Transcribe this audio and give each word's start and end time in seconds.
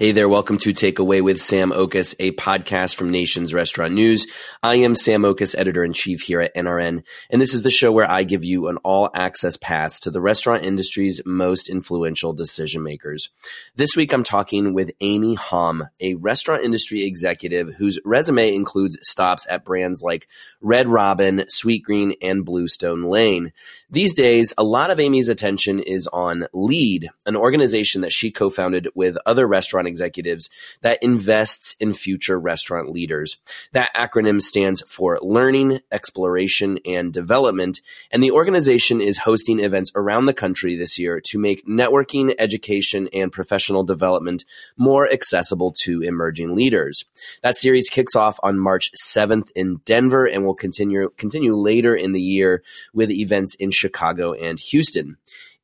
Hey 0.00 0.12
there, 0.12 0.30
welcome 0.30 0.56
to 0.56 0.72
Takeaway 0.72 1.22
with 1.22 1.42
Sam 1.42 1.72
Oches, 1.72 2.14
a 2.18 2.32
podcast 2.32 2.94
from 2.94 3.10
Nation's 3.10 3.52
Restaurant 3.52 3.92
News. 3.92 4.26
I 4.62 4.76
am 4.76 4.94
Sam 4.94 5.26
Oches, 5.26 5.54
editor 5.54 5.84
in 5.84 5.92
chief 5.92 6.22
here 6.22 6.40
at 6.40 6.54
NRN, 6.54 7.04
and 7.28 7.38
this 7.38 7.52
is 7.52 7.64
the 7.64 7.70
show 7.70 7.92
where 7.92 8.10
I 8.10 8.22
give 8.22 8.42
you 8.42 8.68
an 8.68 8.78
all 8.78 9.10
access 9.14 9.58
pass 9.58 10.00
to 10.00 10.10
the 10.10 10.22
restaurant 10.22 10.64
industry's 10.64 11.20
most 11.26 11.68
influential 11.68 12.32
decision 12.32 12.82
makers. 12.82 13.28
This 13.76 13.94
week 13.94 14.14
I'm 14.14 14.24
talking 14.24 14.72
with 14.72 14.90
Amy 15.02 15.34
Hom, 15.34 15.86
a 16.00 16.14
restaurant 16.14 16.64
industry 16.64 17.04
executive 17.04 17.74
whose 17.74 18.00
resume 18.02 18.54
includes 18.54 18.96
stops 19.02 19.46
at 19.50 19.66
brands 19.66 20.02
like 20.02 20.28
Red 20.62 20.88
Robin, 20.88 21.44
Sweetgreen, 21.54 22.14
and 22.22 22.42
Bluestone 22.46 23.02
Lane. 23.02 23.52
These 23.90 24.14
days, 24.14 24.54
a 24.56 24.64
lot 24.64 24.90
of 24.90 24.98
Amy's 24.98 25.28
attention 25.28 25.78
is 25.78 26.06
on 26.06 26.46
LEAD, 26.54 27.10
an 27.26 27.36
organization 27.36 28.00
that 28.00 28.14
she 28.14 28.30
co-founded 28.30 28.88
with 28.94 29.18
other 29.26 29.46
restaurant 29.46 29.89
executives 29.90 30.48
that 30.80 31.02
invests 31.02 31.74
in 31.80 31.92
future 31.92 32.38
restaurant 32.38 32.90
leaders. 32.90 33.36
That 33.72 33.94
acronym 33.94 34.40
stands 34.40 34.82
for 34.88 35.18
Learning, 35.20 35.80
Exploration, 35.92 36.78
and 36.86 37.12
Development, 37.12 37.78
and 38.10 38.22
the 38.22 38.30
organization 38.30 39.00
is 39.00 39.18
hosting 39.18 39.60
events 39.60 39.92
around 39.94 40.26
the 40.26 40.32
country 40.32 40.76
this 40.76 40.98
year 40.98 41.20
to 41.26 41.38
make 41.38 41.66
networking, 41.66 42.34
education, 42.38 43.08
and 43.12 43.32
professional 43.32 43.84
development 43.84 44.44
more 44.76 45.10
accessible 45.10 45.74
to 45.82 46.00
emerging 46.02 46.54
leaders. 46.54 47.04
That 47.42 47.56
series 47.56 47.90
kicks 47.90 48.14
off 48.14 48.38
on 48.42 48.58
March 48.58 48.90
7th 49.04 49.50
in 49.54 49.80
Denver 49.84 50.26
and 50.26 50.44
will 50.44 50.54
continue 50.54 51.10
continue 51.16 51.54
later 51.56 51.94
in 51.94 52.12
the 52.12 52.20
year 52.20 52.62
with 52.94 53.10
events 53.10 53.54
in 53.56 53.70
Chicago 53.70 54.32
and 54.32 54.58
Houston. 54.58 55.16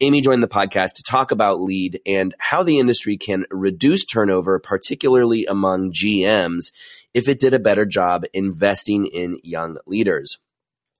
Amy 0.02 0.20
joined 0.20 0.42
the 0.42 0.48
podcast 0.48 0.92
to 0.96 1.02
talk 1.02 1.30
about 1.30 1.58
lead 1.58 2.00
and 2.04 2.34
how 2.38 2.62
the 2.62 2.78
industry 2.78 3.16
can 3.16 3.46
reduce 3.50 4.04
turnover, 4.04 4.58
particularly 4.58 5.46
among 5.46 5.90
GMs, 5.90 6.70
if 7.14 7.28
it 7.28 7.38
did 7.38 7.54
a 7.54 7.58
better 7.58 7.86
job 7.86 8.24
investing 8.34 9.06
in 9.06 9.38
young 9.42 9.78
leaders. 9.86 10.38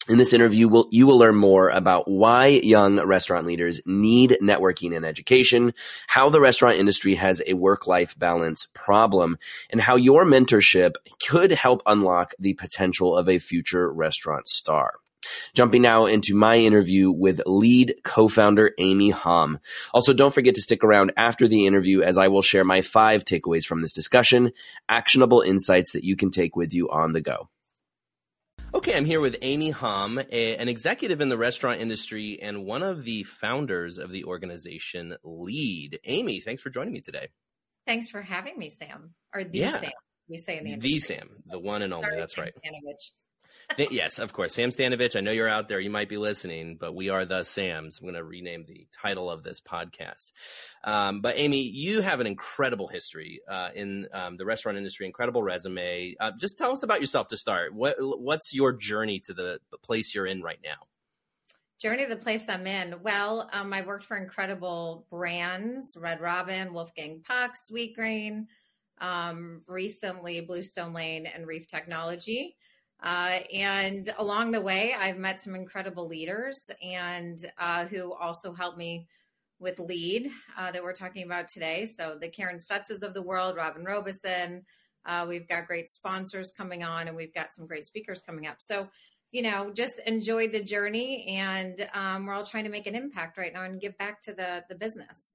In 0.09 0.17
this 0.17 0.33
interview, 0.33 0.67
we'll, 0.67 0.89
you 0.93 1.07
will 1.07 1.19
learn 1.19 1.37
more 1.37 1.69
about 1.69 2.09
why 2.09 2.47
young 2.47 2.99
restaurant 3.05 3.47
leaders 3.47 3.83
need 3.85 4.39
networking 4.41 4.97
and 4.97 5.05
education, 5.05 5.75
how 6.07 6.31
the 6.31 6.41
restaurant 6.41 6.79
industry 6.79 7.17
has 7.17 7.43
a 7.47 7.53
work 7.53 7.87
life 7.87 8.19
balance 8.19 8.67
problem, 8.73 9.37
and 9.69 9.79
how 9.79 9.97
your 9.97 10.25
mentorship 10.25 10.95
could 11.29 11.51
help 11.51 11.83
unlock 11.85 12.33
the 12.39 12.55
potential 12.55 13.15
of 13.15 13.29
a 13.29 13.39
future 13.39 13.93
restaurant 13.93 14.49
star. 14.49 14.95
Jumping 15.55 15.83
now 15.83 16.07
into 16.07 16.35
my 16.35 16.57
interview 16.57 17.11
with 17.11 17.41
lead 17.47 17.95
co-founder 18.05 18.73
Amy 18.79 19.11
Hom. 19.11 19.59
Also, 19.93 20.13
don't 20.13 20.35
forget 20.35 20.55
to 20.55 20.63
stick 20.63 20.85
around 20.85 21.13
after 21.17 21.49
the 21.49 21.67
interview 21.67 22.03
as 22.03 22.19
I 22.19 22.29
will 22.29 22.43
share 22.43 22.65
my 22.65 22.83
five 22.83 23.25
takeaways 23.25 23.65
from 23.65 23.81
this 23.81 23.93
discussion, 23.93 24.53
actionable 24.89 25.41
insights 25.41 25.93
that 25.93 26.05
you 26.05 26.17
can 26.17 26.31
take 26.31 26.57
with 26.57 26.75
you 26.75 26.91
on 26.91 27.13
the 27.13 27.21
go. 27.21 27.49
Okay, 28.75 28.97
I'm 28.97 29.07
here 29.07 29.21
with 29.21 29.37
Amy 29.41 29.71
Hom, 29.71 30.19
a, 30.19 30.57
an 30.57 30.69
executive 30.69 31.21
in 31.21 31.29
the 31.31 31.39
restaurant 31.39 31.81
industry 31.81 32.39
and 32.43 32.65
one 32.67 32.83
of 32.83 33.05
the 33.05 33.23
founders 33.23 33.97
of 33.97 34.11
the 34.11 34.25
organization 34.25 35.17
Lead. 35.25 36.01
Amy, 36.05 36.41
thanks 36.41 36.63
for 36.63 36.69
joining 36.69 36.93
me 36.93 37.01
today. 37.01 37.29
Thanks 37.87 38.11
for 38.11 38.21
having 38.21 38.59
me, 38.59 38.69
Sam. 38.69 39.15
Or 39.33 39.45
the 39.45 39.59
Yeah. 39.61 39.81
Sam, 39.81 39.93
we 40.29 40.37
say 40.37 40.59
in 40.59 40.65
the 40.65 40.77
The. 40.77 40.99
Sam, 40.99 41.43
the 41.47 41.59
one 41.59 41.83
and 41.83 41.95
only. 41.95 42.07
Sorry, 42.07 42.21
That's 42.21 42.35
Sam 42.35 42.45
right. 42.45 42.53
Stanovich. 42.55 43.13
Th- 43.75 43.91
yes, 43.91 44.19
of 44.19 44.33
course. 44.33 44.55
Sam 44.55 44.71
Stanovich, 44.71 45.17
I 45.17 45.21
know 45.21 45.33
you're 45.33 45.49
out 45.49 45.69
there. 45.69 45.81
You 45.81 45.91
might 45.91 46.09
be 46.09 46.19
listening, 46.19 46.77
but 46.79 46.95
we 46.95 47.09
are 47.09 47.25
the 47.25 47.43
Sams. 47.43 47.99
I'm 47.99 48.07
going 48.07 48.15
to 48.15 48.25
rename 48.25 48.65
the 48.67 48.87
title 48.93 49.29
of 49.29 49.43
this 49.43 49.61
podcast. 49.61 50.31
Um, 50.85 51.21
but 51.21 51.37
Amy, 51.37 51.63
you 51.63 52.01
have 52.01 52.21
an 52.21 52.27
incredible 52.27 52.87
history 52.87 53.41
uh, 53.49 53.71
in 53.75 54.07
um, 54.13 54.37
the 54.37 54.47
restaurant 54.47 54.79
industry, 54.79 55.07
incredible 55.07 55.43
resume. 55.43 56.15
Uh, 56.21 56.33
just 56.39 56.59
tell 56.59 56.73
us 56.73 56.85
about 56.85 57.01
yourself 57.01 57.29
to 57.29 57.37
start. 57.37 57.75
What 57.75 57.97
What's 57.99 58.55
your 58.55 58.73
journey 58.73 59.21
to 59.21 59.35
the, 59.35 59.59
place 59.83 60.15
you're 60.15 60.27
in 60.27 60.43
right 60.43 60.61
now? 60.65 60.87
Journey 61.79 62.05
to 62.05 62.09
the 62.09 62.21
place 62.21 62.49
I'm 62.49 62.67
in. 62.67 63.03
Well, 63.03 63.51
um, 63.53 63.73
I 63.73 63.85
worked 63.85 64.05
for 64.05 64.17
incredible 64.17 65.07
brands: 65.11 65.97
Red 66.01 66.21
Robin, 66.21 66.73
Wolfgang 66.73 67.23
Puck, 67.27 67.55
Sweetgreen. 67.57 68.47
Um, 68.99 69.63
recently, 69.67 70.41
Bluestone 70.41 70.95
Lane 70.95 71.27
and 71.27 71.47
Reef 71.47 71.69
Technology. 71.69 72.57
Uh, 73.03 73.41
and 73.53 74.13
along 74.19 74.53
the 74.53 74.61
way, 74.61 74.95
I've 74.99 75.19
met 75.19 75.41
some 75.41 75.55
incredible 75.55 76.09
leaders 76.09 76.71
and 76.83 77.39
uh, 77.59 77.87
who 77.87 78.13
also 78.13 78.53
helped 78.53 78.79
me 78.79 79.07
with 79.59 79.79
lead 79.79 80.31
uh, 80.59 80.71
that 80.71 80.83
we're 80.83 80.93
talking 80.93 81.25
about 81.25 81.49
today. 81.49 81.87
So 81.87 82.17
the 82.21 82.29
Karen 82.29 82.59
Stutzes 82.59 83.03
of 83.03 83.15
the 83.15 83.23
world, 83.23 83.57
Robin 83.57 83.85
Robeson. 83.85 84.65
Uh, 85.05 85.25
we've 85.29 85.49
got 85.49 85.67
great 85.67 85.89
sponsors 85.89 86.53
coming 86.53 86.83
on, 86.83 87.07
and 87.07 87.17
we've 87.17 87.33
got 87.33 87.55
some 87.55 87.67
great 87.67 87.87
speakers 87.87 88.23
coming 88.23 88.47
up. 88.47 88.57
So 88.59 88.89
you 89.33 89.43
know, 89.43 89.71
just 89.75 89.99
enjoy 90.07 90.49
the 90.49 90.63
journey, 90.63 91.27
and 91.37 91.89
um, 91.93 92.27
we're 92.27 92.33
all 92.33 92.47
trying 92.47 92.65
to 92.65 92.71
make 92.71 92.87
an 92.87 92.95
impact 92.95 93.37
right 93.37 93.53
now 93.53 93.65
and 93.65 93.81
give 93.81 93.97
back 93.99 94.23
to 94.23 94.33
the 94.33 94.65
the 94.69 94.75
business. 94.75 95.33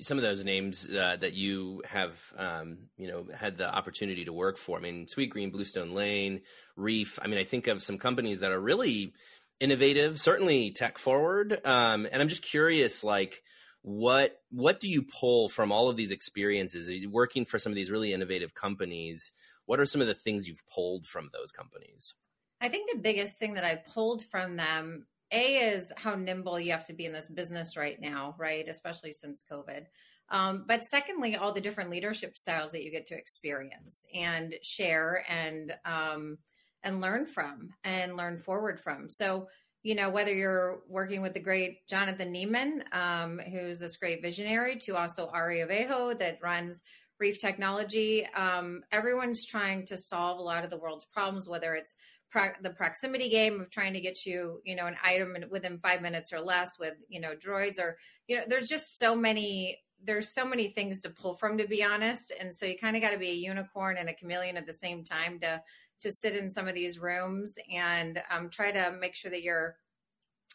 Some 0.00 0.18
of 0.18 0.22
those 0.22 0.44
names 0.44 0.88
uh, 0.88 1.16
that 1.20 1.34
you 1.34 1.82
have, 1.86 2.20
um, 2.36 2.78
you 2.96 3.08
know, 3.08 3.26
had 3.34 3.56
the 3.56 3.72
opportunity 3.72 4.24
to 4.24 4.32
work 4.32 4.56
for. 4.56 4.78
I 4.78 4.80
mean, 4.80 5.06
Sweetgreen, 5.06 5.52
Bluestone 5.52 5.94
Lane, 5.94 6.40
Reef. 6.76 7.18
I 7.22 7.26
mean, 7.26 7.38
I 7.38 7.44
think 7.44 7.66
of 7.66 7.82
some 7.82 7.98
companies 7.98 8.40
that 8.40 8.52
are 8.52 8.60
really 8.60 9.12
innovative, 9.60 10.20
certainly 10.20 10.70
tech 10.70 10.98
forward. 10.98 11.60
Um, 11.64 12.06
and 12.10 12.22
I'm 12.22 12.28
just 12.28 12.42
curious, 12.42 13.02
like, 13.04 13.42
what 13.82 14.40
what 14.50 14.80
do 14.80 14.88
you 14.88 15.02
pull 15.02 15.48
from 15.48 15.72
all 15.72 15.88
of 15.88 15.96
these 15.96 16.10
experiences? 16.10 16.90
Working 17.06 17.44
for 17.44 17.58
some 17.58 17.72
of 17.72 17.76
these 17.76 17.90
really 17.90 18.12
innovative 18.12 18.54
companies? 18.54 19.32
What 19.66 19.80
are 19.80 19.84
some 19.84 20.00
of 20.00 20.06
the 20.06 20.14
things 20.14 20.48
you've 20.48 20.66
pulled 20.68 21.06
from 21.06 21.30
those 21.32 21.52
companies? 21.52 22.14
I 22.60 22.68
think 22.68 22.90
the 22.90 22.98
biggest 22.98 23.38
thing 23.38 23.54
that 23.54 23.64
I 23.64 23.76
pulled 23.76 24.24
from 24.24 24.56
them, 24.56 25.06
A, 25.30 25.56
is 25.56 25.92
how 25.96 26.14
nimble 26.14 26.58
you 26.58 26.72
have 26.72 26.86
to 26.86 26.92
be 26.92 27.06
in 27.06 27.12
this 27.12 27.28
business 27.28 27.76
right 27.76 28.00
now, 28.00 28.34
right? 28.38 28.66
Especially 28.68 29.12
since 29.12 29.44
COVID. 29.50 29.84
Um, 30.30 30.64
but 30.66 30.86
secondly, 30.86 31.36
all 31.36 31.52
the 31.52 31.60
different 31.60 31.90
leadership 31.90 32.36
styles 32.36 32.72
that 32.72 32.84
you 32.84 32.90
get 32.90 33.06
to 33.06 33.16
experience 33.16 34.04
and 34.14 34.54
share 34.62 35.24
and 35.28 35.74
um, 35.84 36.38
and 36.82 37.00
learn 37.00 37.26
from 37.26 37.70
and 37.84 38.16
learn 38.16 38.38
forward 38.38 38.80
from. 38.80 39.08
So, 39.08 39.48
you 39.82 39.94
know, 39.94 40.10
whether 40.10 40.32
you're 40.32 40.80
working 40.88 41.22
with 41.22 41.34
the 41.34 41.40
great 41.40 41.86
Jonathan 41.88 42.32
Neman, 42.32 42.94
um, 42.94 43.38
who's 43.38 43.80
this 43.80 43.96
great 43.96 44.22
visionary, 44.22 44.76
to 44.80 44.96
also 44.96 45.28
Ari 45.28 45.58
Avejo 45.60 46.18
that 46.18 46.38
runs 46.42 46.82
Reef 47.18 47.40
Technology, 47.40 48.26
um, 48.34 48.82
everyone's 48.92 49.44
trying 49.44 49.86
to 49.86 49.96
solve 49.96 50.38
a 50.38 50.42
lot 50.42 50.64
of 50.64 50.70
the 50.70 50.78
world's 50.78 51.06
problems, 51.06 51.48
whether 51.48 51.74
it's 51.74 51.96
pro- 52.30 52.52
the 52.62 52.70
proximity 52.70 53.28
game 53.28 53.60
of 53.60 53.70
trying 53.70 53.94
to 53.94 54.00
get 54.00 54.24
you, 54.26 54.60
you 54.64 54.76
know, 54.76 54.86
an 54.86 54.96
item 55.02 55.36
within 55.50 55.78
five 55.78 56.02
minutes 56.02 56.32
or 56.32 56.40
less 56.40 56.78
with, 56.78 56.94
you 57.08 57.20
know, 57.20 57.34
droids 57.34 57.78
or, 57.78 57.96
you 58.26 58.36
know, 58.36 58.44
there's 58.46 58.68
just 58.68 58.98
so 58.98 59.14
many, 59.14 59.78
there's 60.04 60.32
so 60.32 60.44
many 60.44 60.68
things 60.68 61.00
to 61.00 61.10
pull 61.10 61.34
from, 61.34 61.58
to 61.58 61.66
be 61.66 61.82
honest. 61.82 62.32
And 62.38 62.54
so 62.54 62.66
you 62.66 62.78
kind 62.78 62.96
of 62.96 63.02
got 63.02 63.10
to 63.10 63.18
be 63.18 63.30
a 63.30 63.34
unicorn 63.34 63.96
and 63.96 64.08
a 64.08 64.14
chameleon 64.14 64.56
at 64.56 64.66
the 64.66 64.72
same 64.72 65.04
time 65.04 65.40
to, 65.40 65.62
to 66.00 66.12
sit 66.12 66.36
in 66.36 66.48
some 66.48 66.68
of 66.68 66.74
these 66.74 66.98
rooms 66.98 67.58
and 67.72 68.22
um, 68.30 68.50
try 68.50 68.70
to 68.70 68.96
make 69.00 69.14
sure 69.14 69.30
that 69.30 69.42
you're, 69.42 69.76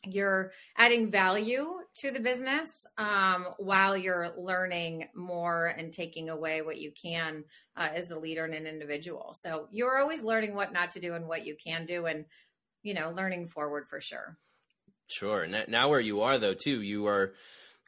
you're 0.06 0.52
adding 0.78 1.10
value 1.10 1.68
to 1.96 2.12
the 2.12 2.20
business 2.20 2.86
um, 2.98 3.48
while 3.58 3.96
you're 3.96 4.34
learning 4.38 5.08
more 5.16 5.68
and 5.68 5.94
taking 5.94 6.30
away 6.30 6.62
what 6.62 6.80
you 6.80 6.92
can 6.92 7.44
uh, 7.78 7.90
as 7.94 8.12
a 8.12 8.20
leader 8.20 8.44
and 8.44 8.54
an 8.54 8.68
individual. 8.68 9.34
So 9.34 9.68
you're 9.72 10.00
always 10.00 10.24
learning 10.24 10.56
what 10.56 10.74
not 10.74 10.92
to 10.92 11.00
do 11.00 11.14
and 11.14 11.28
what 11.28 11.46
you 11.46 11.56
can 11.56 11.86
do, 11.86 12.06
and 12.06 12.26
you 12.82 12.94
know, 12.94 13.12
learning 13.12 13.48
forward 13.48 13.88
for 13.88 14.02
sure. 14.02 14.38
Sure. 15.08 15.48
Now, 15.48 15.64
now 15.68 15.90
where 15.90 16.00
you 16.00 16.22
are, 16.22 16.38
though, 16.38 16.54
too, 16.54 16.82
you 16.82 17.08
are 17.08 17.34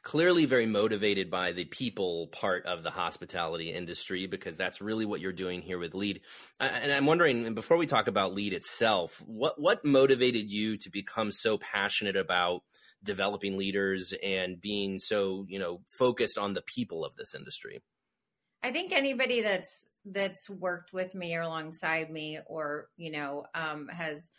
clearly 0.06 0.46
very 0.46 0.66
motivated 0.66 1.32
by 1.32 1.50
the 1.50 1.64
people 1.64 2.28
part 2.28 2.64
of 2.64 2.84
the 2.84 2.90
hospitality 2.90 3.72
industry 3.72 4.28
because 4.28 4.56
that's 4.56 4.80
really 4.80 5.04
what 5.04 5.20
you're 5.20 5.32
doing 5.32 5.60
here 5.60 5.80
with 5.80 5.94
lead 5.94 6.20
and 6.60 6.92
i'm 6.92 7.06
wondering 7.06 7.54
before 7.54 7.76
we 7.76 7.86
talk 7.86 8.06
about 8.06 8.32
lead 8.32 8.52
itself 8.52 9.20
what 9.26 9.60
what 9.60 9.84
motivated 9.84 10.52
you 10.52 10.76
to 10.76 10.90
become 10.90 11.32
so 11.32 11.58
passionate 11.58 12.14
about 12.14 12.62
developing 13.02 13.58
leaders 13.58 14.14
and 14.22 14.60
being 14.60 15.00
so 15.00 15.44
you 15.48 15.58
know 15.58 15.80
focused 15.88 16.38
on 16.38 16.54
the 16.54 16.62
people 16.62 17.04
of 17.04 17.16
this 17.16 17.34
industry 17.34 17.82
I 18.62 18.72
think 18.72 18.92
anybody 18.92 19.42
that's 19.42 19.90
that's 20.04 20.48
worked 20.48 20.92
with 20.92 21.14
me 21.14 21.36
or 21.36 21.42
alongside 21.42 22.10
me, 22.10 22.40
or 22.46 22.88
you 22.96 23.12
know, 23.12 23.44
um, 23.54 23.86
has 23.86 24.32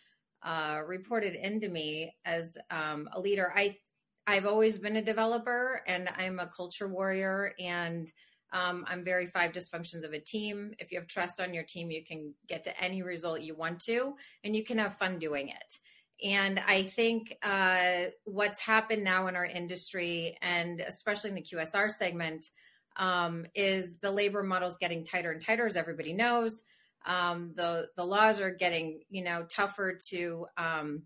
uh, 0.44 0.82
reported 0.86 1.36
into 1.36 1.70
me 1.70 2.14
as 2.26 2.58
um, 2.70 3.08
a 3.14 3.22
leader. 3.22 3.54
I 3.56 3.78
I've 4.28 4.46
always 4.46 4.78
been 4.78 4.98
a 4.98 5.02
developer, 5.02 5.82
and 5.88 6.10
I'm 6.18 6.40
a 6.40 6.48
culture 6.48 6.90
warrior, 6.90 7.54
and 7.58 8.12
um, 8.52 8.84
I'm 8.86 9.06
very 9.06 9.26
five 9.26 9.54
dysfunctions 9.54 10.04
of 10.04 10.12
a 10.12 10.20
team. 10.20 10.74
If 10.80 10.92
you 10.92 11.00
have 11.00 11.08
trust 11.08 11.40
on 11.40 11.54
your 11.54 11.64
team, 11.64 11.90
you 11.90 12.04
can 12.04 12.34
get 12.46 12.66
to 12.66 12.84
any 12.84 13.02
result 13.02 13.40
you 13.40 13.56
want 13.56 13.80
to, 13.86 14.16
and 14.44 14.54
you 14.54 14.66
can 14.66 14.80
have 14.80 14.98
fun 14.98 15.18
doing 15.18 15.48
it. 15.48 15.80
And 16.22 16.60
I 16.60 16.84
think 16.84 17.38
uh, 17.42 18.06
what's 18.26 18.60
happened 18.60 19.06
now 19.06 19.28
in 19.28 19.38
our 19.38 19.46
industry, 19.46 20.38
and 20.42 20.82
especially 20.82 21.30
in 21.30 21.36
the 21.36 21.44
QSR 21.44 21.90
segment, 21.90 22.50
um, 22.98 23.46
is 23.56 23.98
the 24.02 24.12
labor 24.12 24.44
model 24.44 24.68
is 24.68 24.78
getting 24.78 25.06
tighter 25.06 25.32
and 25.32 25.44
tighter, 25.44 25.68
as 25.68 25.78
everybody 25.78 26.12
knows. 26.12 26.64
Um, 27.06 27.54
the 27.56 27.88
the 27.96 28.04
laws 28.04 28.42
are 28.42 28.52
getting 28.52 29.04
you 29.10 29.24
know 29.24 29.46
tougher 29.50 29.98
to 30.10 30.48
um, 30.58 31.04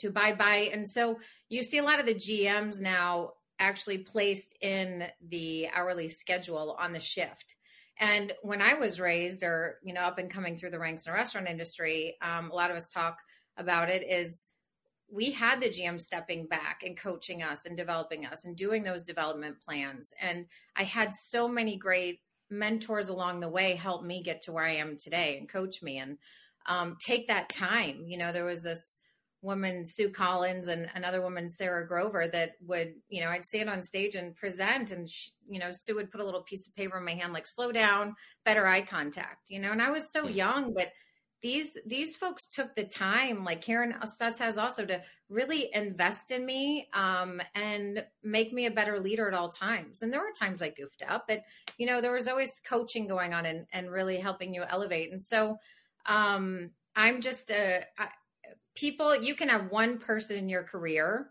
to 0.00 0.08
abide 0.08 0.38
by, 0.38 0.70
and 0.72 0.86
so 0.86 1.20
you 1.48 1.62
see 1.62 1.78
a 1.78 1.82
lot 1.82 2.00
of 2.00 2.06
the 2.06 2.14
GMs 2.14 2.80
now 2.80 3.32
actually 3.58 3.98
placed 3.98 4.56
in 4.60 5.04
the 5.28 5.68
hourly 5.74 6.08
schedule 6.08 6.76
on 6.78 6.92
the 6.92 7.00
shift. 7.00 7.56
And 7.98 8.32
when 8.42 8.62
I 8.62 8.74
was 8.74 8.98
raised, 8.98 9.42
or 9.42 9.78
you 9.84 9.92
know, 9.92 10.00
up 10.00 10.18
and 10.18 10.30
coming 10.30 10.56
through 10.56 10.70
the 10.70 10.78
ranks 10.78 11.06
in 11.06 11.12
the 11.12 11.18
restaurant 11.18 11.48
industry, 11.48 12.16
um, 12.22 12.50
a 12.50 12.54
lot 12.54 12.70
of 12.70 12.76
us 12.76 12.90
talk 12.90 13.18
about 13.58 13.90
it 13.90 14.02
is 14.08 14.46
we 15.12 15.30
had 15.30 15.60
the 15.60 15.68
GM 15.68 16.00
stepping 16.00 16.46
back 16.46 16.82
and 16.84 16.96
coaching 16.96 17.42
us 17.42 17.66
and 17.66 17.76
developing 17.76 18.24
us 18.24 18.44
and 18.44 18.56
doing 18.56 18.84
those 18.84 19.02
development 19.02 19.56
plans. 19.60 20.14
And 20.20 20.46
I 20.76 20.84
had 20.84 21.12
so 21.12 21.48
many 21.48 21.76
great 21.76 22.20
mentors 22.48 23.08
along 23.08 23.40
the 23.40 23.48
way 23.48 23.74
help 23.74 24.04
me 24.04 24.22
get 24.22 24.42
to 24.42 24.52
where 24.52 24.64
I 24.64 24.76
am 24.76 24.96
today 24.96 25.36
and 25.38 25.48
coach 25.48 25.82
me 25.82 25.98
and 25.98 26.16
um, 26.66 26.96
take 27.00 27.28
that 27.28 27.48
time. 27.48 28.04
You 28.06 28.18
know, 28.18 28.32
there 28.32 28.44
was 28.44 28.62
this 28.62 28.96
woman, 29.42 29.84
Sue 29.84 30.10
Collins, 30.10 30.68
and 30.68 30.88
another 30.94 31.22
woman, 31.22 31.48
Sarah 31.48 31.86
Grover, 31.86 32.28
that 32.28 32.52
would, 32.66 32.94
you 33.08 33.22
know, 33.22 33.30
I'd 33.30 33.46
stand 33.46 33.70
on 33.70 33.82
stage 33.82 34.14
and 34.14 34.36
present, 34.36 34.90
and, 34.90 35.08
she, 35.08 35.30
you 35.48 35.58
know, 35.58 35.72
Sue 35.72 35.94
would 35.94 36.10
put 36.10 36.20
a 36.20 36.24
little 36.24 36.42
piece 36.42 36.66
of 36.66 36.74
paper 36.76 36.98
in 36.98 37.04
my 37.04 37.14
hand, 37.14 37.32
like, 37.32 37.46
slow 37.46 37.72
down, 37.72 38.14
better 38.44 38.66
eye 38.66 38.82
contact, 38.82 39.48
you 39.48 39.60
know, 39.60 39.72
and 39.72 39.82
I 39.82 39.90
was 39.90 40.12
so 40.12 40.28
young, 40.28 40.74
but 40.74 40.88
these 41.42 41.78
these 41.86 42.16
folks 42.16 42.46
took 42.46 42.74
the 42.74 42.84
time 42.84 43.44
like 43.44 43.62
karen 43.62 43.94
stutz 44.04 44.38
has 44.38 44.58
also 44.58 44.84
to 44.84 45.00
really 45.28 45.70
invest 45.72 46.32
in 46.32 46.44
me 46.44 46.88
um, 46.92 47.40
and 47.54 48.04
make 48.24 48.52
me 48.52 48.66
a 48.66 48.70
better 48.70 48.98
leader 48.98 49.28
at 49.28 49.34
all 49.34 49.48
times. 49.48 50.02
And 50.02 50.12
there 50.12 50.20
were 50.20 50.32
times 50.38 50.60
i 50.60 50.70
goofed 50.70 51.04
up 51.08 51.26
but 51.28 51.42
you 51.78 51.86
know 51.86 52.00
there 52.00 52.12
was 52.12 52.28
always 52.28 52.60
coaching 52.66 53.06
going 53.06 53.32
on 53.32 53.46
and, 53.46 53.66
and 53.72 53.90
really 53.90 54.18
helping 54.18 54.52
you 54.54 54.64
elevate. 54.68 55.10
And 55.10 55.20
so 55.20 55.58
um, 56.06 56.70
i'm 56.96 57.20
just 57.20 57.50
a 57.50 57.84
I, 57.98 58.08
people 58.74 59.14
you 59.16 59.34
can 59.34 59.48
have 59.48 59.70
one 59.70 59.98
person 59.98 60.36
in 60.36 60.48
your 60.48 60.62
career 60.62 61.30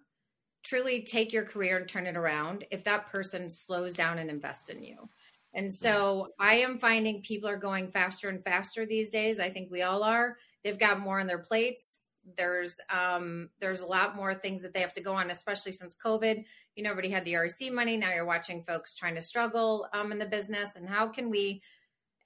truly 0.64 1.04
take 1.04 1.32
your 1.32 1.46
career 1.46 1.78
and 1.78 1.88
turn 1.88 2.06
it 2.06 2.18
around 2.18 2.66
if 2.72 2.84
that 2.84 3.08
person 3.08 3.50
slows 3.50 3.94
down 3.94 4.20
and 4.20 4.30
invests 4.30 4.70
in 4.70 4.84
you 4.84 5.10
and 5.54 5.74
so 5.74 6.30
I 6.40 6.56
am 6.56 6.78
finding 6.78 7.22
people 7.22 7.50
are 7.50 7.58
going 7.58 7.92
faster 7.92 8.30
and 8.30 8.44
faster 8.44 8.86
these 8.86 9.10
days. 9.10 9.40
I 9.40 9.50
think 9.50 9.72
we 9.72 9.82
all 9.82 10.04
are. 10.04 10.38
They've 10.64 10.78
got 10.78 11.00
more 11.00 11.20
on 11.20 11.28
their 11.28 11.40
plates. 11.40 12.00
There's 12.38 12.80
um, 12.90 13.50
there's 13.60 13.82
a 13.82 13.88
lot 13.88 14.16
more 14.16 14.36
things 14.36 14.62
that 14.62 14.74
they 14.74 14.82
have 14.82 14.94
to 14.94 15.02
go 15.02 15.14
on, 15.14 15.32
especially 15.32 15.72
since 15.72 15.96
COVID. 15.96 16.44
You 16.76 16.84
know, 16.84 16.92
everybody 16.92 17.12
had 17.12 17.26
the 17.26 17.34
RC 17.34 17.72
money. 17.72 17.98
Now 17.98 18.14
you're 18.14 18.26
watching 18.26 18.64
folks 18.64 18.94
trying 18.94 19.16
to 19.16 19.22
struggle 19.22 19.88
um, 19.94 20.12
in 20.12 20.20
the 20.20 20.28
business. 20.28 20.76
And 20.76 20.88
how 20.88 21.08
can 21.08 21.30
we? 21.30 21.64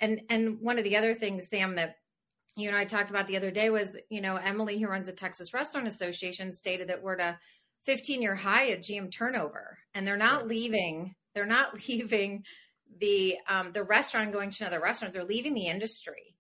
And 0.02 0.22
and 0.30 0.60
one 0.60 0.78
of 0.78 0.84
the 0.84 0.98
other 0.98 1.14
things, 1.14 1.48
Sam, 1.48 1.76
that 1.76 1.96
you 2.56 2.68
and 2.68 2.78
I 2.78 2.86
talked 2.86 3.10
about 3.10 3.28
the 3.28 3.38
other 3.38 3.52
day 3.52 3.70
was, 3.70 3.98
you 4.10 4.22
know, 4.22 4.36
Emily, 4.36 4.80
who 4.80 4.88
runs 4.88 5.08
the 5.08 5.14
Texas 5.14 5.54
Restaurant 5.54 5.88
Association, 5.88 6.54
stated 6.54 6.90
that 6.90 7.02
we're 7.02 7.18
at 7.18 7.36
a 7.36 7.40
15 7.86 8.22
year 8.22 8.36
high 8.36 8.70
at 8.70 8.84
GM 8.84 9.12
turnover, 9.12 9.78
and 9.94 10.08
they're 10.08 10.18
not 10.18 10.48
leaving. 10.48 11.16
They're 11.34 11.46
not 11.46 11.74
leaving 11.88 12.44
the 13.00 13.38
um, 13.50 13.72
the 13.72 13.84
restaurant 13.84 14.34
going 14.34 14.52
to 14.52 14.64
another 14.64 14.82
restaurant. 14.82 15.14
They're 15.14 15.24
leaving 15.24 15.54
the 15.54 15.68
industry, 15.68 16.36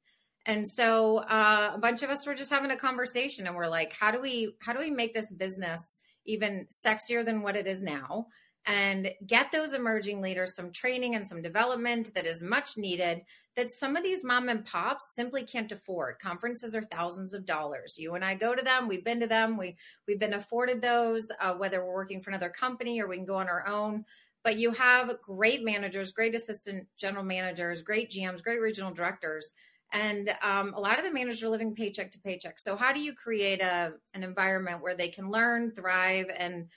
and 0.45 0.67
so 0.67 1.17
uh, 1.17 1.71
a 1.73 1.79
bunch 1.79 2.03
of 2.03 2.09
us 2.09 2.25
were 2.25 2.35
just 2.35 2.51
having 2.51 2.71
a 2.71 2.77
conversation, 2.77 3.47
and 3.47 3.55
we're 3.55 3.67
like, 3.67 3.93
how 3.93 4.11
do 4.11 4.21
we 4.21 4.55
how 4.61 4.73
do 4.73 4.79
we 4.79 4.91
make 4.91 5.13
this 5.13 5.31
business 5.31 5.97
even 6.25 6.67
sexier 6.85 7.25
than 7.25 7.41
what 7.41 7.55
it 7.55 7.67
is 7.67 7.81
now? 7.81 8.27
And 8.65 9.11
get 9.25 9.51
those 9.51 9.73
emerging 9.73 10.21
leaders 10.21 10.55
some 10.55 10.71
training 10.71 11.15
and 11.15 11.27
some 11.27 11.41
development 11.41 12.13
that 12.13 12.25
is 12.25 12.41
much 12.41 12.77
needed 12.77 13.21
that 13.55 13.71
some 13.71 13.95
of 13.95 14.03
these 14.03 14.23
mom 14.23 14.49
and 14.49 14.65
pops 14.65 15.13
simply 15.13 15.43
can't 15.43 15.71
afford. 15.71 16.19
Conferences 16.19 16.75
are 16.75 16.81
thousands 16.81 17.33
of 17.33 17.45
dollars. 17.45 17.95
You 17.97 18.15
and 18.15 18.25
I 18.25 18.35
go 18.35 18.55
to 18.55 18.63
them. 18.63 18.87
We've 18.87 19.03
been 19.03 19.19
to 19.19 19.27
them. 19.27 19.57
We 19.57 19.77
we've 20.07 20.19
been 20.19 20.33
afforded 20.33 20.81
those, 20.81 21.31
uh, 21.39 21.53
whether 21.55 21.85
we're 21.85 21.93
working 21.93 22.21
for 22.21 22.31
another 22.31 22.49
company 22.49 23.01
or 23.01 23.07
we 23.07 23.17
can 23.17 23.25
go 23.25 23.35
on 23.35 23.47
our 23.47 23.67
own 23.67 24.05
but 24.43 24.57
you 24.57 24.71
have 24.71 25.21
great 25.21 25.63
managers, 25.63 26.11
great 26.11 26.35
assistant 26.35 26.87
general 26.97 27.23
managers, 27.23 27.81
great 27.81 28.11
GMs, 28.11 28.43
great 28.43 28.59
regional 28.59 28.93
directors. 28.93 29.53
And 29.91 30.29
um, 30.41 30.73
a 30.73 30.79
lot 30.79 30.97
of 30.97 31.05
the 31.05 31.13
managers 31.13 31.43
are 31.43 31.49
living 31.49 31.75
paycheck 31.75 32.11
to 32.11 32.19
paycheck. 32.19 32.59
So 32.59 32.75
how 32.75 32.93
do 32.93 32.99
you 32.99 33.13
create 33.13 33.61
a 33.61 33.93
an 34.13 34.23
environment 34.23 34.81
where 34.81 34.95
they 34.95 35.09
can 35.09 35.29
learn, 35.29 35.71
thrive, 35.71 36.27
and 36.35 36.67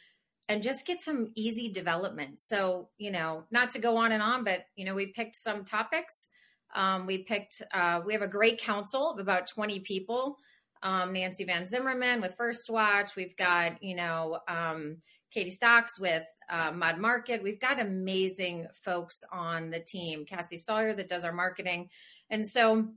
and 0.49 0.62
just 0.62 0.87
get 0.87 1.00
some 1.00 1.32
easy 1.34 1.73
development? 1.73 2.40
So 2.40 2.90
you 2.99 3.11
know, 3.11 3.44
not 3.50 3.70
to 3.70 3.78
go 3.78 3.96
on 3.96 4.12
and 4.12 4.23
on, 4.23 4.44
but 4.44 4.67
you 4.76 4.84
know, 4.84 4.94
we 4.94 5.06
picked 5.06 5.37
some 5.37 5.64
topics. 5.64 6.28
Um, 6.75 7.07
we 7.07 7.19
picked. 7.19 7.63
Uh, 7.73 8.03
we 8.05 8.13
have 8.13 8.23
a 8.23 8.29
great 8.29 8.61
council 8.61 9.11
of 9.11 9.19
about 9.19 9.47
twenty 9.47 9.81
people. 9.81 10.39
Um, 10.83 11.13
Nancy 11.13 11.45
Van 11.45 11.67
Zimmerman 11.67 12.21
with 12.21 12.37
First 12.37 12.69
Watch. 12.71 13.17
We've 13.17 13.37
got 13.37 13.83
you 13.83 13.97
know 13.97 14.41
um, 14.49 14.99
Katie 15.31 15.51
Stocks 15.51 15.99
with 15.99 16.27
uh, 16.51 16.73
Mod 16.73 16.99
Market. 16.99 17.43
We've 17.43 17.61
got 17.61 17.81
amazing 17.81 18.67
folks 18.85 19.25
on 19.33 19.71
the 19.71 19.81
team. 19.81 20.25
Cassie 20.27 20.59
Sawyer 20.59 20.95
that 20.95 21.09
does 21.09 21.25
our 21.25 21.33
marketing, 21.33 21.89
and 22.31 22.47
so 22.47 22.89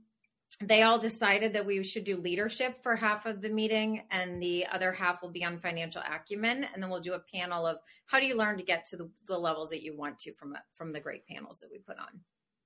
they 0.60 0.82
all 0.82 0.98
decided 0.98 1.52
that 1.52 1.64
we 1.64 1.82
should 1.82 2.04
do 2.04 2.16
leadership 2.16 2.82
for 2.82 2.96
half 2.96 3.24
of 3.24 3.40
the 3.40 3.48
meeting 3.48 4.02
and 4.10 4.42
the 4.42 4.66
other 4.66 4.92
half 4.92 5.22
will 5.22 5.30
be 5.30 5.44
on 5.44 5.58
financial 5.58 6.02
acumen 6.02 6.64
and 6.64 6.82
then 6.82 6.90
we'll 6.90 7.00
do 7.00 7.14
a 7.14 7.22
panel 7.32 7.66
of 7.66 7.78
how 8.06 8.18
do 8.18 8.26
you 8.26 8.36
learn 8.36 8.58
to 8.58 8.64
get 8.64 8.84
to 8.84 8.96
the, 8.96 9.10
the 9.26 9.38
levels 9.38 9.70
that 9.70 9.82
you 9.82 9.96
want 9.96 10.18
to 10.18 10.32
from 10.34 10.56
from 10.74 10.92
the 10.92 11.00
great 11.00 11.24
panels 11.26 11.60
that 11.60 11.70
we 11.70 11.78
put 11.78 11.98
on 11.98 12.20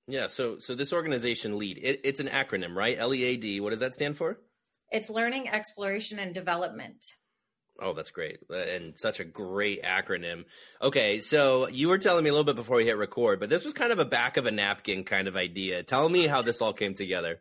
yeah 0.06 0.26
so 0.26 0.58
so 0.58 0.74
this 0.74 0.92
organization 0.92 1.58
lead 1.58 1.78
it, 1.78 2.00
it's 2.04 2.20
an 2.20 2.28
acronym 2.28 2.74
right 2.74 3.00
lead 3.08 3.60
what 3.60 3.70
does 3.70 3.80
that 3.80 3.94
stand 3.94 4.16
for 4.16 4.38
it's 4.90 5.10
learning 5.10 5.48
exploration 5.48 6.18
and 6.18 6.34
development 6.34 7.04
Oh, 7.80 7.92
that's 7.92 8.10
great. 8.10 8.38
Uh, 8.48 8.54
and 8.54 8.96
such 8.96 9.18
a 9.18 9.24
great 9.24 9.82
acronym. 9.82 10.44
Okay, 10.80 11.20
so 11.20 11.68
you 11.68 11.88
were 11.88 11.98
telling 11.98 12.22
me 12.22 12.30
a 12.30 12.32
little 12.32 12.44
bit 12.44 12.56
before 12.56 12.76
we 12.76 12.84
hit 12.84 12.96
record, 12.96 13.40
but 13.40 13.50
this 13.50 13.64
was 13.64 13.72
kind 13.74 13.90
of 13.90 13.98
a 13.98 14.04
back 14.04 14.36
of 14.36 14.46
a 14.46 14.50
napkin 14.50 15.04
kind 15.04 15.26
of 15.26 15.36
idea. 15.36 15.82
Tell 15.82 16.08
me 16.08 16.26
how 16.26 16.40
this 16.40 16.62
all 16.62 16.72
came 16.72 16.94
together. 16.94 17.40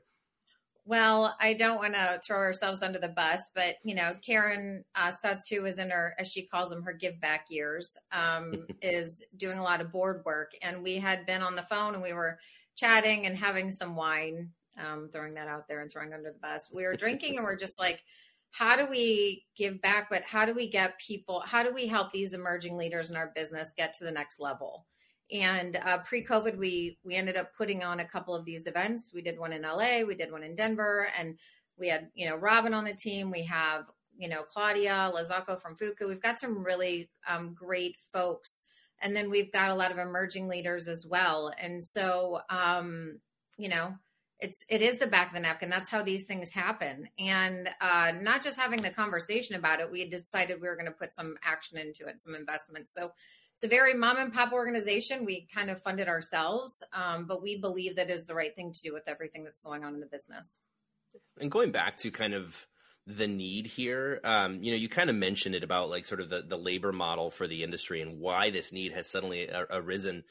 Well, 0.85 1.33
I 1.39 1.53
don't 1.53 1.77
want 1.77 1.93
to 1.93 2.19
throw 2.25 2.37
ourselves 2.37 2.81
under 2.81 2.99
the 2.99 3.07
bus, 3.07 3.51
but 3.55 3.75
you 3.85 3.95
know, 3.95 4.15
Karen 4.25 4.83
uh, 4.95 5.11
Stutz, 5.11 5.49
who 5.49 5.63
is 5.65 5.79
in 5.79 5.89
her, 5.89 6.13
as 6.19 6.27
she 6.27 6.45
calls 6.45 6.69
them, 6.69 6.83
her 6.83 6.91
give 6.91 7.21
back 7.21 7.45
years, 7.49 7.95
um, 8.11 8.67
is 8.81 9.23
doing 9.37 9.59
a 9.59 9.63
lot 9.63 9.79
of 9.79 9.93
board 9.93 10.23
work. 10.25 10.51
And 10.61 10.83
we 10.83 10.97
had 10.97 11.25
been 11.25 11.41
on 11.41 11.55
the 11.55 11.63
phone 11.63 11.93
and 11.93 12.03
we 12.03 12.13
were 12.13 12.37
chatting 12.75 13.25
and 13.25 13.37
having 13.37 13.71
some 13.71 13.95
wine, 13.95 14.49
um, 14.77 15.09
throwing 15.13 15.35
that 15.35 15.47
out 15.47 15.69
there 15.69 15.81
and 15.81 15.89
throwing 15.89 16.13
under 16.13 16.33
the 16.33 16.39
bus. 16.39 16.69
We 16.73 16.83
were 16.83 16.95
drinking 16.95 17.37
and 17.37 17.45
we're 17.45 17.55
just 17.55 17.79
like, 17.79 18.03
how 18.53 18.75
do 18.75 18.85
we 18.87 19.43
give 19.57 19.81
back 19.81 20.09
but 20.11 20.21
how 20.23 20.45
do 20.45 20.53
we 20.53 20.69
get 20.69 20.99
people 20.99 21.41
how 21.43 21.63
do 21.63 21.73
we 21.73 21.87
help 21.87 22.11
these 22.11 22.35
emerging 22.35 22.77
leaders 22.77 23.09
in 23.09 23.15
our 23.15 23.31
business 23.35 23.73
get 23.75 23.95
to 23.95 24.03
the 24.03 24.11
next 24.11 24.39
level 24.39 24.85
and 25.33 25.75
uh, 25.75 25.97
pre-covid 26.03 26.57
we 26.57 26.99
we 27.03 27.15
ended 27.15 27.35
up 27.35 27.55
putting 27.57 27.83
on 27.83 27.99
a 27.99 28.07
couple 28.07 28.35
of 28.35 28.45
these 28.45 28.67
events. 28.67 29.11
We 29.13 29.23
did 29.23 29.39
one 29.39 29.51
in 29.51 29.63
la 29.63 30.03
we 30.05 30.15
did 30.15 30.31
one 30.31 30.43
in 30.43 30.55
denver 30.55 31.07
and 31.17 31.37
we 31.77 31.89
had 31.89 32.09
you 32.13 32.29
know 32.29 32.37
robin 32.37 32.73
on 32.73 32.85
the 32.85 32.93
team. 32.93 33.31
We 33.31 33.43
have 33.45 33.85
you 34.15 34.29
know 34.29 34.43
claudia 34.43 35.11
lazacco 35.13 35.59
from 35.59 35.75
fuku. 35.75 36.07
We've 36.07 36.21
got 36.21 36.39
some 36.39 36.63
really 36.63 37.09
um, 37.27 37.55
great 37.55 37.97
folks. 38.13 38.61
And 39.01 39.13
then 39.13 39.29
we've 39.29 39.51
got 39.51 39.71
a 39.71 39.75
lot 39.75 39.91
of 39.91 39.97
emerging 39.97 40.47
leaders 40.47 40.87
as 40.87 41.05
well. 41.05 41.51
And 41.59 41.83
so 41.83 42.39
um, 42.49 43.19
you 43.57 43.69
know 43.69 43.95
it's 44.39 44.63
it 44.69 44.83
is 44.83 44.99
the 44.99 45.07
back 45.07 45.29
of 45.29 45.33
the 45.33 45.39
napkin. 45.39 45.69
That's 45.69 45.89
how 45.89 46.03
these 46.03 46.25
things 46.25 46.53
happen. 46.53 47.09
And 47.17 47.69
uh, 47.81 48.11
not 48.21 48.43
just 48.43 48.59
having 48.59 48.83
the 48.83 48.91
conversation 48.91 49.55
about 49.55 49.79
it 49.79 49.91
we 49.91 50.01
had 50.01 50.11
decided 50.11 50.61
we 50.61 50.67
were 50.67 50.75
going 50.75 50.85
to 50.85 50.91
put 50.91 51.13
some 51.13 51.37
action 51.43 51.79
into 51.79 52.05
it 52.05 52.21
some 52.21 52.35
investment. 52.35 52.89
So 52.89 53.13
it's 53.55 53.63
a 53.63 53.67
very 53.67 53.93
mom 53.93 54.17
and 54.17 54.33
pop 54.33 54.51
organization 54.51 55.25
we 55.25 55.47
kind 55.53 55.69
of 55.69 55.81
fund 55.81 55.99
it 55.99 56.07
ourselves 56.07 56.83
um, 56.93 57.25
but 57.25 57.41
we 57.41 57.59
believe 57.59 57.95
that 57.95 58.09
is 58.09 58.27
the 58.27 58.35
right 58.35 58.55
thing 58.55 58.73
to 58.73 58.81
do 58.81 58.93
with 58.93 59.07
everything 59.07 59.43
that's 59.43 59.61
going 59.61 59.83
on 59.83 59.93
in 59.93 59.99
the 59.99 60.07
business 60.07 60.59
and 61.39 61.51
going 61.51 61.71
back 61.71 61.97
to 61.97 62.11
kind 62.11 62.33
of 62.33 62.67
the 63.05 63.27
need 63.27 63.65
here 63.65 64.19
um, 64.23 64.63
you 64.63 64.71
know 64.71 64.77
you 64.77 64.89
kind 64.89 65.09
of 65.09 65.15
mentioned 65.15 65.55
it 65.55 65.63
about 65.63 65.89
like 65.89 66.05
sort 66.05 66.21
of 66.21 66.29
the, 66.29 66.41
the 66.41 66.57
labor 66.57 66.91
model 66.91 67.29
for 67.29 67.47
the 67.47 67.63
industry 67.63 68.01
and 68.01 68.19
why 68.19 68.49
this 68.49 68.71
need 68.71 68.93
has 68.93 69.09
suddenly 69.09 69.49
arisen 69.69 70.23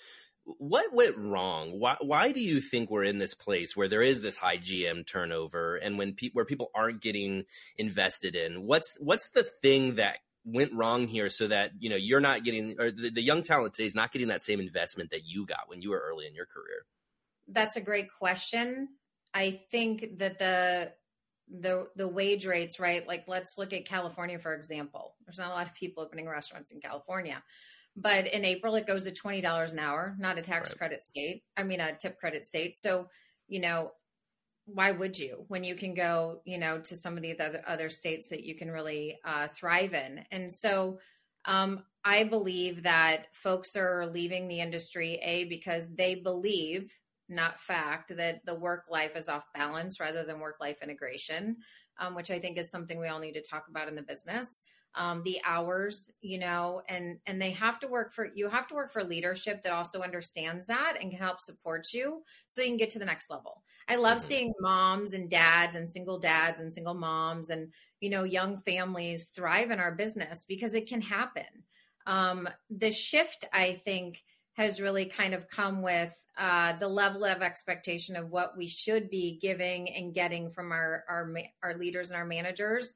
what 0.44 0.92
went 0.92 1.16
wrong? 1.16 1.78
Why 1.78 1.96
why 2.00 2.32
do 2.32 2.40
you 2.40 2.60
think 2.60 2.90
we're 2.90 3.04
in 3.04 3.18
this 3.18 3.34
place 3.34 3.76
where 3.76 3.88
there 3.88 4.02
is 4.02 4.22
this 4.22 4.36
high 4.36 4.58
GM 4.58 5.06
turnover 5.06 5.76
and 5.76 5.98
when 5.98 6.14
pe- 6.14 6.30
where 6.32 6.44
people 6.44 6.70
aren't 6.74 7.00
getting 7.00 7.44
invested 7.76 8.34
in? 8.34 8.66
What's 8.66 8.96
what's 9.00 9.30
the 9.30 9.44
thing 9.44 9.96
that 9.96 10.18
went 10.44 10.72
wrong 10.72 11.06
here 11.06 11.28
so 11.28 11.48
that 11.48 11.72
you 11.78 11.88
know 11.88 11.96
you're 11.96 12.20
not 12.20 12.44
getting 12.44 12.80
or 12.80 12.90
the, 12.90 13.10
the 13.10 13.22
young 13.22 13.42
talent 13.42 13.74
today 13.74 13.86
is 13.86 13.94
not 13.94 14.12
getting 14.12 14.28
that 14.28 14.42
same 14.42 14.60
investment 14.60 15.10
that 15.10 15.24
you 15.24 15.46
got 15.46 15.68
when 15.68 15.82
you 15.82 15.90
were 15.90 16.02
early 16.04 16.26
in 16.26 16.34
your 16.34 16.46
career? 16.46 16.84
That's 17.48 17.76
a 17.76 17.80
great 17.80 18.08
question. 18.18 18.88
I 19.34 19.60
think 19.70 20.18
that 20.18 20.38
the 20.38 20.92
the 21.48 21.88
the 21.96 22.08
wage 22.08 22.46
rates, 22.46 22.80
right? 22.80 23.06
Like 23.06 23.24
let's 23.26 23.58
look 23.58 23.72
at 23.72 23.86
California 23.86 24.38
for 24.38 24.54
example. 24.54 25.16
There's 25.24 25.38
not 25.38 25.50
a 25.50 25.54
lot 25.54 25.66
of 25.66 25.74
people 25.74 26.02
opening 26.02 26.28
restaurants 26.28 26.72
in 26.72 26.80
California 26.80 27.42
but 27.96 28.26
in 28.26 28.44
April 28.44 28.74
it 28.74 28.86
goes 28.86 29.04
to 29.04 29.12
twenty 29.12 29.40
dollars 29.40 29.72
an 29.72 29.78
hour, 29.78 30.16
not 30.18 30.38
a 30.38 30.42
tax 30.42 30.70
right. 30.70 30.78
credit 30.78 31.02
state. 31.02 31.42
I 31.56 31.62
mean 31.62 31.80
a 31.80 31.94
tip 31.94 32.18
credit 32.18 32.46
state. 32.46 32.76
So 32.76 33.08
you 33.48 33.60
know 33.60 33.92
why 34.66 34.92
would 34.92 35.18
you 35.18 35.44
when 35.48 35.64
you 35.64 35.74
can 35.74 35.94
go 35.94 36.40
you 36.44 36.58
know 36.58 36.80
to 36.80 36.96
some 36.96 37.16
of 37.16 37.22
the 37.22 37.38
other, 37.38 37.62
other 37.66 37.88
states 37.88 38.28
that 38.28 38.44
you 38.44 38.54
can 38.54 38.70
really 38.70 39.18
uh, 39.24 39.48
thrive 39.48 39.94
in? 39.94 40.24
And 40.30 40.50
so 40.50 40.98
um, 41.44 41.82
i 42.04 42.24
believe 42.24 42.82
that 42.82 43.26
folks 43.32 43.76
are 43.76 44.06
leaving 44.06 44.48
the 44.48 44.60
industry 44.60 45.18
a 45.22 45.44
because 45.44 45.84
they 45.94 46.14
believe 46.14 46.92
not 47.28 47.60
fact 47.60 48.14
that 48.16 48.44
the 48.44 48.54
work 48.54 48.84
life 48.90 49.16
is 49.16 49.28
off 49.28 49.44
balance 49.54 50.00
rather 50.00 50.24
than 50.24 50.40
work 50.40 50.56
life 50.60 50.78
integration 50.82 51.56
um, 51.98 52.14
which 52.14 52.30
i 52.30 52.38
think 52.38 52.58
is 52.58 52.70
something 52.70 53.00
we 53.00 53.08
all 53.08 53.20
need 53.20 53.32
to 53.32 53.42
talk 53.42 53.64
about 53.68 53.88
in 53.88 53.94
the 53.94 54.02
business 54.02 54.62
um, 54.94 55.22
the 55.24 55.38
hours 55.44 56.10
you 56.20 56.38
know 56.38 56.82
and 56.88 57.18
and 57.26 57.40
they 57.40 57.50
have 57.50 57.80
to 57.80 57.88
work 57.88 58.12
for 58.12 58.28
you 58.34 58.48
have 58.48 58.68
to 58.68 58.74
work 58.74 58.92
for 58.92 59.02
leadership 59.02 59.62
that 59.62 59.72
also 59.72 60.02
understands 60.02 60.66
that 60.66 60.96
and 61.00 61.10
can 61.10 61.18
help 61.18 61.40
support 61.40 61.92
you 61.92 62.22
so 62.46 62.60
you 62.60 62.68
can 62.68 62.76
get 62.76 62.90
to 62.90 62.98
the 62.98 63.04
next 63.04 63.30
level 63.30 63.62
i 63.88 63.96
love 63.96 64.18
mm-hmm. 64.18 64.26
seeing 64.26 64.52
moms 64.60 65.14
and 65.14 65.30
dads 65.30 65.76
and 65.76 65.90
single 65.90 66.18
dads 66.18 66.60
and 66.60 66.72
single 66.72 66.94
moms 66.94 67.50
and 67.50 67.72
you 68.00 68.10
know 68.10 68.24
young 68.24 68.58
families 68.58 69.28
thrive 69.28 69.70
in 69.70 69.80
our 69.80 69.94
business 69.94 70.44
because 70.46 70.74
it 70.74 70.88
can 70.88 71.00
happen 71.00 71.44
um, 72.06 72.48
the 72.70 72.90
shift 72.90 73.46
i 73.52 73.80
think 73.84 74.22
has 74.54 74.82
really 74.82 75.06
kind 75.06 75.32
of 75.32 75.48
come 75.48 75.82
with 75.82 76.14
uh, 76.36 76.76
the 76.78 76.88
level 76.88 77.24
of 77.24 77.40
expectation 77.40 78.16
of 78.16 78.30
what 78.30 78.56
we 78.56 78.66
should 78.66 79.08
be 79.08 79.38
giving 79.40 79.88
and 79.94 80.14
getting 80.14 80.50
from 80.50 80.72
our 80.72 81.04
our, 81.08 81.32
our 81.62 81.78
leaders 81.78 82.10
and 82.10 82.18
our 82.18 82.26
managers 82.26 82.94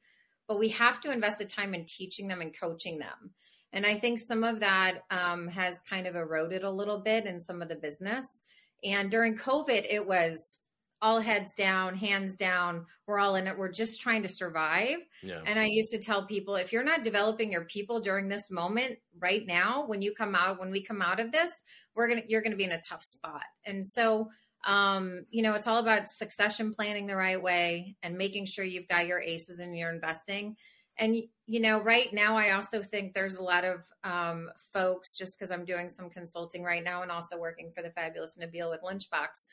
but 0.49 0.59
we 0.59 0.69
have 0.71 1.01
to 1.01 1.13
invest 1.13 1.39
the 1.39 1.45
time 1.45 1.75
in 1.75 1.85
teaching 1.85 2.29
them 2.29 2.41
and 2.41 2.59
coaching 2.59 2.99
them. 2.99 3.33
And 3.73 3.85
I 3.85 3.99
think 3.99 4.21
some 4.21 4.45
of 4.45 4.61
that 4.61 5.01
um, 5.11 5.49
has 5.49 5.83
kind 5.83 6.07
of 6.07 6.17
eroded 6.17 6.63
a 6.63 6.71
little 6.71 7.01
bit 7.01 7.27
in 7.27 7.41
some 7.41 7.63
of 7.63 7.69
the 7.69 7.77
business. 7.77 8.41
And 8.85 9.11
during 9.11 9.37
COVID, 9.37 9.87
it 9.89 10.07
was 10.07 10.59
all 11.03 11.21
heads 11.21 11.55
down, 11.55 11.95
hands 11.95 12.37
down. 12.37 12.87
We're 13.07 13.19
all 13.19 13.37
in 13.37 13.47
it. 13.47 13.59
We're 13.59 13.71
just 13.71 14.01
trying 14.01 14.23
to 14.23 14.29
survive. 14.29 14.99
Yeah. 15.23 15.41
And 15.45 15.59
I 15.59 15.67
used 15.67 15.91
to 15.91 15.99
tell 15.99 16.27
people 16.27 16.57
if 16.57 16.73
you're 16.73 16.85
not 16.85 17.05
developing 17.05 17.53
your 17.53 17.65
people 17.65 18.01
during 18.01 18.29
this 18.29 18.51
moment 18.51 18.99
right 19.19 19.47
now, 19.47 19.85
when 19.87 20.01
you 20.01 20.15
come 20.15 20.35
out, 20.35 20.59
when 20.59 20.71
we 20.71 20.83
come 20.83 21.03
out 21.03 21.21
of 21.21 21.33
this, 21.33 21.51
we're 21.95 22.09
gonna 22.09 22.23
you're 22.29 22.43
gonna 22.43 22.57
be 22.57 22.65
in 22.65 22.73
a 22.73 22.81
tough 22.81 23.05
spot. 23.05 23.45
And 23.65 23.85
so 23.85 24.31
um, 24.67 25.25
you 25.31 25.43
know, 25.43 25.55
it's 25.55 25.69
all 25.69 25.79
about 25.79 26.09
succession 26.09 26.75
planning 26.75 27.07
the 27.07 27.17
right 27.17 27.41
way 27.41 27.97
and 28.03 28.19
making 28.19 28.47
sure 28.47 28.65
you've 28.65 28.89
got 28.89 29.07
your 29.07 29.21
aces 29.21 29.61
and 29.61 29.79
you're 29.79 29.93
investing. 29.93 30.57
And, 30.99 31.17
you 31.47 31.61
know, 31.61 31.81
right 31.81 32.13
now, 32.13 32.37
I 32.37 32.53
also 32.53 32.83
think 32.83 33.15
there's 33.15 33.37
a 33.37 33.43
lot 33.43 33.65
of 33.65 33.85
um, 34.03 34.51
folks, 34.73 35.15
just 35.15 35.39
because 35.39 35.53
I'm 35.53 35.65
doing 35.65 35.89
some 35.89 36.11
consulting 36.11 36.65
right 36.65 36.83
now 36.83 37.03
and 37.03 37.13
also 37.13 37.39
working 37.39 37.71
for 37.71 37.83
the 37.83 37.91
fabulous 37.91 38.37
Nabil 38.37 38.71
with 38.71 38.83
Lunchbox. 38.83 39.47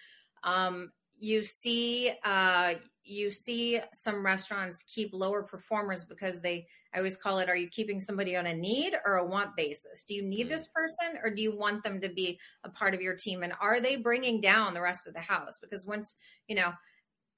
Um, 0.43 0.91
you 1.19 1.43
see, 1.43 2.11
uh, 2.23 2.75
you 3.03 3.29
see 3.29 3.81
some 3.91 4.25
restaurants 4.25 4.83
keep 4.83 5.13
lower 5.13 5.43
performers 5.43 6.05
because 6.05 6.41
they 6.41 6.67
I 6.93 6.99
always 6.99 7.17
call 7.17 7.39
it, 7.39 7.49
are 7.49 7.55
you 7.55 7.69
keeping 7.69 7.99
somebody 7.99 8.35
on 8.35 8.45
a 8.45 8.53
need 8.53 8.93
or 9.05 9.15
a 9.15 9.25
want 9.25 9.55
basis? 9.55 10.03
Do 10.03 10.13
you 10.13 10.23
need 10.23 10.47
mm. 10.47 10.49
this 10.49 10.67
person 10.67 11.19
or 11.23 11.29
do 11.29 11.41
you 11.41 11.55
want 11.55 11.83
them 11.83 11.99
to 12.01 12.09
be 12.09 12.39
a 12.63 12.69
part 12.69 12.93
of 12.93 13.01
your 13.01 13.15
team? 13.15 13.43
And 13.43 13.53
are 13.59 13.79
they 13.79 13.95
bringing 13.95 14.41
down 14.41 14.73
the 14.73 14.81
rest 14.81 15.07
of 15.07 15.13
the 15.13 15.19
house? 15.19 15.57
Because 15.59 15.85
once, 15.85 16.15
you 16.47 16.55
know, 16.55 16.71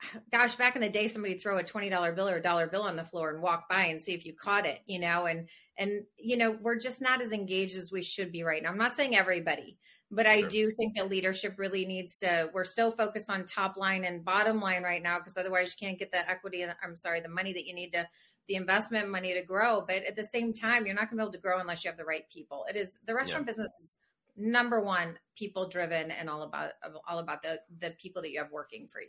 gosh, 0.31 0.55
back 0.55 0.75
in 0.75 0.81
the 0.81 0.89
day, 0.89 1.07
somebody 1.07 1.37
throw 1.37 1.57
a 1.57 1.63
$20 1.63 2.15
bill 2.15 2.29
or 2.29 2.37
a 2.37 2.43
dollar 2.43 2.67
bill 2.67 2.83
on 2.83 2.95
the 2.95 3.03
floor 3.03 3.31
and 3.31 3.41
walk 3.41 3.69
by 3.69 3.85
and 3.85 4.01
see 4.01 4.13
if 4.13 4.25
you 4.25 4.33
caught 4.33 4.65
it, 4.65 4.79
you 4.85 4.99
know, 4.99 5.25
and, 5.25 5.47
and, 5.77 6.03
you 6.17 6.37
know, 6.37 6.57
we're 6.61 6.79
just 6.79 7.01
not 7.01 7.21
as 7.21 7.31
engaged 7.31 7.77
as 7.77 7.91
we 7.91 8.01
should 8.01 8.31
be 8.31 8.43
right 8.43 8.63
now. 8.63 8.69
I'm 8.69 8.77
not 8.77 8.95
saying 8.95 9.15
everybody, 9.15 9.77
but 10.11 10.25
I 10.25 10.41
do 10.43 10.69
think 10.69 10.95
that 10.95 11.09
leadership 11.09 11.55
really 11.57 11.85
needs 11.85 12.17
to, 12.17 12.49
we're 12.53 12.63
so 12.63 12.91
focused 12.91 13.29
on 13.29 13.45
top 13.45 13.75
line 13.75 14.05
and 14.05 14.23
bottom 14.23 14.61
line 14.61 14.83
right 14.83 15.01
now, 15.01 15.17
because 15.17 15.37
otherwise 15.37 15.75
you 15.79 15.87
can't 15.87 15.99
get 15.99 16.11
the 16.11 16.29
equity, 16.29 16.63
I'm 16.63 16.95
sorry, 16.95 17.21
the 17.21 17.29
money 17.29 17.53
that 17.53 17.65
you 17.65 17.73
need 17.73 17.91
to 17.91 18.07
the 18.47 18.55
investment 18.55 19.09
money 19.09 19.33
to 19.33 19.41
grow. 19.41 19.83
But 19.85 20.03
at 20.03 20.15
the 20.15 20.23
same 20.23 20.53
time, 20.53 20.85
you're 20.85 20.95
not 20.95 21.09
going 21.09 21.17
to 21.17 21.23
be 21.23 21.23
able 21.23 21.31
to 21.33 21.39
grow 21.39 21.59
unless 21.59 21.83
you 21.83 21.89
have 21.89 21.97
the 21.97 22.05
right 22.05 22.29
people. 22.29 22.65
It 22.69 22.75
is 22.75 22.99
the 23.05 23.15
restaurant 23.15 23.45
yeah. 23.45 23.51
business 23.51 23.71
is 23.81 23.95
number 24.37 24.81
one 24.81 25.17
people 25.37 25.69
driven 25.69 26.11
and 26.11 26.29
all 26.29 26.43
about 26.43 26.71
all 27.07 27.19
about 27.19 27.41
the 27.41 27.59
the 27.79 27.91
people 27.91 28.21
that 28.21 28.31
you 28.31 28.39
have 28.39 28.51
working 28.51 28.87
for 28.87 29.01
you. 29.01 29.07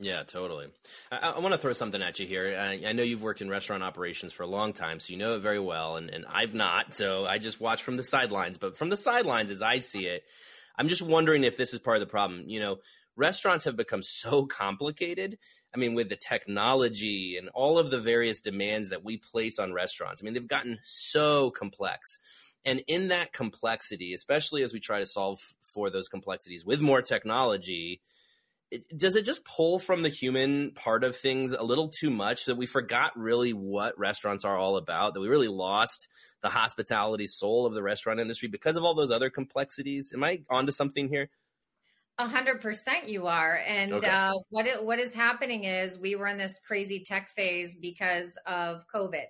Yeah, 0.00 0.24
totally. 0.24 0.66
I, 1.12 1.30
I 1.30 1.38
want 1.38 1.52
to 1.52 1.58
throw 1.58 1.72
something 1.72 2.02
at 2.02 2.18
you 2.18 2.26
here. 2.26 2.56
I, 2.58 2.82
I, 2.88 2.92
know 2.92 3.04
you've 3.04 3.22
worked 3.22 3.40
in 3.42 3.48
restaurant 3.48 3.84
operations 3.84 4.32
for 4.32 4.42
a 4.42 4.46
long 4.46 4.72
time, 4.72 4.98
so 4.98 5.12
you 5.12 5.18
know 5.18 5.36
it 5.36 5.38
very 5.38 5.60
well, 5.60 5.96
and, 5.96 6.10
and 6.10 6.26
I've 6.28 6.52
not. 6.52 6.94
So 6.94 7.24
I 7.26 7.38
just 7.38 7.60
watch 7.60 7.84
from 7.84 7.96
the 7.96 8.02
sidelines. 8.02 8.58
But 8.58 8.76
from 8.76 8.88
the 8.88 8.96
sidelines, 8.96 9.52
as 9.52 9.62
I 9.62 9.78
see 9.78 10.06
it, 10.06 10.24
I'm 10.76 10.88
just 10.88 11.00
wondering 11.00 11.44
if 11.44 11.56
this 11.56 11.72
is 11.74 11.78
part 11.78 11.96
of 11.96 12.00
the 12.00 12.10
problem. 12.10 12.44
You 12.48 12.58
know, 12.58 12.76
restaurants 13.16 13.64
have 13.64 13.76
become 13.76 14.02
so 14.02 14.46
complicated 14.46 15.38
I 15.74 15.78
mean, 15.78 15.94
with 15.94 16.08
the 16.08 16.16
technology 16.16 17.36
and 17.36 17.48
all 17.48 17.78
of 17.78 17.90
the 17.90 18.00
various 18.00 18.40
demands 18.40 18.90
that 18.90 19.04
we 19.04 19.16
place 19.16 19.58
on 19.58 19.72
restaurants, 19.72 20.22
I 20.22 20.24
mean, 20.24 20.34
they've 20.34 20.46
gotten 20.46 20.78
so 20.84 21.50
complex. 21.50 22.18
And 22.64 22.82
in 22.86 23.08
that 23.08 23.32
complexity, 23.32 24.14
especially 24.14 24.62
as 24.62 24.72
we 24.72 24.80
try 24.80 25.00
to 25.00 25.06
solve 25.06 25.40
for 25.62 25.90
those 25.90 26.08
complexities 26.08 26.64
with 26.64 26.80
more 26.80 27.02
technology, 27.02 28.00
it, 28.70 28.86
does 28.96 29.16
it 29.16 29.26
just 29.26 29.44
pull 29.44 29.78
from 29.80 30.02
the 30.02 30.08
human 30.08 30.70
part 30.70 31.02
of 31.02 31.16
things 31.16 31.52
a 31.52 31.62
little 31.62 31.88
too 31.88 32.08
much 32.08 32.46
that 32.46 32.56
we 32.56 32.66
forgot 32.66 33.12
really 33.16 33.52
what 33.52 33.98
restaurants 33.98 34.44
are 34.44 34.56
all 34.56 34.76
about? 34.76 35.14
That 35.14 35.20
we 35.20 35.28
really 35.28 35.48
lost 35.48 36.08
the 36.40 36.48
hospitality 36.48 37.26
soul 37.26 37.66
of 37.66 37.74
the 37.74 37.82
restaurant 37.82 38.20
industry 38.20 38.48
because 38.48 38.76
of 38.76 38.84
all 38.84 38.94
those 38.94 39.10
other 39.10 39.28
complexities? 39.28 40.12
Am 40.14 40.22
I 40.22 40.42
onto 40.48 40.72
something 40.72 41.08
here? 41.08 41.30
A 42.18 42.28
hundred 42.28 42.60
percent, 42.60 43.08
you 43.08 43.26
are. 43.26 43.60
And 43.66 43.94
okay. 43.94 44.08
uh, 44.08 44.34
what 44.50 44.66
it, 44.66 44.84
what 44.84 45.00
is 45.00 45.12
happening 45.12 45.64
is 45.64 45.98
we 45.98 46.14
were 46.14 46.28
in 46.28 46.38
this 46.38 46.60
crazy 46.64 47.02
tech 47.04 47.30
phase 47.30 47.74
because 47.74 48.38
of 48.46 48.84
COVID. 48.94 49.26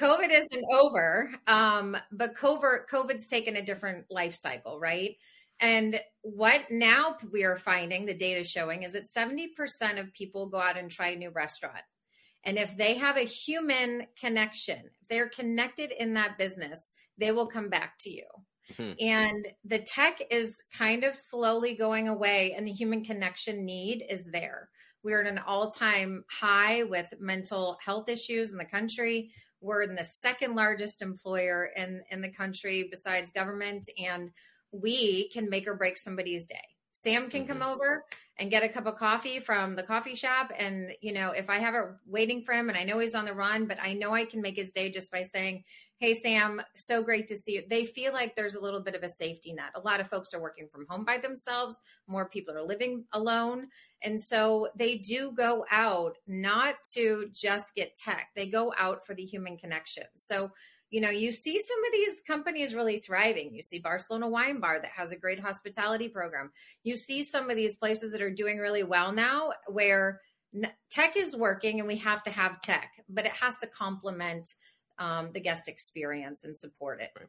COVID 0.00 0.30
isn't 0.30 0.64
over, 0.72 1.30
um, 1.46 1.96
but 2.12 2.34
COVID, 2.34 2.88
COVID's 2.90 3.26
taken 3.26 3.56
a 3.56 3.64
different 3.64 4.06
life 4.10 4.34
cycle, 4.34 4.78
right? 4.78 5.16
And 5.60 6.00
what 6.22 6.62
now 6.70 7.16
we 7.32 7.44
are 7.44 7.56
finding, 7.56 8.06
the 8.06 8.14
data 8.14 8.44
showing, 8.44 8.84
is 8.84 8.92
that 8.92 9.06
70% 9.06 10.00
of 10.00 10.12
people 10.12 10.48
go 10.48 10.58
out 10.58 10.78
and 10.78 10.90
try 10.90 11.08
a 11.08 11.16
new 11.16 11.30
restaurant. 11.30 11.82
And 12.44 12.58
if 12.58 12.76
they 12.76 12.94
have 12.94 13.16
a 13.16 13.22
human 13.22 14.06
connection, 14.20 14.78
if 14.78 15.08
they're 15.08 15.28
connected 15.28 15.90
in 15.90 16.14
that 16.14 16.38
business, 16.38 16.88
they 17.18 17.32
will 17.32 17.48
come 17.48 17.68
back 17.68 17.98
to 18.00 18.10
you. 18.10 18.24
Mm-hmm. 18.72 18.92
And 19.00 19.48
the 19.64 19.78
tech 19.78 20.20
is 20.30 20.62
kind 20.76 21.04
of 21.04 21.14
slowly 21.14 21.74
going 21.74 22.08
away, 22.08 22.54
and 22.56 22.66
the 22.66 22.72
human 22.72 23.04
connection 23.04 23.64
need 23.64 24.04
is 24.08 24.26
there. 24.26 24.68
We're 25.02 25.22
at 25.22 25.30
an 25.30 25.38
all 25.38 25.70
time 25.70 26.24
high 26.30 26.82
with 26.82 27.06
mental 27.18 27.78
health 27.84 28.08
issues 28.08 28.52
in 28.52 28.58
the 28.58 28.64
country. 28.64 29.30
We're 29.60 29.82
in 29.82 29.94
the 29.94 30.04
second 30.04 30.54
largest 30.54 31.02
employer 31.02 31.70
in, 31.74 32.02
in 32.10 32.20
the 32.20 32.32
country 32.32 32.88
besides 32.90 33.30
government, 33.30 33.88
and 33.98 34.30
we 34.70 35.30
can 35.30 35.48
make 35.48 35.66
or 35.66 35.74
break 35.74 35.96
somebody's 35.96 36.46
day. 36.46 36.56
Sam 36.92 37.30
can 37.30 37.44
mm-hmm. 37.44 37.52
come 37.52 37.62
over 37.62 38.04
and 38.38 38.50
get 38.50 38.64
a 38.64 38.68
cup 38.68 38.86
of 38.86 38.96
coffee 38.96 39.38
from 39.40 39.76
the 39.76 39.82
coffee 39.82 40.14
shop. 40.14 40.52
And, 40.56 40.92
you 41.00 41.12
know, 41.12 41.30
if 41.30 41.48
I 41.48 41.58
have 41.58 41.74
it 41.74 41.84
waiting 42.06 42.42
for 42.42 42.52
him 42.52 42.68
and 42.68 42.76
I 42.76 42.84
know 42.84 42.98
he's 42.98 43.14
on 43.14 43.24
the 43.24 43.32
run, 43.32 43.66
but 43.66 43.78
I 43.80 43.94
know 43.94 44.14
I 44.14 44.24
can 44.24 44.42
make 44.42 44.56
his 44.56 44.72
day 44.72 44.90
just 44.90 45.10
by 45.12 45.22
saying, 45.22 45.64
Hey, 46.00 46.14
Sam, 46.14 46.62
so 46.76 47.02
great 47.02 47.26
to 47.26 47.36
see 47.36 47.54
you. 47.54 47.64
They 47.68 47.84
feel 47.84 48.12
like 48.12 48.36
there's 48.36 48.54
a 48.54 48.60
little 48.60 48.78
bit 48.78 48.94
of 48.94 49.02
a 49.02 49.08
safety 49.08 49.52
net. 49.52 49.72
A 49.74 49.80
lot 49.80 49.98
of 49.98 50.08
folks 50.08 50.32
are 50.32 50.40
working 50.40 50.68
from 50.70 50.86
home 50.88 51.04
by 51.04 51.18
themselves, 51.18 51.80
more 52.06 52.28
people 52.28 52.56
are 52.56 52.62
living 52.62 53.04
alone. 53.12 53.66
And 54.00 54.20
so 54.20 54.68
they 54.76 54.98
do 54.98 55.32
go 55.36 55.64
out 55.68 56.16
not 56.28 56.76
to 56.94 57.28
just 57.32 57.74
get 57.74 57.96
tech, 57.96 58.28
they 58.36 58.48
go 58.48 58.72
out 58.78 59.04
for 59.06 59.16
the 59.16 59.24
human 59.24 59.56
connection. 59.56 60.04
So, 60.14 60.52
you 60.90 61.00
know, 61.00 61.10
you 61.10 61.32
see 61.32 61.58
some 61.58 61.84
of 61.84 61.90
these 61.90 62.22
companies 62.24 62.76
really 62.76 63.00
thriving. 63.00 63.52
You 63.52 63.64
see 63.64 63.80
Barcelona 63.80 64.28
Wine 64.28 64.60
Bar 64.60 64.78
that 64.80 64.92
has 64.92 65.10
a 65.10 65.18
great 65.18 65.40
hospitality 65.40 66.08
program. 66.08 66.52
You 66.84 66.96
see 66.96 67.24
some 67.24 67.50
of 67.50 67.56
these 67.56 67.74
places 67.74 68.12
that 68.12 68.22
are 68.22 68.30
doing 68.30 68.58
really 68.58 68.84
well 68.84 69.10
now 69.10 69.50
where 69.66 70.20
tech 70.90 71.16
is 71.16 71.34
working 71.36 71.80
and 71.80 71.88
we 71.88 71.96
have 71.96 72.22
to 72.22 72.30
have 72.30 72.60
tech, 72.60 72.92
but 73.08 73.26
it 73.26 73.32
has 73.32 73.56
to 73.58 73.66
complement 73.66 74.54
um, 74.98 75.30
the 75.32 75.40
guest 75.40 75.68
experience 75.68 76.44
and 76.44 76.56
support 76.56 77.00
it. 77.00 77.10
Right. 77.16 77.28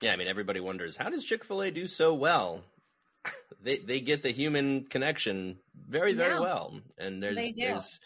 Yeah, 0.00 0.12
I 0.12 0.16
mean, 0.16 0.28
everybody 0.28 0.60
wonders 0.60 0.96
how 0.96 1.10
does 1.10 1.24
Chick 1.24 1.44
Fil 1.44 1.62
A 1.62 1.70
do 1.70 1.86
so 1.86 2.14
well? 2.14 2.62
they 3.62 3.78
they 3.78 4.00
get 4.00 4.22
the 4.22 4.30
human 4.30 4.84
connection 4.84 5.58
very 5.88 6.12
very 6.12 6.34
yeah. 6.34 6.40
well, 6.40 6.80
and 6.98 7.22
there's 7.22 7.52
there's 7.56 8.00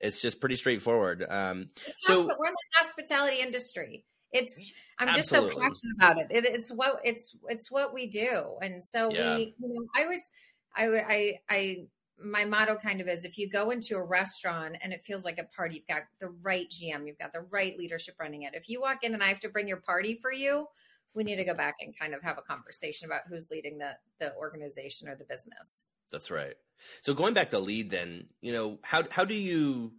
it's 0.00 0.20
just 0.20 0.40
pretty 0.40 0.56
straightforward. 0.56 1.24
Um, 1.28 1.70
so 2.02 2.20
we're 2.20 2.22
in 2.22 2.54
the 2.54 2.84
hospitality 2.84 3.40
industry. 3.40 4.04
It's 4.32 4.72
I'm 4.98 5.08
absolutely. 5.08 5.50
just 5.50 5.54
so 5.54 5.62
passionate 5.62 5.96
about 5.96 6.18
it. 6.18 6.26
it. 6.30 6.44
It's 6.44 6.70
what 6.70 7.00
it's 7.04 7.34
it's 7.48 7.70
what 7.70 7.94
we 7.94 8.06
do, 8.06 8.56
and 8.60 8.82
so 8.82 9.10
yeah. 9.10 9.36
we 9.36 9.54
you 9.58 9.68
know 9.68 9.86
I 9.96 10.06
was 10.06 10.30
I 10.76 10.86
I 10.86 11.38
I 11.48 11.76
my 12.22 12.44
motto 12.44 12.76
kind 12.76 13.00
of 13.00 13.08
is 13.08 13.24
if 13.24 13.38
you 13.38 13.48
go 13.48 13.70
into 13.70 13.96
a 13.96 14.02
restaurant 14.02 14.76
and 14.82 14.92
it 14.92 15.04
feels 15.04 15.24
like 15.24 15.38
a 15.38 15.44
party, 15.56 15.76
you've 15.76 15.86
got 15.86 16.02
the 16.20 16.28
right 16.42 16.68
GM, 16.68 17.06
you've 17.06 17.18
got 17.18 17.32
the 17.32 17.42
right 17.50 17.76
leadership 17.76 18.14
running 18.20 18.42
it. 18.42 18.54
If 18.54 18.68
you 18.68 18.80
walk 18.80 19.04
in 19.04 19.14
and 19.14 19.22
I 19.22 19.28
have 19.28 19.40
to 19.40 19.48
bring 19.48 19.68
your 19.68 19.78
party 19.78 20.18
for 20.20 20.32
you, 20.32 20.66
we 21.14 21.24
need 21.24 21.36
to 21.36 21.44
go 21.44 21.54
back 21.54 21.76
and 21.80 21.96
kind 21.98 22.14
of 22.14 22.22
have 22.22 22.38
a 22.38 22.42
conversation 22.42 23.06
about 23.06 23.22
who's 23.28 23.50
leading 23.50 23.78
the 23.78 23.92
the 24.18 24.34
organization 24.36 25.08
or 25.08 25.16
the 25.16 25.24
business. 25.24 25.82
That's 26.10 26.30
right. 26.30 26.54
So 27.02 27.14
going 27.14 27.34
back 27.34 27.50
to 27.50 27.58
lead, 27.58 27.90
then 27.90 28.26
you 28.40 28.52
know 28.52 28.78
how 28.82 29.02
how 29.10 29.24
do 29.24 29.34
you 29.34 29.92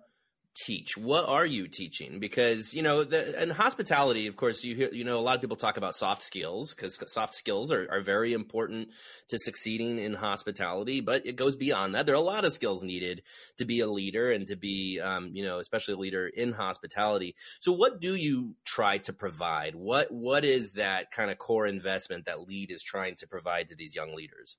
teach? 0.56 0.98
What 0.98 1.28
are 1.28 1.46
you 1.46 1.68
teaching? 1.68 2.20
Because 2.20 2.74
you 2.74 2.82
know, 2.82 3.04
the, 3.04 3.42
in 3.42 3.50
hospitality, 3.50 4.28
of 4.28 4.36
course, 4.36 4.64
you 4.64 4.76
hear, 4.76 4.90
you 4.92 5.04
know 5.04 5.20
a 5.20 5.22
lot 5.22 5.36
of 5.36 5.42
people 5.42 5.58
talk 5.58 5.78
about 5.78 5.96
soft 5.96 6.22
skills 6.22 6.74
because 6.74 7.00
soft 7.12 7.34
skills 7.34 7.72
are, 7.72 7.88
are 7.92 8.02
very 8.02 8.34
important 8.34 8.90
to 9.30 9.38
succeeding 9.38 10.00
in 10.00 10.14
hospitality. 10.14 11.02
But 11.02 11.26
it 11.26 11.36
goes 11.36 11.56
beyond 11.56 11.96
that. 11.96 12.06
There 12.06 12.16
are 12.16 12.18
a 12.18 12.22
lot 12.22 12.46
of 12.46 12.54
skills 12.54 12.84
needed 12.84 13.24
to 13.58 13.66
be 13.66 13.80
a 13.80 13.88
leader 13.88 14.32
and 14.32 14.48
to 14.48 14.56
be, 14.56 15.00
um, 15.00 15.32
you 15.34 15.44
know, 15.44 15.60
especially 15.60 15.94
a 15.94 15.98
leader 15.98 16.28
in 16.28 16.52
hospitality. 16.52 17.36
So, 17.60 17.72
what 17.72 18.02
do 18.02 18.16
you 18.16 18.56
try 18.66 18.98
to 19.00 19.14
provide? 19.14 19.76
What 19.76 20.12
what 20.12 20.46
is 20.46 20.74
that 20.74 21.12
kind 21.12 21.32
of 21.32 21.38
core 21.38 21.68
investment 21.68 22.26
that 22.26 22.48
lead 22.48 22.72
is 22.72 22.84
trying 22.84 23.16
to 23.16 23.28
provide 23.28 23.70
to 23.70 23.76
these 23.76 23.96
young 23.96 24.16
leaders? 24.16 24.58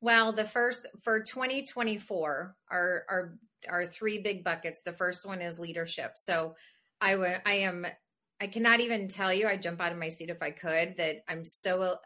Well, 0.00 0.32
the 0.32 0.44
first 0.44 0.86
for 1.02 1.20
2024, 1.20 2.54
our 2.70 3.04
our 3.08 3.38
our 3.68 3.86
three 3.86 4.22
big 4.22 4.44
buckets. 4.44 4.82
The 4.82 4.92
first 4.92 5.26
one 5.26 5.40
is 5.40 5.58
leadership. 5.58 6.12
So 6.16 6.54
I 7.00 7.16
would 7.16 7.40
I 7.44 7.54
am 7.54 7.86
I 8.40 8.46
cannot 8.46 8.80
even 8.80 9.08
tell 9.08 9.32
you. 9.32 9.46
I 9.46 9.56
jump 9.56 9.80
out 9.80 9.92
of 9.92 9.98
my 9.98 10.10
seat 10.10 10.30
if 10.30 10.42
I 10.42 10.50
could. 10.50 10.96
That 10.98 11.24
I'm 11.28 11.44
so 11.44 11.96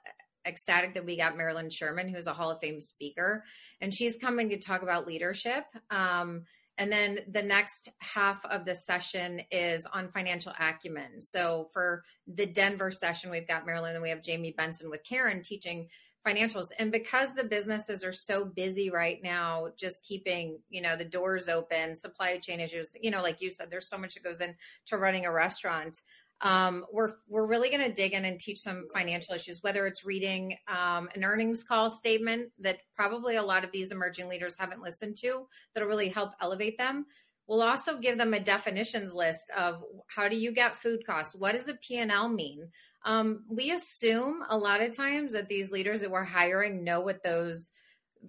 ecstatic 0.47 0.94
that 0.94 1.04
we 1.04 1.16
got 1.16 1.37
Marilyn 1.37 1.71
Sherman, 1.71 2.09
who's 2.09 2.26
a 2.26 2.32
Hall 2.32 2.50
of 2.50 2.61
Fame 2.61 2.80
speaker, 2.80 3.44
and 3.80 3.92
she's 3.92 4.16
coming 4.16 4.50
to 4.50 4.59
talk 4.59 4.82
about 4.82 5.06
leadership. 5.06 5.64
Um, 5.90 6.44
and 6.78 6.90
then 6.90 7.21
the 7.28 7.42
next 7.42 7.90
half 7.99 8.44
of 8.47 8.64
the 8.64 8.75
session 8.75 9.42
is 9.50 9.87
on 9.92 10.09
financial 10.09 10.52
acumen. 10.59 11.21
So 11.21 11.68
for 11.73 12.02
the 12.26 12.47
Denver 12.47 12.90
session, 12.90 13.30
we've 13.30 13.47
got 13.47 13.66
Marilyn 13.66 13.94
and 13.94 14.02
we 14.02 14.09
have 14.09 14.23
Jamie 14.23 14.54
Benson 14.56 14.88
with 14.88 15.04
Karen 15.04 15.42
teaching 15.42 15.88
financials. 16.26 16.69
And 16.79 16.93
because 16.93 17.35
the 17.35 17.45
businesses 17.45 18.05
are 18.05 18.12
so 18.12 18.45
busy 18.45 18.91
right 18.91 19.19
now 19.23 19.69
just 19.76 20.05
keeping 20.05 20.59
you 20.71 20.81
know 20.81 20.97
the 20.97 21.05
doors 21.05 21.49
open 21.49 21.95
supply 21.95 22.38
chain 22.38 22.61
issues 22.61 22.95
you 23.00 23.11
know 23.11 23.23
like 23.23 23.41
you 23.41 23.50
said 23.50 23.69
there's 23.71 23.88
so 23.88 23.99
much 23.99 24.14
that 24.14 24.23
goes 24.23 24.41
into 24.41 24.97
running 24.97 25.26
a 25.26 25.33
restaurant 25.33 26.00
um, 26.43 26.85
we're 26.93 27.14
we're 27.29 27.47
really 27.47 27.71
going 27.71 27.83
to 27.83 27.93
dig 27.93 28.12
in 28.12 28.25
and 28.25 28.38
teach 28.38 28.59
some 28.59 28.88
financial 28.93 29.35
issues 29.35 29.62
whether 29.62 29.87
it's 29.87 30.05
reading 30.05 30.57
um, 30.69 31.09
an 31.14 31.25
earnings 31.25 31.62
call 31.62 31.88
statement 31.88 32.50
that 32.59 32.79
probably 32.97 33.37
a 33.37 33.43
lot 33.43 33.64
of 33.64 33.73
these 33.73 33.93
emerging 33.93 34.29
leaders 34.29 34.57
haven't 34.59 34.83
listened 34.83 35.17
to 35.19 35.47
that'll 35.75 35.88
really 35.88 36.09
help 36.09 36.33
elevate 36.41 36.79
them. 36.79 37.07
We'll 37.47 37.62
also 37.62 37.99
give 37.99 38.19
them 38.19 38.35
a 38.35 38.41
definitions 38.41 39.12
list 39.12 39.50
of 39.57 39.83
how 40.07 40.29
do 40.29 40.37
you 40.37 40.52
get 40.52 40.76
food 40.76 41.05
costs? 41.07 41.37
What 41.37 41.52
does 41.52 41.69
a 41.69 41.75
p&l 41.75 42.29
mean 42.29 42.69
um, 43.04 43.44
we 43.49 43.71
assume 43.71 44.44
a 44.49 44.56
lot 44.56 44.80
of 44.80 44.97
times 44.97 45.32
that 45.32 45.49
these 45.49 45.73
leaders 45.73 46.02
that 46.02 46.11
we're 46.11 46.25
hiring 46.25 46.85
know 46.85 47.00
what 47.00 47.23
those 47.23 47.71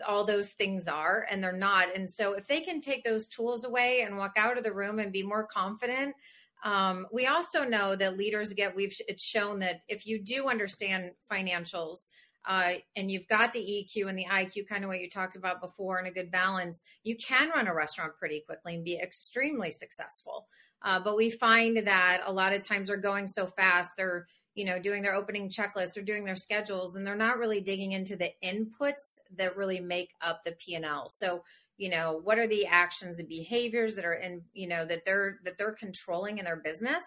all 0.08 0.26
those 0.26 0.50
things 0.52 0.88
are 0.88 1.24
and 1.30 1.44
they're 1.44 1.52
not 1.52 1.96
and 1.96 2.10
so 2.10 2.34
if 2.34 2.48
they 2.48 2.62
can 2.62 2.82
take 2.82 3.04
those 3.04 3.28
tools 3.28 3.64
away 3.64 4.02
and 4.02 4.18
walk 4.18 4.34
out 4.38 4.58
of 4.58 4.64
the 4.64 4.74
room 4.74 4.98
and 4.98 5.12
be 5.12 5.22
more 5.22 5.46
confident 5.46 6.16
um, 6.64 7.06
we 7.12 7.28
also 7.28 7.64
know 7.64 7.96
that 7.96 8.18
leaders 8.18 8.54
get 8.54 8.76
we've 8.76 8.96
it's 9.08 9.24
shown 9.24 9.60
that 9.60 9.82
if 9.88 10.08
you 10.08 10.20
do 10.24 10.48
understand 10.50 11.12
financials 11.32 12.08
uh, 12.46 12.74
and 12.96 13.10
you've 13.10 13.28
got 13.28 13.54
the 13.54 13.60
EQ 13.60 14.10
and 14.10 14.18
the 14.18 14.26
IQ, 14.26 14.68
kind 14.68 14.84
of 14.84 14.90
what 14.90 15.00
you 15.00 15.10
talked 15.10 15.36
about 15.36 15.62
before, 15.62 15.98
and 15.98 16.08
a 16.08 16.12
good 16.12 16.32
balance, 16.32 16.84
you 17.04 17.16
can 17.16 17.50
run 17.50 17.68
a 17.68 17.74
restaurant 17.74 18.14
pretty 18.20 18.44
quickly 18.46 18.76
and 18.76 18.84
be 18.84 18.98
extremely 18.98 19.72
successful. 19.72 20.48
Uh, 20.82 21.00
but 21.02 21.16
we 21.16 21.30
find 21.30 21.88
that 21.88 22.22
a 22.26 22.34
lot 22.34 22.54
of 22.54 22.62
times 22.62 22.90
they're 22.90 22.98
going 22.98 23.28
so 23.28 23.48
fast, 23.48 23.94
they're 23.96 24.28
you 24.56 24.66
know 24.66 24.80
doing 24.80 25.02
their 25.02 25.16
opening 25.16 25.50
checklists 25.50 25.98
or 25.98 26.02
doing 26.02 26.26
their 26.26 26.36
schedules 26.36 26.96
and 26.96 27.06
they're 27.06 27.16
not 27.16 27.38
really 27.38 27.62
digging 27.62 27.92
into 27.92 28.16
the 28.16 28.32
inputs 28.44 29.18
that 29.38 29.58
really 29.58 29.80
make 29.80 30.10
up 30.22 30.44
the 30.44 30.54
p&l 30.54 31.10
so 31.10 31.44
you 31.78 31.90
know 31.90 32.20
what 32.24 32.38
are 32.38 32.48
the 32.48 32.66
actions 32.68 33.20
and 33.20 33.28
behaviors 33.28 33.96
that 33.96 34.06
are 34.06 34.14
in 34.14 34.42
you 34.54 34.68
know 34.68 34.86
that 34.86 35.06
they're 35.06 35.40
that 35.44 35.58
they're 35.58 35.74
controlling 35.74 36.38
in 36.38 36.46
their 36.46 36.58
business 36.58 37.04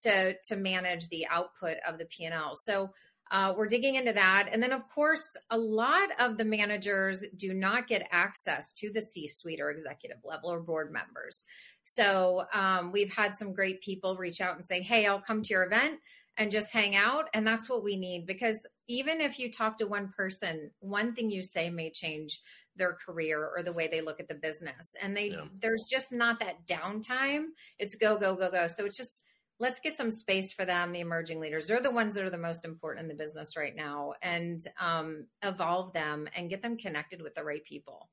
to 0.00 0.34
to 0.44 0.56
manage 0.56 1.08
the 1.08 1.26
output 1.28 1.76
of 1.86 1.98
the 1.98 2.06
p&l 2.06 2.54
so 2.54 2.90
uh, 3.32 3.54
we're 3.56 3.68
digging 3.68 3.94
into 3.94 4.12
that. 4.12 4.48
And 4.50 4.60
then 4.60 4.72
of 4.72 4.88
course 4.88 5.36
a 5.50 5.56
lot 5.56 6.08
of 6.18 6.36
the 6.36 6.44
managers 6.44 7.24
do 7.36 7.54
not 7.54 7.86
get 7.86 8.08
access 8.10 8.72
to 8.78 8.90
the 8.90 9.00
c 9.00 9.28
suite 9.28 9.60
or 9.60 9.70
executive 9.70 10.18
level 10.24 10.50
or 10.50 10.58
board 10.58 10.92
members. 10.92 11.44
So 11.84 12.44
um, 12.52 12.92
we've 12.92 13.12
had 13.12 13.36
some 13.36 13.52
great 13.52 13.82
people 13.82 14.16
reach 14.16 14.40
out 14.40 14.56
and 14.56 14.64
say 14.64 14.82
hey 14.82 15.06
i'll 15.06 15.20
come 15.20 15.42
to 15.42 15.50
your 15.50 15.64
event 15.64 16.00
and 16.40 16.50
just 16.50 16.72
hang 16.72 16.96
out. 16.96 17.28
And 17.34 17.46
that's 17.46 17.68
what 17.68 17.84
we 17.84 17.96
need 17.96 18.26
because 18.26 18.66
even 18.88 19.20
if 19.20 19.38
you 19.38 19.52
talk 19.52 19.76
to 19.76 19.86
one 19.86 20.10
person, 20.16 20.70
one 20.80 21.14
thing 21.14 21.30
you 21.30 21.42
say 21.42 21.68
may 21.68 21.90
change 21.90 22.40
their 22.76 22.94
career 22.94 23.46
or 23.54 23.62
the 23.62 23.74
way 23.74 23.88
they 23.88 24.00
look 24.00 24.20
at 24.20 24.28
the 24.28 24.34
business. 24.34 24.96
And 25.02 25.14
they 25.14 25.32
yeah. 25.32 25.44
there's 25.60 25.84
just 25.88 26.12
not 26.12 26.40
that 26.40 26.66
downtime. 26.66 27.48
It's 27.78 27.94
go, 27.94 28.16
go, 28.16 28.34
go, 28.34 28.50
go. 28.50 28.68
So 28.68 28.86
it's 28.86 28.96
just 28.96 29.20
let's 29.58 29.80
get 29.80 29.98
some 29.98 30.10
space 30.10 30.50
for 30.50 30.64
them, 30.64 30.92
the 30.92 31.00
emerging 31.00 31.40
leaders. 31.40 31.66
They're 31.66 31.82
the 31.82 31.90
ones 31.90 32.14
that 32.14 32.24
are 32.24 32.30
the 32.30 32.38
most 32.38 32.64
important 32.64 33.02
in 33.02 33.08
the 33.08 33.22
business 33.22 33.54
right 33.54 33.76
now 33.76 34.14
and 34.22 34.62
um, 34.80 35.26
evolve 35.42 35.92
them 35.92 36.26
and 36.34 36.48
get 36.48 36.62
them 36.62 36.78
connected 36.78 37.20
with 37.20 37.34
the 37.34 37.44
right 37.44 37.62
people. 37.64 38.08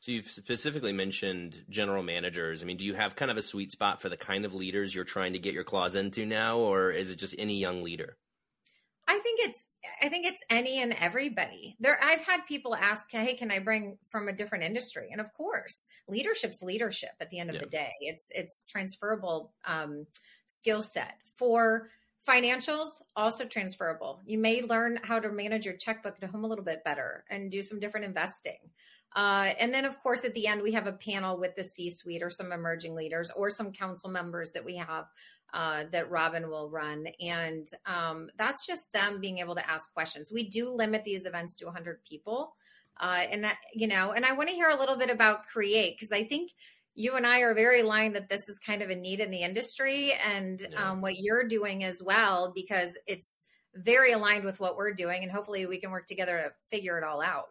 So 0.00 0.12
you've 0.12 0.30
specifically 0.30 0.92
mentioned 0.92 1.64
general 1.68 2.02
managers. 2.02 2.62
I 2.62 2.66
mean, 2.66 2.76
do 2.76 2.84
you 2.84 2.94
have 2.94 3.16
kind 3.16 3.30
of 3.30 3.36
a 3.36 3.42
sweet 3.42 3.70
spot 3.70 4.00
for 4.00 4.08
the 4.08 4.16
kind 4.16 4.44
of 4.44 4.54
leaders 4.54 4.94
you're 4.94 5.04
trying 5.04 5.32
to 5.34 5.38
get 5.38 5.54
your 5.54 5.64
claws 5.64 5.94
into 5.94 6.26
now, 6.26 6.58
or 6.58 6.90
is 6.90 7.10
it 7.10 7.16
just 7.16 7.34
any 7.38 7.58
young 7.58 7.82
leader? 7.82 8.16
I 9.08 9.18
think 9.18 9.40
it's 9.40 9.68
I 10.00 10.08
think 10.08 10.26
it's 10.26 10.42
any 10.48 10.78
and 10.78 10.92
everybody. 10.92 11.76
There 11.80 11.98
I've 12.02 12.24
had 12.24 12.46
people 12.46 12.74
ask, 12.74 13.10
"Hey, 13.10 13.34
can 13.34 13.50
I 13.50 13.58
bring 13.58 13.98
from 14.08 14.28
a 14.28 14.32
different 14.32 14.64
industry?" 14.64 15.08
And 15.10 15.20
of 15.20 15.32
course, 15.34 15.86
leadership's 16.08 16.62
leadership 16.62 17.10
at 17.20 17.30
the 17.30 17.40
end 17.40 17.50
of 17.50 17.56
yeah. 17.56 17.62
the 17.62 17.68
day. 17.68 17.92
It's 18.00 18.28
it's 18.34 18.64
transferable 18.64 19.52
um, 19.64 20.06
skill 20.48 20.82
set. 20.82 21.14
For 21.36 21.90
financials, 22.28 22.88
also 23.16 23.44
transferable. 23.44 24.20
You 24.24 24.38
may 24.38 24.62
learn 24.62 25.00
how 25.02 25.18
to 25.18 25.30
manage 25.30 25.66
your 25.66 25.76
checkbook 25.76 26.16
at 26.22 26.30
home 26.30 26.44
a 26.44 26.48
little 26.48 26.64
bit 26.64 26.84
better 26.84 27.24
and 27.28 27.50
do 27.50 27.62
some 27.62 27.80
different 27.80 28.06
investing. 28.06 28.58
Uh, 29.14 29.52
and 29.58 29.72
then, 29.72 29.84
of 29.84 30.00
course, 30.02 30.24
at 30.24 30.34
the 30.34 30.46
end, 30.46 30.62
we 30.62 30.72
have 30.72 30.86
a 30.86 30.92
panel 30.92 31.38
with 31.38 31.54
the 31.56 31.64
C 31.64 31.90
suite 31.90 32.22
or 32.22 32.30
some 32.30 32.52
emerging 32.52 32.94
leaders 32.94 33.30
or 33.36 33.50
some 33.50 33.72
council 33.72 34.10
members 34.10 34.52
that 34.52 34.64
we 34.64 34.76
have 34.76 35.06
uh, 35.52 35.84
that 35.92 36.10
Robin 36.10 36.48
will 36.48 36.70
run. 36.70 37.06
And 37.20 37.68
um, 37.86 38.30
that's 38.38 38.66
just 38.66 38.92
them 38.92 39.20
being 39.20 39.38
able 39.38 39.54
to 39.54 39.70
ask 39.70 39.92
questions. 39.92 40.32
We 40.32 40.48
do 40.48 40.70
limit 40.70 41.04
these 41.04 41.26
events 41.26 41.56
to 41.56 41.66
100 41.66 42.00
people. 42.08 42.54
Uh, 43.00 43.24
and 43.30 43.44
that, 43.44 43.56
you 43.74 43.86
know, 43.86 44.12
and 44.12 44.24
I 44.24 44.32
want 44.32 44.48
to 44.48 44.54
hear 44.54 44.68
a 44.68 44.78
little 44.78 44.96
bit 44.96 45.10
about 45.10 45.46
Create 45.46 45.96
because 45.96 46.12
I 46.12 46.24
think 46.24 46.52
you 46.94 47.14
and 47.14 47.26
I 47.26 47.40
are 47.40 47.54
very 47.54 47.80
aligned 47.80 48.14
that 48.16 48.28
this 48.28 48.48
is 48.48 48.58
kind 48.58 48.82
of 48.82 48.90
a 48.90 48.94
need 48.94 49.20
in 49.20 49.30
the 49.30 49.42
industry 49.42 50.12
and 50.12 50.60
yeah. 50.60 50.90
um, 50.90 51.00
what 51.00 51.18
you're 51.18 51.48
doing 51.48 51.84
as 51.84 52.02
well, 52.02 52.52
because 52.54 52.98
it's 53.06 53.44
very 53.74 54.12
aligned 54.12 54.44
with 54.44 54.60
what 54.60 54.76
we're 54.76 54.92
doing. 54.92 55.22
And 55.22 55.32
hopefully 55.32 55.64
we 55.66 55.80
can 55.80 55.90
work 55.90 56.06
together 56.06 56.36
to 56.36 56.52
figure 56.70 56.98
it 56.98 57.04
all 57.04 57.22
out. 57.22 57.46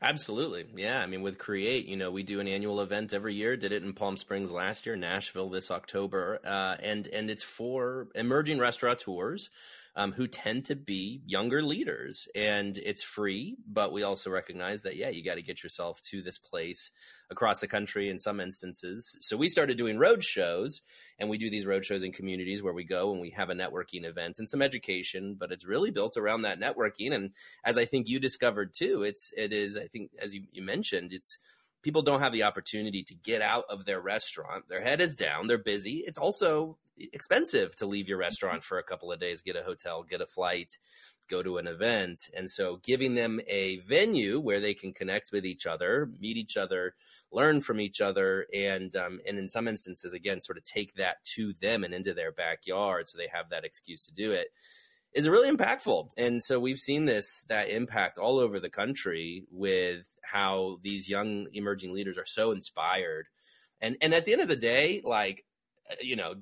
Absolutely. 0.00 0.64
Yeah. 0.76 1.00
I 1.00 1.06
mean, 1.06 1.22
with 1.22 1.38
Create, 1.38 1.86
you 1.86 1.96
know, 1.96 2.10
we 2.10 2.22
do 2.22 2.38
an 2.38 2.46
annual 2.46 2.80
event 2.80 3.12
every 3.12 3.34
year. 3.34 3.56
Did 3.56 3.72
it 3.72 3.82
in 3.82 3.92
Palm 3.92 4.16
Springs 4.16 4.52
last 4.52 4.86
year, 4.86 4.94
Nashville 4.94 5.48
this 5.48 5.70
October. 5.72 6.38
Uh, 6.44 6.76
and, 6.80 7.08
and 7.08 7.28
it's 7.28 7.42
for 7.42 8.06
emerging 8.14 8.58
restaurateurs 8.58 9.50
um, 9.98 10.12
who 10.12 10.28
tend 10.28 10.64
to 10.66 10.76
be 10.76 11.20
younger 11.26 11.60
leaders. 11.60 12.28
And 12.32 12.78
it's 12.78 13.02
free, 13.02 13.56
but 13.66 13.92
we 13.92 14.04
also 14.04 14.30
recognize 14.30 14.84
that, 14.84 14.94
yeah, 14.94 15.08
you 15.08 15.24
got 15.24 15.34
to 15.34 15.42
get 15.42 15.64
yourself 15.64 16.00
to 16.02 16.22
this 16.22 16.38
place 16.38 16.92
across 17.30 17.58
the 17.58 17.66
country 17.66 18.08
in 18.08 18.16
some 18.16 18.38
instances. 18.38 19.16
So 19.20 19.36
we 19.36 19.48
started 19.48 19.76
doing 19.76 19.98
road 19.98 20.22
shows, 20.22 20.82
and 21.18 21.28
we 21.28 21.36
do 21.36 21.50
these 21.50 21.66
road 21.66 21.84
shows 21.84 22.04
in 22.04 22.12
communities 22.12 22.62
where 22.62 22.72
we 22.72 22.84
go 22.84 23.10
and 23.10 23.20
we 23.20 23.30
have 23.30 23.50
a 23.50 23.54
networking 23.54 24.04
event 24.04 24.38
and 24.38 24.48
some 24.48 24.62
education, 24.62 25.34
but 25.34 25.50
it's 25.50 25.66
really 25.66 25.90
built 25.90 26.16
around 26.16 26.42
that 26.42 26.60
networking. 26.60 27.12
And 27.12 27.32
as 27.64 27.76
I 27.76 27.84
think 27.84 28.08
you 28.08 28.20
discovered 28.20 28.72
too, 28.72 29.02
it's, 29.02 29.32
it 29.36 29.52
is, 29.52 29.76
I 29.76 29.88
think, 29.88 30.12
as 30.22 30.32
you, 30.32 30.44
you 30.52 30.62
mentioned, 30.62 31.12
it's, 31.12 31.38
people 31.82 32.02
don't 32.02 32.20
have 32.20 32.32
the 32.32 32.44
opportunity 32.44 33.02
to 33.02 33.14
get 33.14 33.42
out 33.42 33.64
of 33.68 33.84
their 33.84 34.00
restaurant. 34.00 34.68
Their 34.68 34.82
head 34.82 35.00
is 35.00 35.16
down, 35.16 35.48
they're 35.48 35.58
busy. 35.58 36.04
It's 36.06 36.18
also 36.18 36.78
expensive 37.12 37.74
to 37.76 37.86
leave 37.86 38.08
your 38.08 38.18
restaurant 38.18 38.62
for 38.62 38.78
a 38.78 38.82
couple 38.82 39.12
of 39.12 39.20
days, 39.20 39.42
get 39.42 39.56
a 39.56 39.62
hotel, 39.62 40.02
get 40.02 40.20
a 40.20 40.26
flight, 40.26 40.78
go 41.28 41.42
to 41.42 41.58
an 41.58 41.66
event. 41.66 42.30
And 42.36 42.50
so 42.50 42.80
giving 42.82 43.14
them 43.14 43.40
a 43.46 43.78
venue 43.80 44.40
where 44.40 44.60
they 44.60 44.74
can 44.74 44.92
connect 44.92 45.30
with 45.32 45.44
each 45.44 45.66
other, 45.66 46.10
meet 46.18 46.36
each 46.36 46.56
other, 46.56 46.94
learn 47.32 47.60
from 47.60 47.80
each 47.80 48.00
other, 48.00 48.46
and 48.54 48.94
um, 48.96 49.20
and 49.26 49.38
in 49.38 49.48
some 49.48 49.68
instances, 49.68 50.12
again, 50.12 50.40
sort 50.40 50.58
of 50.58 50.64
take 50.64 50.94
that 50.94 51.24
to 51.36 51.54
them 51.60 51.84
and 51.84 51.94
into 51.94 52.14
their 52.14 52.32
backyard 52.32 53.08
so 53.08 53.18
they 53.18 53.28
have 53.32 53.50
that 53.50 53.64
excuse 53.64 54.04
to 54.06 54.12
do 54.12 54.32
it 54.32 54.48
is 55.14 55.28
really 55.28 55.50
impactful. 55.50 56.10
And 56.16 56.42
so 56.42 56.60
we've 56.60 56.78
seen 56.78 57.04
this 57.04 57.44
that 57.48 57.70
impact 57.70 58.18
all 58.18 58.38
over 58.38 58.60
the 58.60 58.70
country 58.70 59.46
with 59.50 60.06
how 60.22 60.78
these 60.82 61.08
young 61.08 61.48
emerging 61.52 61.92
leaders 61.92 62.18
are 62.18 62.26
so 62.26 62.52
inspired. 62.52 63.26
And 63.80 63.96
and 64.00 64.14
at 64.14 64.24
the 64.24 64.32
end 64.32 64.42
of 64.42 64.48
the 64.48 64.56
day, 64.56 65.02
like 65.04 65.44
you 66.00 66.16
know, 66.16 66.34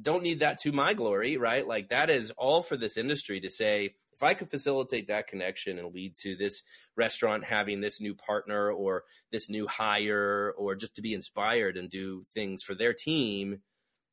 don't 0.00 0.22
need 0.22 0.40
that 0.40 0.58
to 0.62 0.72
my 0.72 0.94
glory, 0.94 1.36
right? 1.36 1.66
Like 1.66 1.90
that 1.90 2.10
is 2.10 2.30
all 2.32 2.62
for 2.62 2.76
this 2.76 2.96
industry 2.96 3.40
to 3.40 3.50
say, 3.50 3.94
if 4.16 4.22
I 4.22 4.32
could 4.32 4.50
facilitate 4.50 5.08
that 5.08 5.26
connection 5.26 5.78
and 5.78 5.94
lead 5.94 6.16
to 6.22 6.36
this 6.36 6.62
restaurant 6.96 7.44
having 7.44 7.80
this 7.80 8.00
new 8.00 8.14
partner 8.14 8.70
or 8.70 9.04
this 9.30 9.50
new 9.50 9.66
hire 9.66 10.54
or 10.56 10.74
just 10.74 10.96
to 10.96 11.02
be 11.02 11.12
inspired 11.12 11.76
and 11.76 11.90
do 11.90 12.22
things 12.24 12.62
for 12.62 12.74
their 12.74 12.94
team, 12.94 13.60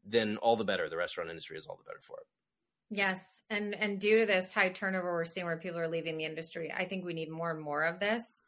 then 0.06 0.36
all 0.38 0.58
the 0.58 0.66
better. 0.66 0.90
The 0.90 0.98
restaurant 0.98 1.30
industry 1.30 1.58
is 1.58 1.68
all 1.68 1.78
the 1.78 1.90
better 1.90 2.02
for 2.02 2.18
it. 2.18 2.28
Yes, 2.90 3.42
and 3.50 3.74
and 3.74 4.00
due 4.00 4.20
to 4.20 4.26
this 4.26 4.52
high 4.52 4.70
turnover 4.70 5.14
we're 5.14 5.26
seeing 5.26 5.46
where 5.46 5.58
people 5.58 5.80
are 5.80 5.88
leaving 5.88 6.18
the 6.18 6.26
industry, 6.26 6.72
I 6.72 6.86
think 6.86 7.06
we 7.06 7.14
need 7.14 7.32
more 7.32 7.50
and 7.50 7.62
more 7.62 7.84
of 7.84 8.00
this. 8.00 8.42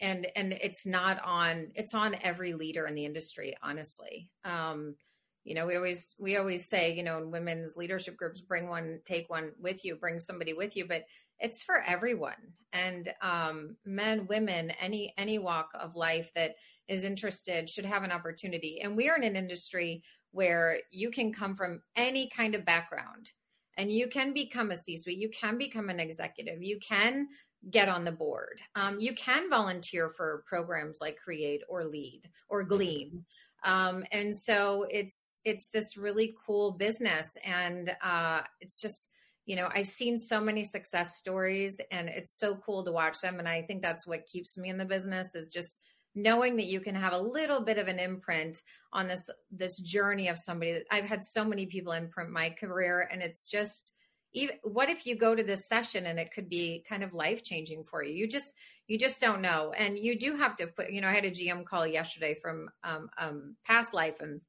And 0.00 0.26
and 0.36 0.52
it's 0.52 0.86
not 0.86 1.20
on 1.24 1.72
it's 1.74 1.94
on 1.94 2.14
every 2.22 2.52
leader 2.52 2.86
in 2.86 2.94
the 2.94 3.06
industry, 3.06 3.56
honestly. 3.62 4.30
Um, 4.44 4.96
you 5.44 5.54
know 5.54 5.66
we 5.66 5.76
always 5.76 6.14
we 6.18 6.36
always 6.36 6.68
say 6.68 6.94
you 6.94 7.02
know 7.02 7.18
in 7.18 7.30
women's 7.30 7.76
leadership 7.76 8.16
groups 8.16 8.40
bring 8.40 8.68
one 8.68 9.00
take 9.04 9.28
one 9.30 9.52
with 9.60 9.84
you 9.84 9.94
bring 9.96 10.18
somebody 10.18 10.52
with 10.52 10.76
you 10.76 10.86
but 10.86 11.04
it's 11.40 11.62
for 11.62 11.82
everyone. 11.86 12.54
And 12.72 13.12
um, 13.20 13.76
men 13.84 14.26
women 14.26 14.70
any 14.80 15.14
any 15.16 15.38
walk 15.38 15.70
of 15.74 15.96
life 15.96 16.30
that 16.34 16.54
is 16.88 17.04
interested 17.04 17.68
should 17.68 17.84
have 17.84 18.02
an 18.02 18.12
opportunity. 18.12 18.80
And 18.82 18.96
we 18.96 19.08
are 19.08 19.16
in 19.16 19.24
an 19.24 19.36
industry 19.36 20.02
where 20.32 20.80
you 20.90 21.10
can 21.10 21.32
come 21.32 21.54
from 21.54 21.80
any 21.96 22.28
kind 22.28 22.54
of 22.54 22.64
background 22.64 23.30
and 23.76 23.90
you 23.90 24.08
can 24.08 24.32
become 24.32 24.70
a 24.70 24.76
c 24.76 24.96
suite 24.96 25.18
you 25.18 25.30
can 25.30 25.58
become 25.58 25.88
an 25.88 26.00
executive 26.00 26.62
you 26.62 26.78
can 26.80 27.28
get 27.70 27.88
on 27.88 28.04
the 28.04 28.12
board. 28.12 28.60
Um, 28.74 29.00
you 29.00 29.14
can 29.14 29.48
volunteer 29.48 30.10
for 30.10 30.44
programs 30.46 30.98
like 31.00 31.16
create 31.16 31.62
or 31.68 31.84
lead 31.84 32.22
or 32.48 32.62
gleam 32.62 33.24
um, 33.64 34.04
and 34.12 34.36
so 34.36 34.86
it's 34.88 35.34
it's 35.44 35.68
this 35.68 35.96
really 35.96 36.34
cool 36.46 36.72
business, 36.72 37.36
and 37.44 37.96
uh, 38.02 38.42
it's 38.60 38.80
just 38.80 39.08
you 39.46 39.56
know 39.56 39.68
I've 39.74 39.88
seen 39.88 40.18
so 40.18 40.40
many 40.40 40.64
success 40.64 41.16
stories, 41.16 41.80
and 41.90 42.08
it's 42.08 42.38
so 42.38 42.56
cool 42.56 42.84
to 42.84 42.92
watch 42.92 43.20
them. 43.20 43.38
And 43.38 43.48
I 43.48 43.62
think 43.62 43.82
that's 43.82 44.06
what 44.06 44.26
keeps 44.26 44.58
me 44.58 44.68
in 44.68 44.78
the 44.78 44.84
business 44.84 45.34
is 45.34 45.48
just 45.48 45.80
knowing 46.14 46.56
that 46.56 46.66
you 46.66 46.80
can 46.80 46.94
have 46.94 47.12
a 47.12 47.18
little 47.18 47.62
bit 47.62 47.78
of 47.78 47.88
an 47.88 47.98
imprint 47.98 48.62
on 48.92 49.08
this 49.08 49.30
this 49.50 49.78
journey 49.78 50.28
of 50.28 50.38
somebody. 50.38 50.82
I've 50.90 51.04
had 51.04 51.24
so 51.24 51.44
many 51.44 51.66
people 51.66 51.92
imprint 51.92 52.30
my 52.30 52.50
career, 52.50 53.08
and 53.10 53.22
it's 53.22 53.46
just 53.46 53.92
even 54.34 54.56
what 54.62 54.90
if 54.90 55.06
you 55.06 55.16
go 55.16 55.34
to 55.34 55.42
this 55.42 55.66
session 55.66 56.06
and 56.06 56.18
it 56.18 56.32
could 56.32 56.48
be 56.48 56.84
kind 56.88 57.02
of 57.02 57.14
life 57.14 57.44
changing 57.44 57.84
for 57.84 58.02
you 58.02 58.12
you 58.12 58.26
just 58.26 58.52
you 58.86 58.98
just 58.98 59.20
don't 59.20 59.40
know. 59.40 59.72
And 59.76 59.98
you 59.98 60.18
do 60.18 60.36
have 60.36 60.56
to 60.56 60.66
put 60.66 60.90
you 60.90 61.00
know 61.00 61.08
i 61.08 61.14
had 61.14 61.24
a 61.24 61.30
gm 61.30 61.64
call 61.64 61.86
yesterday 61.86 62.36
from 62.40 62.68
um, 62.82 63.08
um, 63.18 63.56
past 63.66 63.94
life 63.94 64.20
and 64.20 64.40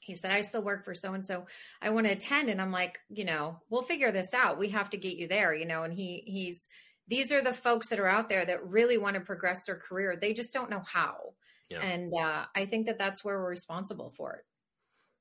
he 0.00 0.14
said 0.14 0.30
i 0.32 0.40
still 0.40 0.62
work 0.62 0.84
for 0.84 0.94
so 0.94 1.14
and 1.14 1.24
so 1.24 1.46
i 1.80 1.90
want 1.90 2.06
to 2.06 2.12
attend. 2.12 2.48
And 2.48 2.60
i'm 2.60 2.72
like 2.72 2.98
you 3.08 3.24
know 3.24 3.60
we'll 3.70 3.82
figure 3.82 4.12
this 4.12 4.34
out. 4.34 4.58
We 4.58 4.70
have 4.70 4.90
to 4.90 4.96
get 4.96 5.16
you 5.16 5.28
there 5.28 5.54
you 5.54 5.66
know 5.66 5.82
and 5.82 5.92
he 5.92 6.22
he's 6.26 6.68
these 7.08 7.32
are 7.32 7.42
the 7.42 7.54
folks 7.54 7.88
that 7.88 7.98
are 7.98 8.08
out 8.08 8.28
there 8.28 8.44
that 8.44 8.66
really 8.66 8.96
want 8.96 9.14
to 9.14 9.20
progress 9.20 9.66
their 9.66 9.76
career. 9.76 10.16
They 10.20 10.32
just 10.32 10.54
don't 10.54 10.70
know 10.70 10.82
how. 10.86 11.34
Yeah. 11.68 11.80
and 11.80 12.12
uh, 12.14 12.44
i 12.54 12.66
think 12.66 12.86
that 12.86 12.98
that's 12.98 13.24
where 13.24 13.38
we're 13.38 13.48
responsible 13.48 14.12
for 14.18 14.34
it 14.34 14.44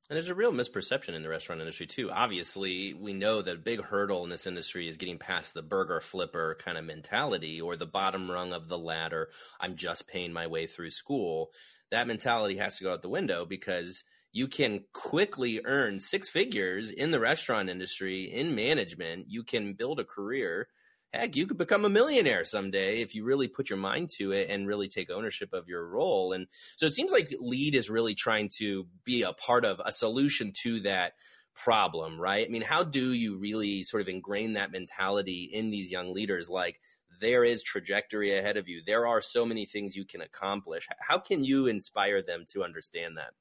and 0.09 0.15
there's 0.15 0.29
a 0.29 0.35
real 0.35 0.51
misperception 0.51 1.13
in 1.13 1.23
the 1.23 1.29
restaurant 1.29 1.61
industry 1.61 1.87
too. 1.87 2.11
Obviously, 2.11 2.93
we 2.93 3.13
know 3.13 3.41
that 3.41 3.55
a 3.55 3.59
big 3.59 3.81
hurdle 3.81 4.23
in 4.23 4.29
this 4.29 4.47
industry 4.47 4.87
is 4.89 4.97
getting 4.97 5.17
past 5.17 5.53
the 5.53 5.61
burger 5.61 6.01
flipper 6.01 6.57
kind 6.59 6.77
of 6.77 6.83
mentality 6.83 7.61
or 7.61 7.75
the 7.75 7.85
bottom 7.85 8.29
rung 8.29 8.51
of 8.51 8.67
the 8.67 8.77
ladder. 8.77 9.29
I'm 9.59 9.75
just 9.75 10.07
paying 10.07 10.33
my 10.33 10.47
way 10.47 10.67
through 10.67 10.91
school. 10.91 11.51
That 11.91 12.07
mentality 12.07 12.57
has 12.57 12.77
to 12.77 12.83
go 12.83 12.93
out 12.93 13.01
the 13.01 13.09
window 13.09 13.45
because 13.45 14.03
you 14.33 14.47
can 14.47 14.83
quickly 14.93 15.61
earn 15.63 15.99
six 15.99 16.29
figures 16.29 16.89
in 16.89 17.11
the 17.11 17.19
restaurant 17.19 17.69
industry 17.69 18.23
in 18.23 18.55
management. 18.55 19.27
You 19.29 19.43
can 19.43 19.73
build 19.73 19.99
a 19.99 20.05
career 20.05 20.67
heck, 21.13 21.35
you 21.35 21.45
could 21.45 21.57
become 21.57 21.85
a 21.85 21.89
millionaire 21.89 22.43
someday 22.43 23.01
if 23.01 23.15
you 23.15 23.23
really 23.23 23.47
put 23.47 23.69
your 23.69 23.77
mind 23.77 24.09
to 24.17 24.31
it 24.31 24.49
and 24.49 24.67
really 24.67 24.87
take 24.87 25.09
ownership 25.09 25.53
of 25.53 25.67
your 25.67 25.85
role. 25.85 26.33
And 26.33 26.47
so 26.77 26.85
it 26.85 26.93
seems 26.93 27.11
like 27.11 27.33
Lead 27.39 27.75
is 27.75 27.89
really 27.89 28.15
trying 28.15 28.49
to 28.57 28.87
be 29.03 29.23
a 29.23 29.33
part 29.33 29.65
of 29.65 29.81
a 29.83 29.91
solution 29.91 30.53
to 30.63 30.79
that 30.81 31.13
problem, 31.53 32.19
right? 32.19 32.45
I 32.45 32.49
mean, 32.49 32.61
how 32.61 32.83
do 32.83 33.11
you 33.13 33.37
really 33.37 33.83
sort 33.83 34.01
of 34.01 34.07
ingrain 34.07 34.53
that 34.53 34.71
mentality 34.71 35.49
in 35.51 35.69
these 35.69 35.91
young 35.91 36.13
leaders? 36.13 36.49
Like, 36.49 36.79
there 37.19 37.43
is 37.43 37.61
trajectory 37.61 38.37
ahead 38.37 38.57
of 38.57 38.67
you. 38.67 38.81
There 38.85 39.05
are 39.05 39.21
so 39.21 39.45
many 39.45 39.65
things 39.65 39.95
you 39.95 40.05
can 40.05 40.21
accomplish. 40.21 40.87
How 40.99 41.19
can 41.19 41.43
you 41.43 41.67
inspire 41.67 42.21
them 42.21 42.45
to 42.53 42.63
understand 42.63 43.17
that? 43.17 43.33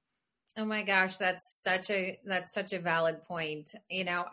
Oh 0.56 0.64
my 0.64 0.82
gosh, 0.82 1.16
that's 1.16 1.60
such 1.62 1.88
a 1.90 2.18
that's 2.26 2.52
such 2.52 2.72
a 2.72 2.78
valid 2.78 3.22
point. 3.22 3.72
You 3.88 4.04
know, 4.04 4.26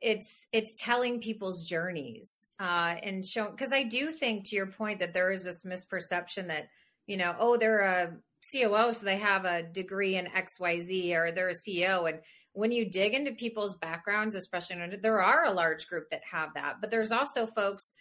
it's 0.00 0.46
it's 0.52 0.74
telling 0.74 1.20
people's 1.20 1.62
journeys 1.62 2.46
uh, 2.58 2.96
and 3.02 3.24
show 3.24 3.50
because 3.50 3.72
I 3.72 3.84
do 3.84 4.10
think 4.10 4.48
to 4.48 4.56
your 4.56 4.66
point 4.66 5.00
that 5.00 5.12
there 5.12 5.30
is 5.32 5.44
this 5.44 5.64
misperception 5.64 6.48
that 6.48 6.68
you 7.06 7.16
know 7.16 7.34
oh 7.38 7.56
they're 7.56 7.80
a 7.80 8.16
COO 8.52 8.94
so 8.94 9.04
they 9.04 9.18
have 9.18 9.44
a 9.44 9.62
degree 9.62 10.16
in 10.16 10.26
X 10.28 10.58
Y 10.58 10.80
Z 10.80 11.14
or 11.14 11.32
they're 11.32 11.50
a 11.50 11.54
CEO 11.54 12.08
and 12.08 12.20
when 12.52 12.72
you 12.72 12.90
dig 12.90 13.14
into 13.14 13.32
people's 13.32 13.76
backgrounds 13.76 14.34
especially 14.34 14.76
there 15.02 15.22
are 15.22 15.44
a 15.44 15.52
large 15.52 15.86
group 15.86 16.08
that 16.10 16.22
have 16.30 16.54
that 16.54 16.76
but 16.80 16.90
there's 16.90 17.12
also 17.12 17.46
folks 17.46 17.92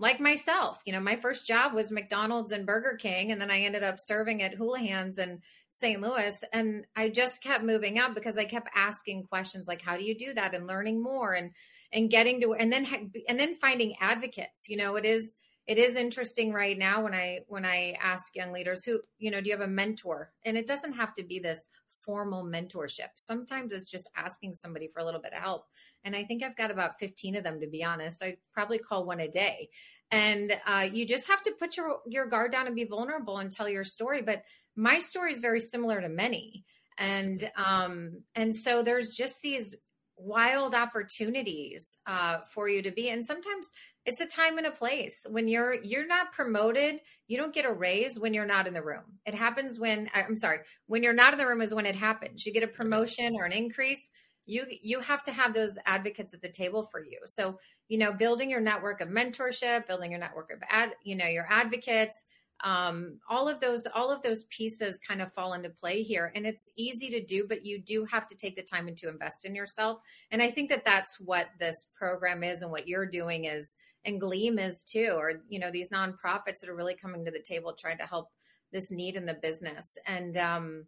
like 0.00 0.20
myself. 0.20 0.80
You 0.86 0.92
know 0.92 1.00
my 1.00 1.16
first 1.16 1.46
job 1.46 1.74
was 1.74 1.90
McDonald's 1.90 2.52
and 2.52 2.66
Burger 2.66 2.96
King 2.96 3.32
and 3.32 3.40
then 3.40 3.50
I 3.50 3.62
ended 3.62 3.82
up 3.82 3.98
serving 3.98 4.42
at 4.42 4.56
Houlihan's 4.56 5.18
and 5.18 5.40
St. 5.70 6.00
Louis. 6.00 6.36
And 6.52 6.86
I 6.96 7.08
just 7.08 7.42
kept 7.42 7.64
moving 7.64 7.98
up 7.98 8.14
because 8.14 8.38
I 8.38 8.44
kept 8.44 8.68
asking 8.74 9.24
questions 9.24 9.68
like, 9.68 9.82
how 9.82 9.96
do 9.96 10.04
you 10.04 10.16
do 10.16 10.34
that? 10.34 10.54
And 10.54 10.66
learning 10.66 11.02
more 11.02 11.34
and, 11.34 11.52
and 11.92 12.10
getting 12.10 12.40
to, 12.40 12.54
and 12.54 12.72
then, 12.72 13.12
and 13.28 13.38
then 13.38 13.54
finding 13.54 13.96
advocates, 14.00 14.68
you 14.68 14.76
know, 14.76 14.96
it 14.96 15.04
is, 15.04 15.36
it 15.66 15.78
is 15.78 15.96
interesting 15.96 16.52
right 16.52 16.78
now 16.78 17.04
when 17.04 17.14
I, 17.14 17.40
when 17.46 17.64
I 17.64 17.96
ask 18.00 18.34
young 18.34 18.52
leaders 18.52 18.84
who, 18.84 19.00
you 19.18 19.30
know, 19.30 19.40
do 19.40 19.50
you 19.50 19.56
have 19.56 19.66
a 19.66 19.70
mentor? 19.70 20.32
And 20.44 20.56
it 20.56 20.66
doesn't 20.66 20.94
have 20.94 21.14
to 21.14 21.22
be 21.22 21.40
this 21.40 21.68
formal 22.08 22.42
mentorship. 22.42 23.10
Sometimes 23.16 23.70
it's 23.70 23.90
just 23.90 24.08
asking 24.16 24.54
somebody 24.54 24.88
for 24.88 25.00
a 25.00 25.04
little 25.04 25.20
bit 25.20 25.34
of 25.34 25.42
help. 25.42 25.66
And 26.04 26.16
I 26.16 26.24
think 26.24 26.42
I've 26.42 26.56
got 26.56 26.70
about 26.70 26.98
15 26.98 27.36
of 27.36 27.44
them, 27.44 27.60
to 27.60 27.66
be 27.66 27.84
honest. 27.84 28.22
I 28.22 28.38
probably 28.54 28.78
call 28.78 29.04
one 29.04 29.20
a 29.20 29.28
day. 29.28 29.68
And 30.10 30.56
uh, 30.66 30.88
you 30.90 31.04
just 31.04 31.28
have 31.28 31.42
to 31.42 31.52
put 31.52 31.76
your, 31.76 31.98
your 32.06 32.26
guard 32.26 32.50
down 32.50 32.66
and 32.66 32.74
be 32.74 32.84
vulnerable 32.84 33.36
and 33.36 33.52
tell 33.52 33.68
your 33.68 33.84
story. 33.84 34.22
But 34.22 34.42
my 34.78 35.00
story 35.00 35.32
is 35.32 35.40
very 35.40 35.60
similar 35.60 36.00
to 36.00 36.08
many. 36.08 36.64
And 36.96 37.50
um 37.56 38.22
and 38.34 38.54
so 38.54 38.82
there's 38.82 39.10
just 39.10 39.42
these 39.42 39.76
wild 40.16 40.74
opportunities 40.74 41.98
uh 42.06 42.38
for 42.54 42.68
you 42.68 42.82
to 42.82 42.92
be. 42.92 43.10
And 43.10 43.24
sometimes 43.24 43.68
it's 44.06 44.20
a 44.20 44.26
time 44.26 44.56
and 44.56 44.66
a 44.66 44.70
place 44.70 45.26
when 45.28 45.48
you're 45.48 45.74
you're 45.74 46.06
not 46.06 46.32
promoted 46.32 47.00
you 47.26 47.36
don't 47.36 47.52
get 47.52 47.66
a 47.66 47.72
raise 47.72 48.18
when 48.18 48.32
you're 48.32 48.46
not 48.46 48.66
in 48.66 48.72
the 48.72 48.82
room. 48.82 49.04
It 49.26 49.34
happens 49.34 49.78
when 49.78 50.08
i'm 50.14 50.36
sorry 50.36 50.60
when 50.86 51.02
you're 51.02 51.12
not 51.12 51.32
in 51.32 51.38
the 51.38 51.46
room 51.46 51.60
is 51.60 51.74
when 51.74 51.86
it 51.86 51.96
happens. 51.96 52.46
You 52.46 52.52
get 52.52 52.62
a 52.62 52.68
promotion 52.68 53.34
or 53.36 53.44
an 53.44 53.52
increase 53.52 54.08
you 54.46 54.64
you 54.80 55.00
have 55.00 55.24
to 55.24 55.32
have 55.32 55.54
those 55.54 55.76
advocates 55.86 56.34
at 56.34 56.40
the 56.40 56.48
table 56.48 56.84
for 56.84 57.04
you. 57.04 57.18
So 57.26 57.58
you 57.88 57.98
know 57.98 58.12
building 58.12 58.50
your 58.50 58.60
network 58.60 59.00
of 59.00 59.08
mentorship 59.08 59.88
building 59.88 60.12
your 60.12 60.20
network 60.20 60.52
of 60.52 60.62
ad 60.68 60.92
you 61.02 61.16
know 61.16 61.26
your 61.26 61.46
advocates 61.50 62.24
um, 62.64 63.18
all 63.28 63.48
of 63.48 63.60
those 63.60 63.86
all 63.94 64.10
of 64.10 64.22
those 64.22 64.44
pieces 64.44 64.98
kind 64.98 65.22
of 65.22 65.32
fall 65.32 65.52
into 65.52 65.70
play 65.70 66.02
here. 66.02 66.32
And 66.34 66.46
it's 66.46 66.70
easy 66.76 67.08
to 67.10 67.24
do 67.24 67.46
but 67.48 67.64
you 67.64 67.80
do 67.80 68.04
have 68.04 68.26
to 68.28 68.36
take 68.36 68.56
the 68.56 68.62
time 68.62 68.88
and 68.88 68.96
to 68.98 69.08
invest 69.08 69.44
in 69.44 69.54
yourself. 69.54 69.98
And 70.30 70.42
i 70.42 70.50
think 70.50 70.68
that 70.70 70.84
that's 70.84 71.20
what 71.20 71.48
this 71.58 71.88
program 71.96 72.42
is 72.42 72.62
and 72.62 72.70
what 72.70 72.88
you're 72.88 73.06
doing 73.06 73.44
is 73.44 73.76
and 74.04 74.20
gleam 74.20 74.58
is 74.58 74.84
too 74.84 75.12
or 75.16 75.42
you 75.48 75.58
know 75.58 75.70
these 75.70 75.90
nonprofits 75.90 76.60
that 76.60 76.68
are 76.68 76.76
really 76.76 76.94
coming 76.94 77.24
to 77.24 77.30
the 77.30 77.42
table 77.42 77.74
trying 77.78 77.98
to 77.98 78.06
help 78.06 78.28
this 78.72 78.90
need 78.90 79.16
in 79.16 79.26
the 79.26 79.34
business. 79.34 79.96
And 80.06 80.36
um 80.36 80.86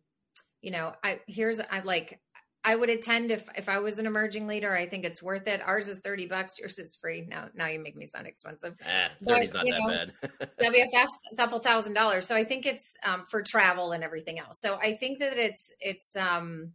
you 0.62 0.70
know 0.70 0.92
i 1.02 1.20
here's 1.26 1.60
i 1.60 1.80
like 1.80 2.20
I 2.62 2.76
would 2.76 2.90
attend 2.90 3.30
if 3.30 3.48
if 3.56 3.68
I 3.68 3.78
was 3.78 3.98
an 3.98 4.06
emerging 4.06 4.46
leader. 4.46 4.74
I 4.74 4.86
think 4.86 5.04
it's 5.04 5.22
worth 5.22 5.46
it. 5.46 5.62
Ours 5.64 5.88
is 5.88 5.98
thirty 6.00 6.26
bucks. 6.26 6.58
Yours 6.58 6.78
is 6.78 6.94
free. 6.94 7.26
Now 7.26 7.48
now 7.54 7.66
you 7.66 7.78
make 7.78 7.96
me 7.96 8.04
sound 8.04 8.26
expensive. 8.26 8.76
Eh, 8.84 9.08
thirty's 9.24 9.54
not 9.54 9.64
that 9.64 9.80
know, 9.80 9.88
bad. 9.88 10.12
WFF's 10.60 11.22
a 11.32 11.36
couple 11.36 11.58
thousand 11.60 11.94
dollars. 11.94 12.26
So 12.26 12.34
I 12.34 12.44
think 12.44 12.66
it's 12.66 12.98
um, 13.02 13.24
for 13.28 13.42
travel 13.42 13.92
and 13.92 14.04
everything 14.04 14.38
else. 14.38 14.60
So 14.60 14.74
I 14.76 14.96
think 14.96 15.20
that 15.20 15.38
it's 15.38 15.72
it's 15.80 16.14
um 16.16 16.72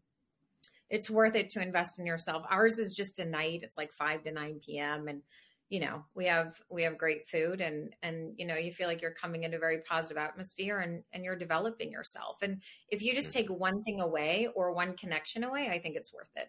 it's 0.89 1.09
worth 1.09 1.35
it 1.35 1.51
to 1.51 1.61
invest 1.61 1.99
in 1.99 2.05
yourself. 2.05 2.43
Ours 2.49 2.79
is 2.79 2.91
just 2.91 3.19
a 3.19 3.25
night. 3.25 3.61
It's 3.63 3.77
like 3.77 3.91
five 3.93 4.23
to 4.23 4.31
nine 4.31 4.59
p.m. 4.65 5.07
and 5.07 5.21
you 5.69 5.79
know 5.79 6.03
we 6.15 6.25
have 6.25 6.61
we 6.69 6.83
have 6.83 6.97
great 6.97 7.27
food 7.27 7.61
and 7.61 7.95
and 8.03 8.33
you 8.37 8.45
know 8.45 8.55
you 8.55 8.71
feel 8.71 8.87
like 8.87 9.01
you're 9.01 9.11
coming 9.11 9.43
into 9.43 9.57
a 9.57 9.59
very 9.59 9.79
positive 9.89 10.17
atmosphere 10.17 10.79
and 10.79 11.03
and 11.13 11.23
you're 11.23 11.35
developing 11.35 11.91
yourself 11.91 12.37
and 12.41 12.61
if 12.89 13.01
you 13.01 13.13
just 13.13 13.31
take 13.31 13.49
one 13.49 13.83
thing 13.83 13.99
away 13.99 14.47
or 14.55 14.73
one 14.73 14.95
connection 14.95 15.43
away 15.43 15.69
i 15.69 15.79
think 15.79 15.95
it's 15.95 16.13
worth 16.13 16.29
it 16.35 16.47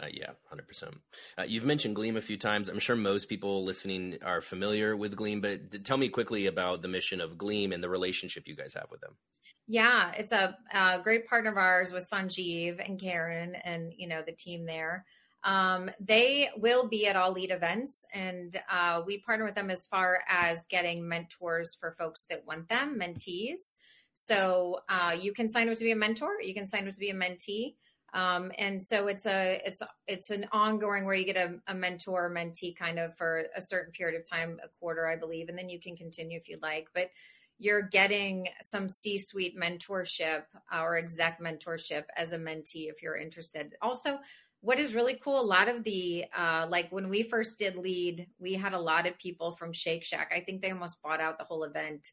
Uh, 0.00 0.06
yeah, 0.10 0.30
hundred 0.48 0.62
uh, 0.62 0.68
percent. 0.68 0.94
You've 1.46 1.66
mentioned 1.66 1.94
Gleam 1.94 2.16
a 2.16 2.22
few 2.22 2.38
times. 2.38 2.70
I'm 2.70 2.78
sure 2.78 2.96
most 2.96 3.28
people 3.28 3.62
listening 3.62 4.16
are 4.24 4.40
familiar 4.40 4.96
with 4.96 5.14
Gleam, 5.14 5.42
but 5.42 5.84
tell 5.84 5.98
me 5.98 6.08
quickly 6.08 6.46
about 6.46 6.80
the 6.80 6.88
mission 6.88 7.20
of 7.20 7.36
Gleam 7.36 7.72
and 7.72 7.82
the 7.84 7.90
relationship 7.90 8.48
you 8.48 8.56
guys 8.56 8.72
have 8.72 8.86
with 8.90 9.02
them. 9.02 9.18
Yeah, 9.66 10.12
it's 10.16 10.32
a, 10.32 10.56
a 10.72 11.00
great 11.02 11.26
partner 11.26 11.50
of 11.50 11.58
ours 11.58 11.92
with 11.92 12.08
Sanjeev 12.10 12.82
and 12.82 12.98
Karen, 12.98 13.54
and 13.54 13.92
you 13.96 14.08
know 14.08 14.22
the 14.24 14.32
team 14.32 14.64
there. 14.64 15.04
Um, 15.44 15.90
they 16.00 16.50
will 16.56 16.88
be 16.88 17.06
at 17.06 17.16
all 17.16 17.32
lead 17.32 17.50
events, 17.50 18.06
and 18.12 18.60
uh, 18.70 19.02
we 19.06 19.18
partner 19.18 19.44
with 19.44 19.54
them 19.54 19.70
as 19.70 19.86
far 19.86 20.20
as 20.28 20.66
getting 20.66 21.08
mentors 21.08 21.74
for 21.74 21.92
folks 21.92 22.24
that 22.30 22.46
want 22.46 22.68
them, 22.68 22.98
mentees. 22.98 23.74
So 24.14 24.80
uh, 24.88 25.16
you 25.18 25.32
can 25.32 25.48
sign 25.48 25.68
up 25.68 25.78
to 25.78 25.84
be 25.84 25.92
a 25.92 25.96
mentor, 25.96 26.40
you 26.40 26.54
can 26.54 26.66
sign 26.66 26.86
up 26.86 26.94
to 26.94 27.00
be 27.00 27.10
a 27.10 27.14
mentee. 27.14 27.74
Um, 28.14 28.52
and 28.58 28.80
so 28.80 29.06
it's 29.06 29.24
a 29.24 29.60
it's 29.64 29.82
it's 30.06 30.30
an 30.30 30.46
ongoing 30.52 31.06
where 31.06 31.14
you 31.14 31.24
get 31.24 31.36
a, 31.38 31.58
a 31.66 31.74
mentor 31.74 32.30
mentee 32.30 32.76
kind 32.76 32.98
of 32.98 33.16
for 33.16 33.44
a 33.56 33.62
certain 33.62 33.92
period 33.92 34.20
of 34.20 34.28
time, 34.28 34.60
a 34.62 34.68
quarter, 34.78 35.08
I 35.08 35.16
believe, 35.16 35.48
and 35.48 35.56
then 35.56 35.70
you 35.70 35.80
can 35.80 35.96
continue 35.96 36.38
if 36.38 36.48
you'd 36.48 36.62
like. 36.62 36.88
But 36.94 37.10
you're 37.58 37.82
getting 37.82 38.48
some 38.60 38.88
C-suite 38.88 39.56
mentorship 39.56 40.42
or 40.76 40.98
exec 40.98 41.40
mentorship 41.40 42.04
as 42.16 42.32
a 42.32 42.38
mentee 42.38 42.90
if 42.90 43.02
you're 43.02 43.16
interested. 43.16 43.76
Also, 43.80 44.18
what 44.62 44.78
is 44.78 44.94
really 44.94 45.20
cool, 45.22 45.40
a 45.40 45.42
lot 45.42 45.68
of 45.68 45.82
the 45.82 46.24
uh, 46.36 46.66
like 46.68 46.90
when 46.90 47.08
we 47.08 47.24
first 47.24 47.58
did 47.58 47.76
lead, 47.76 48.28
we 48.38 48.54
had 48.54 48.72
a 48.72 48.78
lot 48.78 49.08
of 49.08 49.18
people 49.18 49.52
from 49.52 49.72
Shake 49.72 50.04
Shack. 50.04 50.32
I 50.34 50.40
think 50.40 50.62
they 50.62 50.70
almost 50.70 51.02
bought 51.02 51.20
out 51.20 51.36
the 51.36 51.44
whole 51.44 51.64
event 51.64 52.12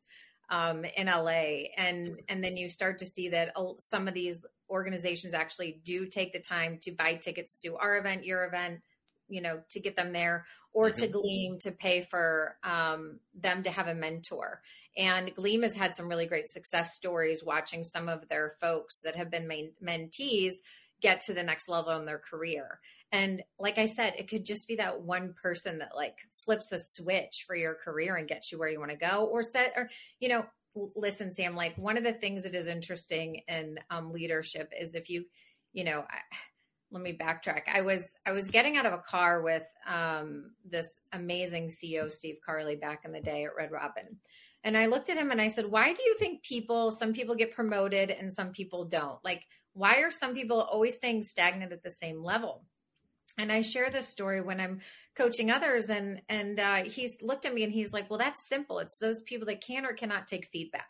um, 0.49 0.83
in 0.83 1.05
LA, 1.05 1.69
and 1.77 2.19
and 2.27 2.43
then 2.43 2.57
you 2.57 2.67
start 2.67 2.99
to 2.99 3.05
see 3.05 3.29
that 3.29 3.53
some 3.77 4.07
of 4.07 4.15
these 4.15 4.45
organizations 4.67 5.35
actually 5.35 5.79
do 5.83 6.07
take 6.07 6.33
the 6.33 6.39
time 6.39 6.79
to 6.81 6.91
buy 6.91 7.15
tickets 7.15 7.59
to 7.59 7.75
our 7.75 7.97
event, 7.97 8.25
your 8.25 8.45
event, 8.45 8.81
you 9.27 9.41
know, 9.41 9.61
to 9.69 9.79
get 9.79 9.95
them 9.95 10.11
there, 10.11 10.47
or 10.73 10.89
mm-hmm. 10.89 11.01
to 11.01 11.07
Gleam 11.07 11.59
to 11.59 11.71
pay 11.71 12.01
for 12.01 12.57
um, 12.63 13.19
them 13.39 13.61
to 13.61 13.69
have 13.69 13.87
a 13.87 13.93
mentor. 13.95 14.61
And 14.97 15.33
Gleam 15.35 15.61
has 15.61 15.75
had 15.75 15.95
some 15.95 16.09
really 16.09 16.25
great 16.25 16.49
success 16.49 16.95
stories 16.95 17.43
watching 17.43 17.83
some 17.83 18.09
of 18.09 18.27
their 18.27 18.55
folks 18.59 18.99
that 19.03 19.15
have 19.15 19.29
been 19.29 19.47
main- 19.47 19.73
mentees 19.83 20.55
get 21.01 21.21
to 21.21 21.33
the 21.33 21.43
next 21.43 21.69
level 21.69 21.91
in 21.97 22.05
their 22.05 22.19
career. 22.19 22.79
And 23.11 23.41
like 23.57 23.77
I 23.77 23.87
said, 23.87 24.13
it 24.17 24.29
could 24.29 24.45
just 24.45 24.67
be 24.67 24.75
that 24.75 25.01
one 25.01 25.33
person 25.41 25.79
that 25.79 25.95
like 25.95 26.15
flips 26.45 26.71
a 26.71 26.79
switch 26.79 27.45
for 27.47 27.55
your 27.55 27.75
career 27.75 28.15
and 28.15 28.27
gets 28.27 28.51
you 28.51 28.59
where 28.59 28.69
you 28.69 28.79
want 28.79 28.91
to 28.91 28.97
go 28.97 29.27
or 29.31 29.41
set 29.41 29.73
or, 29.75 29.89
you 30.19 30.29
know, 30.29 30.45
listen, 30.95 31.33
Sam, 31.33 31.55
like 31.55 31.75
one 31.77 31.97
of 31.97 32.03
the 32.03 32.13
things 32.13 32.43
that 32.43 32.53
is 32.53 32.67
interesting 32.67 33.41
in 33.47 33.79
um, 33.89 34.11
leadership 34.11 34.71
is 34.79 34.93
if 34.93 35.09
you, 35.09 35.25
you 35.73 35.83
know, 35.83 36.05
I, 36.07 36.19
let 36.91 37.03
me 37.03 37.17
backtrack. 37.17 37.63
I 37.71 37.81
was 37.81 38.15
I 38.25 38.31
was 38.31 38.49
getting 38.49 38.77
out 38.77 38.85
of 38.85 38.93
a 38.93 38.99
car 38.99 39.41
with 39.41 39.65
um, 39.85 40.51
this 40.65 41.01
amazing 41.13 41.69
CEO 41.69 42.11
Steve 42.11 42.37
Carley 42.45 42.75
back 42.75 43.01
in 43.05 43.11
the 43.11 43.19
day 43.19 43.45
at 43.45 43.55
Red 43.55 43.71
Robin, 43.71 44.17
and 44.63 44.75
I 44.75 44.87
looked 44.87 45.09
at 45.09 45.17
him 45.17 45.31
and 45.31 45.39
I 45.39 45.49
said, 45.49 45.69
"Why 45.69 45.93
do 45.93 46.01
you 46.03 46.15
think 46.17 46.43
people? 46.43 46.91
Some 46.91 47.13
people 47.13 47.35
get 47.35 47.53
promoted 47.53 48.09
and 48.09 48.31
some 48.33 48.51
people 48.51 48.85
don't. 48.85 49.23
Like, 49.23 49.45
why 49.79 50.01
are 50.01 50.11
some 50.11 50.35
people 50.35 50.61
always 50.61 50.95
staying 50.95 51.23
stagnant 51.23 51.73
at 51.73 51.83
the 51.83 51.91
same 51.91 52.23
level?" 52.23 52.65
And 53.37 53.51
I 53.51 53.61
share 53.61 53.89
this 53.89 54.07
story 54.07 54.41
when 54.41 54.59
I'm 54.59 54.81
coaching 55.15 55.49
others, 55.49 55.89
and 55.89 56.21
and 56.29 56.59
uh, 56.59 56.83
he's 56.83 57.21
looked 57.21 57.45
at 57.45 57.53
me 57.53 57.63
and 57.63 57.73
he's 57.73 57.93
like, 57.93 58.09
"Well, 58.09 58.19
that's 58.19 58.47
simple. 58.47 58.79
It's 58.79 58.97
those 58.97 59.21
people 59.21 59.47
that 59.47 59.61
can 59.61 59.85
or 59.85 59.93
cannot 59.93 60.27
take 60.27 60.47
feedback." 60.47 60.89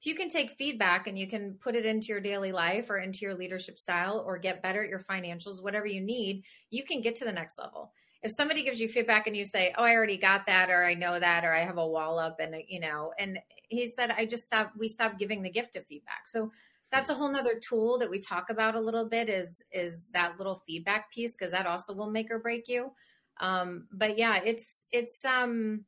if 0.00 0.06
you 0.06 0.14
can 0.14 0.28
take 0.28 0.50
feedback 0.52 1.06
and 1.06 1.18
you 1.18 1.26
can 1.26 1.54
put 1.54 1.74
it 1.74 1.86
into 1.86 2.08
your 2.08 2.20
daily 2.20 2.52
life 2.52 2.90
or 2.90 2.98
into 2.98 3.20
your 3.20 3.34
leadership 3.34 3.78
style 3.78 4.22
or 4.26 4.38
get 4.38 4.62
better 4.62 4.84
at 4.84 4.90
your 4.90 5.00
financials, 5.00 5.62
whatever 5.62 5.86
you 5.86 6.02
need, 6.02 6.44
you 6.70 6.84
can 6.84 7.00
get 7.00 7.16
to 7.16 7.24
the 7.24 7.32
next 7.32 7.58
level. 7.58 7.92
If 8.22 8.32
somebody 8.32 8.62
gives 8.62 8.80
you 8.80 8.88
feedback 8.88 9.26
and 9.26 9.36
you 9.36 9.44
say, 9.44 9.72
"Oh, 9.76 9.84
I 9.84 9.94
already 9.94 10.16
got 10.16 10.46
that," 10.46 10.68
or 10.68 10.84
"I 10.84 10.94
know 10.94 11.18
that," 11.18 11.44
or 11.44 11.52
"I 11.52 11.64
have 11.64 11.78
a 11.78 11.86
wall 11.86 12.18
up," 12.18 12.40
and 12.40 12.54
you 12.68 12.80
know, 12.80 13.12
and 13.18 13.38
he 13.68 13.86
said, 13.86 14.10
"I 14.10 14.26
just 14.26 14.44
stopped. 14.44 14.76
We 14.76 14.88
stopped 14.88 15.18
giving 15.18 15.42
the 15.42 15.50
gift 15.50 15.76
of 15.76 15.86
feedback." 15.86 16.26
So 16.26 16.50
that's 16.92 17.10
a 17.10 17.14
whole 17.14 17.30
nother 17.30 17.58
tool 17.58 17.98
that 17.98 18.10
we 18.10 18.20
talk 18.20 18.50
about 18.50 18.74
a 18.74 18.80
little 18.80 19.08
bit 19.08 19.28
is 19.28 19.62
is 19.72 20.06
that 20.12 20.38
little 20.38 20.62
feedback 20.66 21.10
piece 21.12 21.36
because 21.36 21.52
that 21.52 21.66
also 21.66 21.94
will 21.94 22.10
make 22.10 22.30
or 22.30 22.38
break 22.38 22.68
you. 22.68 22.92
Um, 23.40 23.88
but 23.92 24.18
yeah, 24.18 24.40
it's 24.44 24.84
it's 24.92 25.24
um 25.24 25.84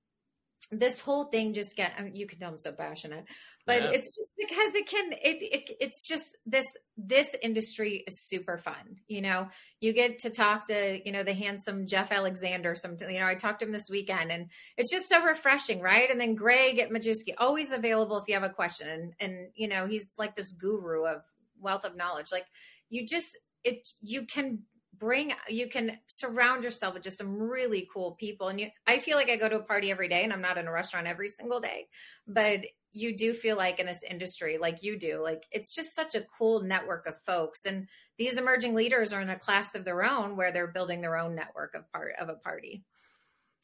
this 0.71 1.01
whole 1.01 1.25
thing 1.25 1.55
just 1.55 1.77
get 1.77 1.93
I 1.99 2.03
mean, 2.03 2.15
you 2.15 2.27
can 2.27 2.39
tell 2.39 2.51
I'm 2.51 2.59
so 2.59 2.73
passionate, 2.73 3.25
but 3.67 3.83
yeah. 3.83 3.91
it's 3.91 4.15
just 4.15 4.35
because 4.39 4.75
it 4.75 4.87
can 4.87 5.13
it, 5.13 5.43
it 5.43 5.77
it's 5.81 6.07
just 6.07 6.25
this 6.47 6.67
this 6.97 7.29
industry 7.43 8.05
is 8.07 8.27
super 8.29 8.59
fun 8.59 9.01
you 9.07 9.23
know? 9.23 9.49
You 9.81 9.93
get 9.93 10.21
to 10.21 10.31
talk 10.31 10.67
to 10.69 11.01
you 11.05 11.13
know 11.13 11.23
the 11.23 11.35
handsome 11.35 11.87
jeff 11.87 12.11
alexander 12.13 12.75
some 12.75 12.97
you 13.01 13.21
know 13.21 13.27
i 13.27 13.35
talked 13.35 13.61
to 13.61 13.67
him 13.67 13.73
this 13.73 13.89
weekend 13.91 14.33
and 14.33 14.49
it's 14.77 14.93
just 14.93 15.09
so 15.09 15.23
refreshing 15.25 15.81
right? 15.81 16.11
And 16.11 16.21
then 16.21 16.35
greg 16.35 16.79
at 16.79 16.91
majewski 16.91 17.35
always 17.39 17.73
available 17.73 18.19
if 18.19 18.25
you 18.29 18.35
have 18.35 18.43
a 18.43 18.51
question 18.51 18.89
and 18.89 19.13
and 19.21 19.49
you 19.55 19.69
know 19.69 19.87
he's 19.87 20.13
like 20.19 20.37
this 20.37 20.53
guru 20.53 21.05
of 21.05 21.23
wealth 21.61 21.85
of 21.85 21.97
knowledge. 21.97 22.33
Like 22.33 22.47
you 22.89 23.07
just 23.07 23.37
it 23.65 23.89
you 24.01 24.27
can 24.27 24.63
bring 24.99 25.33
you 25.49 25.69
can 25.69 25.99
surround 26.07 26.65
yourself 26.65 26.95
with 26.95 27.03
just 27.03 27.19
some 27.19 27.41
really 27.41 27.89
cool 27.93 28.13
people 28.13 28.49
and 28.49 28.61
you 28.61 28.69
i 28.87 28.99
feel 28.99 29.17
like 29.17 29.31
i 29.31 29.37
go 29.37 29.49
to 29.49 29.57
a 29.57 29.63
party 29.63 29.91
every 29.91 30.09
day 30.09 30.25
and 30.25 30.33
i'm 30.33 30.43
not 30.43 30.59
in 30.59 30.67
a 30.67 30.73
restaurant 30.73 31.07
every 31.07 31.29
single 31.29 31.61
day 31.61 31.87
but 32.27 32.61
you 32.93 33.17
do 33.17 33.33
feel 33.33 33.57
like 33.57 33.79
in 33.79 33.87
this 33.87 34.03
industry, 34.03 34.59
like 34.59 34.83
you 34.83 34.99
do, 34.99 35.21
like 35.23 35.45
it's 35.53 35.75
just 35.75 35.95
such 35.95 36.15
a 36.15 36.27
cool 36.39 36.63
network 36.63 37.07
of 37.07 37.21
folks. 37.27 37.65
And 37.65 37.87
these 38.19 38.39
emerging 38.39 38.75
leaders 38.75 39.13
are 39.13 39.21
in 39.21 39.31
a 39.31 39.39
class 39.39 39.75
of 39.75 39.85
their 39.85 40.03
own 40.03 40.37
where 40.37 40.53
they're 40.53 40.73
building 40.73 41.01
their 41.01 41.17
own 41.17 41.35
network 41.35 41.75
of 41.75 41.91
part 41.93 42.15
of 42.19 42.29
a 42.29 42.35
party. 42.35 42.83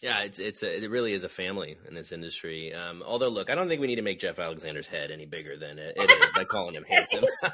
Yeah, 0.00 0.20
it's 0.20 0.38
it's 0.38 0.62
a, 0.62 0.84
it 0.84 0.90
really 0.90 1.12
is 1.12 1.24
a 1.24 1.28
family 1.28 1.78
in 1.88 1.94
this 1.94 2.12
industry. 2.12 2.74
Um, 2.74 3.02
although, 3.06 3.28
look, 3.28 3.48
I 3.48 3.54
don't 3.54 3.68
think 3.68 3.80
we 3.80 3.86
need 3.86 3.96
to 3.96 4.02
make 4.02 4.20
Jeff 4.20 4.38
Alexander's 4.38 4.86
head 4.86 5.10
any 5.10 5.24
bigger 5.24 5.56
than 5.56 5.78
it, 5.78 5.94
it 5.96 6.10
is 6.10 6.26
by 6.34 6.44
calling 6.44 6.74
him 6.74 6.84
handsome. 6.84 7.24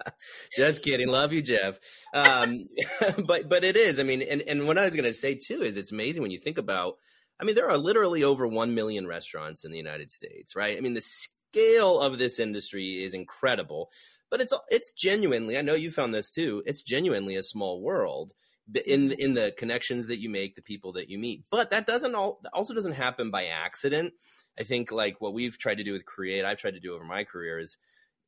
Just 0.54 0.82
kidding, 0.82 1.08
love 1.08 1.32
you, 1.32 1.42
Jeff. 1.42 1.80
Um, 2.14 2.68
but 3.26 3.48
but 3.48 3.64
it 3.64 3.76
is. 3.76 3.98
I 3.98 4.04
mean, 4.04 4.22
and 4.22 4.42
and 4.42 4.66
what 4.66 4.78
I 4.78 4.84
was 4.84 4.94
going 4.94 5.06
to 5.06 5.14
say 5.14 5.34
too 5.34 5.62
is 5.62 5.76
it's 5.76 5.92
amazing 5.92 6.22
when 6.22 6.30
you 6.30 6.38
think 6.38 6.58
about 6.58 6.94
I 7.40 7.44
mean, 7.44 7.54
there 7.54 7.70
are 7.70 7.78
literally 7.78 8.22
over 8.22 8.46
1 8.46 8.74
million 8.74 9.06
restaurants 9.06 9.64
in 9.64 9.70
the 9.70 9.78
United 9.78 10.10
States, 10.10 10.54
right? 10.54 10.76
I 10.76 10.80
mean, 10.82 10.92
the 10.92 11.00
scale 11.00 11.98
of 11.98 12.18
this 12.18 12.38
industry 12.38 13.02
is 13.02 13.14
incredible, 13.14 13.90
but 14.30 14.40
it's 14.40 14.52
it's 14.68 14.92
genuinely, 14.92 15.56
I 15.56 15.62
know 15.62 15.74
you 15.74 15.90
found 15.90 16.14
this 16.14 16.30
too, 16.30 16.62
it's 16.66 16.82
genuinely 16.82 17.36
a 17.36 17.42
small 17.42 17.80
world 17.80 18.32
in 18.74 19.10
mm-hmm. 19.10 19.20
in 19.20 19.34
the 19.34 19.52
connections 19.56 20.08
that 20.08 20.20
you 20.20 20.28
make, 20.28 20.54
the 20.54 20.62
people 20.62 20.92
that 20.92 21.08
you 21.08 21.18
meet. 21.18 21.44
But 21.50 21.70
that 21.70 21.86
doesn't 21.86 22.14
all 22.14 22.40
also 22.52 22.74
doesn't 22.74 22.94
happen 22.94 23.30
by 23.30 23.46
accident. 23.46 24.14
I 24.58 24.64
think 24.64 24.92
like 24.92 25.20
what 25.20 25.34
we've 25.34 25.56
tried 25.58 25.78
to 25.78 25.84
do 25.84 25.92
with 25.92 26.04
Create, 26.04 26.44
I've 26.44 26.58
tried 26.58 26.74
to 26.74 26.80
do 26.80 26.94
over 26.94 27.04
my 27.04 27.24
career 27.24 27.58
is 27.58 27.76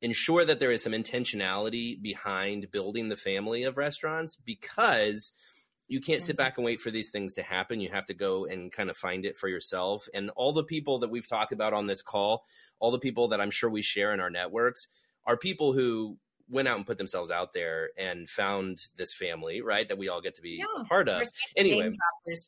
ensure 0.01 0.43
that 0.43 0.59
there 0.59 0.71
is 0.71 0.83
some 0.83 0.93
intentionality 0.93 2.01
behind 2.01 2.71
building 2.71 3.09
the 3.09 3.15
family 3.15 3.63
of 3.63 3.77
restaurants 3.77 4.35
because– 4.35 5.31
you 5.87 6.01
can't 6.01 6.21
sit 6.21 6.37
back 6.37 6.57
and 6.57 6.65
wait 6.65 6.81
for 6.81 6.91
these 6.91 7.11
things 7.11 7.35
to 7.35 7.43
happen. 7.43 7.79
You 7.79 7.89
have 7.91 8.05
to 8.05 8.13
go 8.13 8.45
and 8.45 8.71
kind 8.71 8.89
of 8.89 8.97
find 8.97 9.25
it 9.25 9.37
for 9.37 9.47
yourself. 9.47 10.07
And 10.13 10.29
all 10.31 10.53
the 10.53 10.63
people 10.63 10.99
that 10.99 11.11
we've 11.11 11.27
talked 11.27 11.51
about 11.51 11.73
on 11.73 11.87
this 11.87 12.01
call, 12.01 12.45
all 12.79 12.91
the 12.91 12.99
people 12.99 13.29
that 13.29 13.41
I'm 13.41 13.51
sure 13.51 13.69
we 13.69 13.81
share 13.81 14.13
in 14.13 14.19
our 14.19 14.29
networks, 14.29 14.87
are 15.25 15.37
people 15.37 15.73
who 15.73 16.17
went 16.53 16.67
out 16.67 16.77
and 16.77 16.85
put 16.85 16.97
themselves 16.97 17.31
out 17.31 17.53
there 17.53 17.89
and 17.97 18.29
found 18.29 18.79
this 18.95 19.13
family, 19.13 19.61
right? 19.61 19.87
That 19.87 19.97
we 19.97 20.09
all 20.09 20.21
get 20.21 20.35
to 20.35 20.41
be 20.41 20.57
yeah, 20.59 20.81
a 20.81 20.85
part 20.85 21.09
of. 21.09 21.27
Anyway, 21.57 21.93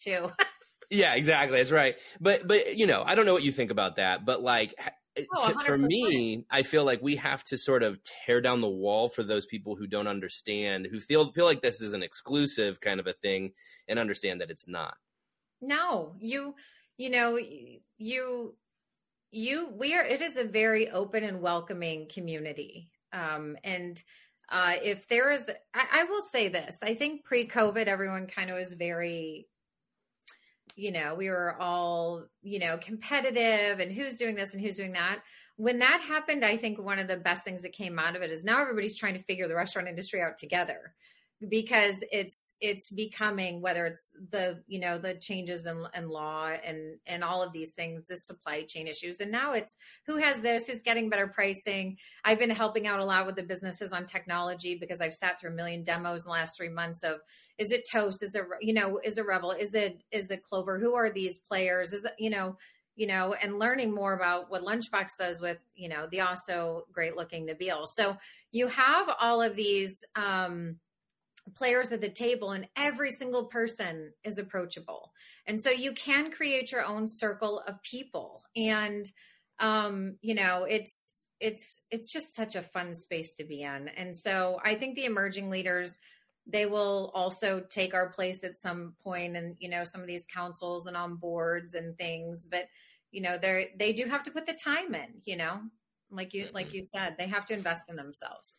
too. 0.01 0.31
yeah, 0.89 1.13
exactly. 1.13 1.57
That's 1.57 1.71
right. 1.71 1.95
But 2.21 2.47
but 2.47 2.77
you 2.77 2.87
know, 2.87 3.03
I 3.05 3.15
don't 3.15 3.25
know 3.25 3.33
what 3.33 3.43
you 3.43 3.51
think 3.51 3.71
about 3.71 3.97
that, 3.97 4.25
but 4.25 4.41
like 4.41 4.73
eh, 5.15 5.23
oh, 5.33 5.51
to, 5.51 5.59
for 5.59 5.77
me, 5.77 6.45
I 6.49 6.63
feel 6.63 6.85
like 6.85 7.01
we 7.01 7.15
have 7.17 7.43
to 7.45 7.57
sort 7.57 7.83
of 7.83 7.99
tear 8.03 8.41
down 8.41 8.61
the 8.61 8.69
wall 8.69 9.09
for 9.09 9.23
those 9.23 9.45
people 9.45 9.75
who 9.75 9.87
don't 9.87 10.07
understand, 10.07 10.87
who 10.89 10.99
feel 10.99 11.31
feel 11.31 11.45
like 11.45 11.61
this 11.61 11.81
is 11.81 11.93
an 11.93 12.03
exclusive 12.03 12.79
kind 12.79 12.99
of 12.99 13.07
a 13.07 13.13
thing, 13.13 13.51
and 13.87 13.99
understand 13.99 14.41
that 14.41 14.51
it's 14.51 14.67
not. 14.67 14.95
No, 15.61 16.15
you, 16.19 16.55
you 16.97 17.09
know, 17.09 17.37
you, 17.97 18.55
you, 19.31 19.69
we 19.73 19.95
are. 19.95 20.03
It 20.03 20.21
is 20.21 20.37
a 20.37 20.43
very 20.43 20.89
open 20.89 21.23
and 21.23 21.41
welcoming 21.41 22.07
community, 22.07 22.89
um, 23.13 23.57
and 23.63 24.01
uh, 24.49 24.73
if 24.83 25.07
there 25.07 25.31
is, 25.31 25.49
I, 25.73 26.01
I 26.01 26.03
will 26.05 26.21
say 26.21 26.49
this: 26.49 26.79
I 26.83 26.95
think 26.95 27.23
pre-COVID, 27.23 27.87
everyone 27.87 28.27
kind 28.27 28.49
of 28.49 28.57
was 28.57 28.73
very 28.73 29.47
you 30.75 30.91
know, 30.91 31.15
we 31.15 31.29
were 31.29 31.55
all, 31.59 32.25
you 32.41 32.59
know, 32.59 32.77
competitive 32.77 33.79
and 33.79 33.91
who's 33.91 34.15
doing 34.17 34.35
this 34.35 34.53
and 34.53 34.61
who's 34.61 34.75
doing 34.75 34.91
that. 34.91 35.19
When 35.55 35.79
that 35.79 36.01
happened, 36.01 36.43
I 36.43 36.57
think 36.57 36.77
one 36.77 36.99
of 36.99 37.07
the 37.07 37.15
best 37.15 37.45
things 37.45 37.61
that 37.61 37.71
came 37.71 37.97
out 37.97 38.15
of 38.15 38.21
it 38.21 38.29
is 38.29 38.43
now 38.43 38.61
everybody's 38.61 38.95
trying 38.95 39.13
to 39.13 39.23
figure 39.23 39.47
the 39.47 39.55
restaurant 39.55 39.87
industry 39.87 40.21
out 40.21 40.37
together. 40.37 40.93
Because 41.47 42.03
it's 42.11 42.53
it's 42.61 42.89
becoming 42.89 43.61
whether 43.61 43.85
it's 43.85 44.03
the 44.31 44.63
you 44.67 44.79
know 44.79 44.97
the 44.97 45.15
changes 45.15 45.67
in, 45.67 45.85
in 45.93 46.07
law 46.07 46.47
and 46.47 46.97
and 47.05 47.23
all 47.23 47.43
of 47.43 47.51
these 47.51 47.73
things 47.73 48.07
the 48.07 48.17
supply 48.17 48.63
chain 48.63 48.87
issues. 48.87 49.19
And 49.19 49.31
now 49.31 49.53
it's 49.53 49.75
who 50.07 50.17
has 50.17 50.39
this? 50.39 50.67
Who's 50.67 50.81
getting 50.81 51.09
better 51.09 51.27
pricing? 51.27 51.97
I've 52.23 52.39
been 52.39 52.49
helping 52.49 52.87
out 52.87 52.99
a 52.99 53.05
lot 53.05 53.25
with 53.25 53.35
the 53.35 53.43
businesses 53.43 53.91
on 53.91 54.05
technology 54.05 54.77
because 54.79 55.01
i've 55.01 55.13
sat 55.13 55.39
through 55.39 55.51
a 55.51 55.53
million 55.53 55.83
demos 55.83 56.23
in 56.23 56.29
the 56.29 56.31
last 56.31 56.57
three 56.57 56.69
months 56.69 57.03
of 57.03 57.19
is 57.57 57.71
it 57.71 57.89
toast? 57.89 58.23
Is 58.23 58.35
it 58.35 58.43
you 58.61 58.73
know 58.73 58.99
is 59.03 59.17
it 59.17 59.25
Revel 59.25 59.51
is 59.51 59.75
it 59.75 60.01
is 60.11 60.31
it 60.31 60.43
clover? 60.43 60.79
Who 60.79 60.95
are 60.95 61.09
these 61.09 61.39
players? 61.39 61.93
Is 61.93 62.05
it 62.05 62.13
you 62.19 62.29
know 62.29 62.57
you 62.95 63.07
know 63.07 63.33
and 63.33 63.59
learning 63.59 63.93
more 63.93 64.13
about 64.13 64.49
what 64.49 64.63
lunchbox 64.63 65.17
does 65.17 65.39
with 65.39 65.57
you 65.75 65.89
know 65.89 66.07
the 66.11 66.21
also 66.21 66.85
great 66.91 67.15
looking 67.15 67.47
nabil. 67.47 67.87
So 67.87 68.17
you 68.51 68.67
have 68.67 69.09
all 69.19 69.41
of 69.41 69.55
these 69.55 70.03
um 70.15 70.77
players 71.53 71.91
at 71.91 72.01
the 72.01 72.09
table 72.09 72.51
and 72.51 72.67
every 72.75 73.11
single 73.11 73.45
person 73.45 74.13
is 74.23 74.37
approachable. 74.37 75.11
And 75.47 75.61
so 75.61 75.69
you 75.69 75.93
can 75.93 76.31
create 76.31 76.71
your 76.71 76.83
own 76.83 77.07
circle 77.07 77.59
of 77.59 77.81
people. 77.83 78.43
And 78.55 79.09
um 79.59 80.17
you 80.21 80.35
know 80.35 80.65
it's 80.69 81.15
it's 81.39 81.79
it's 81.89 82.11
just 82.11 82.35
such 82.35 82.55
a 82.55 82.61
fun 82.61 82.93
space 82.95 83.35
to 83.35 83.43
be 83.43 83.61
in. 83.61 83.87
And 83.87 84.15
so 84.15 84.59
i 84.63 84.75
think 84.75 84.95
the 84.95 85.05
emerging 85.05 85.49
leaders 85.49 85.97
they 86.47 86.65
will 86.65 87.11
also 87.15 87.59
take 87.59 87.95
our 87.95 88.09
place 88.09 88.43
at 88.43 88.57
some 88.57 88.95
point 89.03 89.35
and 89.35 89.55
you 89.59 89.69
know 89.69 89.83
some 89.83 90.01
of 90.01 90.07
these 90.07 90.27
councils 90.27 90.87
and 90.87 90.97
on 90.97 91.15
boards 91.15 91.73
and 91.73 91.97
things. 91.97 92.45
But 92.45 92.67
you 93.15 93.21
know 93.21 93.37
they 93.41 93.71
they 93.79 93.93
do 93.93 94.05
have 94.05 94.23
to 94.23 94.31
put 94.31 94.45
the 94.45 94.53
time 94.53 94.93
in 94.93 95.21
you 95.23 95.37
know 95.37 95.61
like 96.11 96.33
you 96.33 96.45
mm-hmm. 96.45 96.55
like 96.55 96.73
you 96.73 96.83
said 96.83 97.15
they 97.17 97.27
have 97.27 97.45
to 97.45 97.53
invest 97.53 97.89
in 97.89 97.95
themselves 97.95 98.57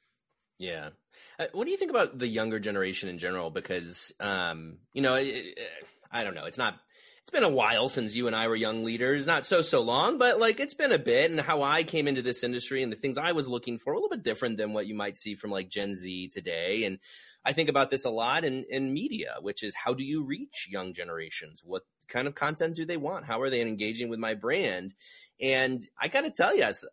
yeah. 0.59 0.91
Uh, 1.39 1.47
what 1.53 1.65
do 1.65 1.71
you 1.71 1.77
think 1.77 1.91
about 1.91 2.19
the 2.19 2.27
younger 2.27 2.59
generation 2.59 3.09
in 3.09 3.19
general? 3.19 3.51
Because, 3.51 4.13
um, 4.21 4.79
you 4.93 5.03
know, 5.03 5.15
it, 5.15 5.27
it, 5.27 5.59
I 6.11 6.25
don't 6.25 6.35
know. 6.35 6.45
It's 6.45 6.59
not, 6.59 6.75
it's 7.23 7.31
been 7.31 7.43
a 7.43 7.49
while 7.49 7.89
since 7.89 8.15
you 8.15 8.27
and 8.29 8.37
I 8.37 8.47
were 8.47 8.57
young 8.57 8.85
leaders. 8.85 9.27
Not 9.27 9.47
so, 9.47 9.63
so 9.63 9.83
long, 9.83 10.19
but 10.19 10.39
like 10.39 10.61
it's 10.61 10.75
been 10.75 10.93
a 10.93 10.99
bit. 10.99 11.31
And 11.31 11.41
how 11.41 11.63
I 11.63 11.83
came 11.83 12.07
into 12.07 12.23
this 12.23 12.45
industry 12.45 12.83
and 12.83 12.93
the 12.93 12.97
things 12.97 13.19
I 13.19 13.33
was 13.33 13.49
looking 13.49 13.79
for 13.79 13.93
a 13.93 13.97
little 13.97 14.11
bit 14.11 14.23
different 14.23 14.57
than 14.57 14.73
what 14.73 14.87
you 14.87 14.95
might 14.95 15.17
see 15.17 15.35
from 15.35 15.51
like 15.51 15.69
Gen 15.69 15.95
Z 15.97 16.29
today. 16.29 16.85
And 16.85 16.99
I 17.45 17.53
think 17.53 17.69
about 17.69 17.91
this 17.91 18.05
a 18.05 18.11
lot 18.11 18.45
in, 18.45 18.65
in 18.71 18.93
media, 18.93 19.37
which 19.41 19.63
is 19.63 19.75
how 19.75 19.93
do 19.95 20.05
you 20.05 20.25
reach 20.25 20.69
young 20.71 20.95
generations? 20.95 21.63
What 21.65 21.83
kind 22.09 22.29
of 22.29 22.35
content 22.35 22.77
do 22.77 22.85
they 22.85 22.97
want? 22.97 23.27
How 23.27 23.41
are 23.41 23.51
they 23.51 23.61
engaging 23.61 24.09
with 24.09 24.19
my 24.19 24.35
brand? 24.35 24.95
And 25.41 25.87
I 26.01 26.09
got 26.09 26.23
to 26.23 26.31
tell 26.31 26.57
you, 26.57 26.65
it's, 26.65 26.85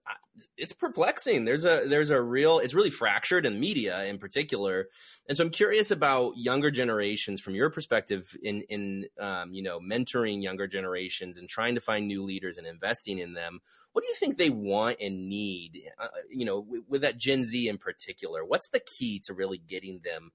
it's 0.57 0.73
perplexing. 0.73 1.45
There's 1.45 1.65
a 1.65 1.83
there's 1.87 2.09
a 2.09 2.21
real 2.21 2.59
it's 2.59 2.73
really 2.73 2.89
fractured 2.89 3.45
in 3.45 3.59
media 3.59 4.03
in 4.05 4.17
particular, 4.17 4.89
and 5.27 5.37
so 5.37 5.43
I'm 5.43 5.49
curious 5.49 5.91
about 5.91 6.37
younger 6.37 6.71
generations 6.71 7.39
from 7.39 7.55
your 7.55 7.69
perspective 7.69 8.35
in 8.41 8.61
in 8.69 9.05
um, 9.19 9.53
you 9.53 9.61
know 9.61 9.79
mentoring 9.79 10.41
younger 10.41 10.67
generations 10.67 11.37
and 11.37 11.47
trying 11.47 11.75
to 11.75 11.81
find 11.81 12.07
new 12.07 12.23
leaders 12.23 12.57
and 12.57 12.65
investing 12.65 13.19
in 13.19 13.33
them. 13.33 13.59
What 13.91 14.03
do 14.03 14.07
you 14.07 14.15
think 14.15 14.37
they 14.37 14.49
want 14.49 14.97
and 14.99 15.29
need? 15.29 15.83
Uh, 15.99 16.07
you 16.29 16.45
know, 16.45 16.59
with, 16.59 16.81
with 16.87 17.01
that 17.03 17.17
Gen 17.17 17.45
Z 17.45 17.67
in 17.67 17.77
particular, 17.77 18.43
what's 18.43 18.69
the 18.69 18.81
key 18.81 19.19
to 19.25 19.33
really 19.33 19.59
getting 19.59 20.01
them, 20.03 20.31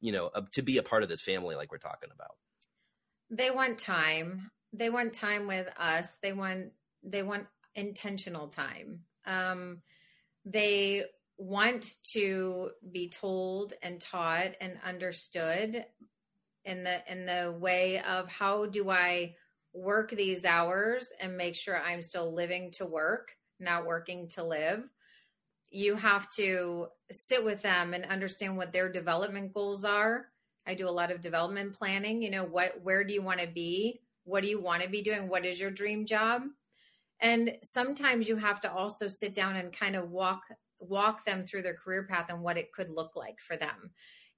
you 0.00 0.12
know, 0.12 0.30
uh, 0.32 0.42
to 0.52 0.62
be 0.62 0.78
a 0.78 0.82
part 0.84 1.02
of 1.02 1.08
this 1.08 1.20
family 1.20 1.56
like 1.56 1.72
we're 1.72 1.78
talking 1.78 2.10
about? 2.14 2.36
They 3.30 3.50
want 3.50 3.78
time. 3.78 4.50
They 4.72 4.90
want 4.90 5.14
time 5.14 5.46
with 5.46 5.68
us. 5.78 6.16
They 6.22 6.32
want 6.32 6.72
they 7.02 7.22
want 7.22 7.46
intentional 7.74 8.48
time. 8.48 9.00
Um, 9.26 9.82
they 10.44 11.04
want 11.38 11.86
to 12.12 12.70
be 12.92 13.08
told 13.08 13.72
and 13.82 14.00
taught 14.00 14.56
and 14.60 14.78
understood 14.84 15.84
in 16.64 16.84
the 16.84 17.00
in 17.10 17.26
the 17.26 17.56
way 17.58 18.00
of 18.00 18.28
how 18.28 18.66
do 18.66 18.90
I 18.90 19.36
work 19.72 20.10
these 20.10 20.44
hours 20.44 21.12
and 21.20 21.36
make 21.36 21.54
sure 21.54 21.80
I'm 21.80 22.02
still 22.02 22.34
living 22.34 22.72
to 22.72 22.86
work, 22.86 23.30
not 23.58 23.86
working 23.86 24.28
to 24.30 24.44
live. 24.44 24.82
You 25.70 25.94
have 25.94 26.28
to 26.36 26.88
sit 27.12 27.44
with 27.44 27.62
them 27.62 27.94
and 27.94 28.04
understand 28.04 28.56
what 28.56 28.72
their 28.72 28.90
development 28.90 29.54
goals 29.54 29.84
are. 29.84 30.26
I 30.66 30.74
do 30.74 30.88
a 30.88 30.90
lot 30.90 31.10
of 31.10 31.20
development 31.20 31.74
planning, 31.74 32.22
you 32.22 32.30
know, 32.30 32.44
what 32.44 32.80
where 32.82 33.04
do 33.04 33.12
you 33.12 33.22
want 33.22 33.40
to 33.40 33.46
be? 33.46 34.00
What 34.24 34.42
do 34.42 34.48
you 34.48 34.60
want 34.60 34.82
to 34.82 34.88
be 34.88 35.02
doing? 35.02 35.28
What 35.28 35.46
is 35.46 35.58
your 35.58 35.70
dream 35.70 36.06
job? 36.06 36.42
And 37.20 37.56
sometimes 37.62 38.28
you 38.28 38.36
have 38.36 38.60
to 38.60 38.72
also 38.72 39.08
sit 39.08 39.34
down 39.34 39.56
and 39.56 39.72
kind 39.72 39.96
of 39.96 40.10
walk 40.10 40.42
walk 40.78 41.24
them 41.24 41.44
through 41.44 41.62
their 41.62 41.74
career 41.74 42.06
path 42.08 42.26
and 42.30 42.42
what 42.42 42.56
it 42.56 42.72
could 42.72 42.90
look 42.90 43.14
like 43.14 43.38
for 43.40 43.56
them. 43.56 43.90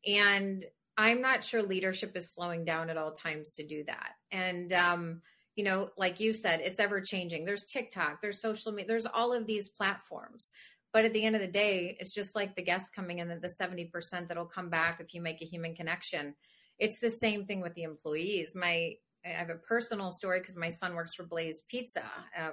And 0.06 0.64
I'm 0.96 1.20
not 1.20 1.44
sure 1.44 1.62
leadership 1.62 2.16
is 2.16 2.32
slowing 2.32 2.64
down 2.64 2.90
at 2.90 2.96
all 2.96 3.12
times 3.12 3.52
to 3.52 3.66
do 3.66 3.85
that. 3.85 4.11
And 4.30 4.72
um, 4.72 5.22
you 5.54 5.64
know, 5.64 5.90
like 5.96 6.18
you 6.18 6.32
said, 6.32 6.61
it's 6.61 6.80
ever 6.80 7.00
changing. 7.00 7.44
There's 7.44 7.64
TikTok, 7.64 8.20
there's 8.20 8.40
social 8.40 8.72
media, 8.72 8.88
there's 8.88 9.06
all 9.06 9.32
of 9.32 9.46
these 9.46 9.68
platforms. 9.68 10.50
But 10.92 11.05
at 11.05 11.12
the 11.12 11.24
end 11.24 11.37
of 11.37 11.40
the 11.40 11.48
day, 11.48 11.96
it's 11.98 12.12
just 12.12 12.35
like 12.35 12.55
the 12.55 12.62
guests 12.62 12.90
coming 12.90 13.18
in, 13.18 13.28
the 13.28 13.48
70% 13.48 14.28
that'll 14.28 14.44
come 14.44 14.68
back 14.68 15.00
if 15.00 15.14
you 15.14 15.22
make 15.22 15.40
a 15.40 15.46
human 15.46 15.74
connection. 15.74 16.35
It's 16.78 16.98
the 17.00 17.11
same 17.11 17.46
thing 17.46 17.61
with 17.62 17.74
the 17.74 17.85
employees. 17.85 18.55
My 18.55 18.94
I 19.24 19.28
have 19.28 19.50
a 19.50 19.55
personal 19.55 20.11
story 20.11 20.40
because 20.40 20.57
my 20.57 20.70
son 20.70 20.94
works 20.94 21.14
for 21.14 21.24
Blaze 21.24 21.62
Pizza, 21.68 22.02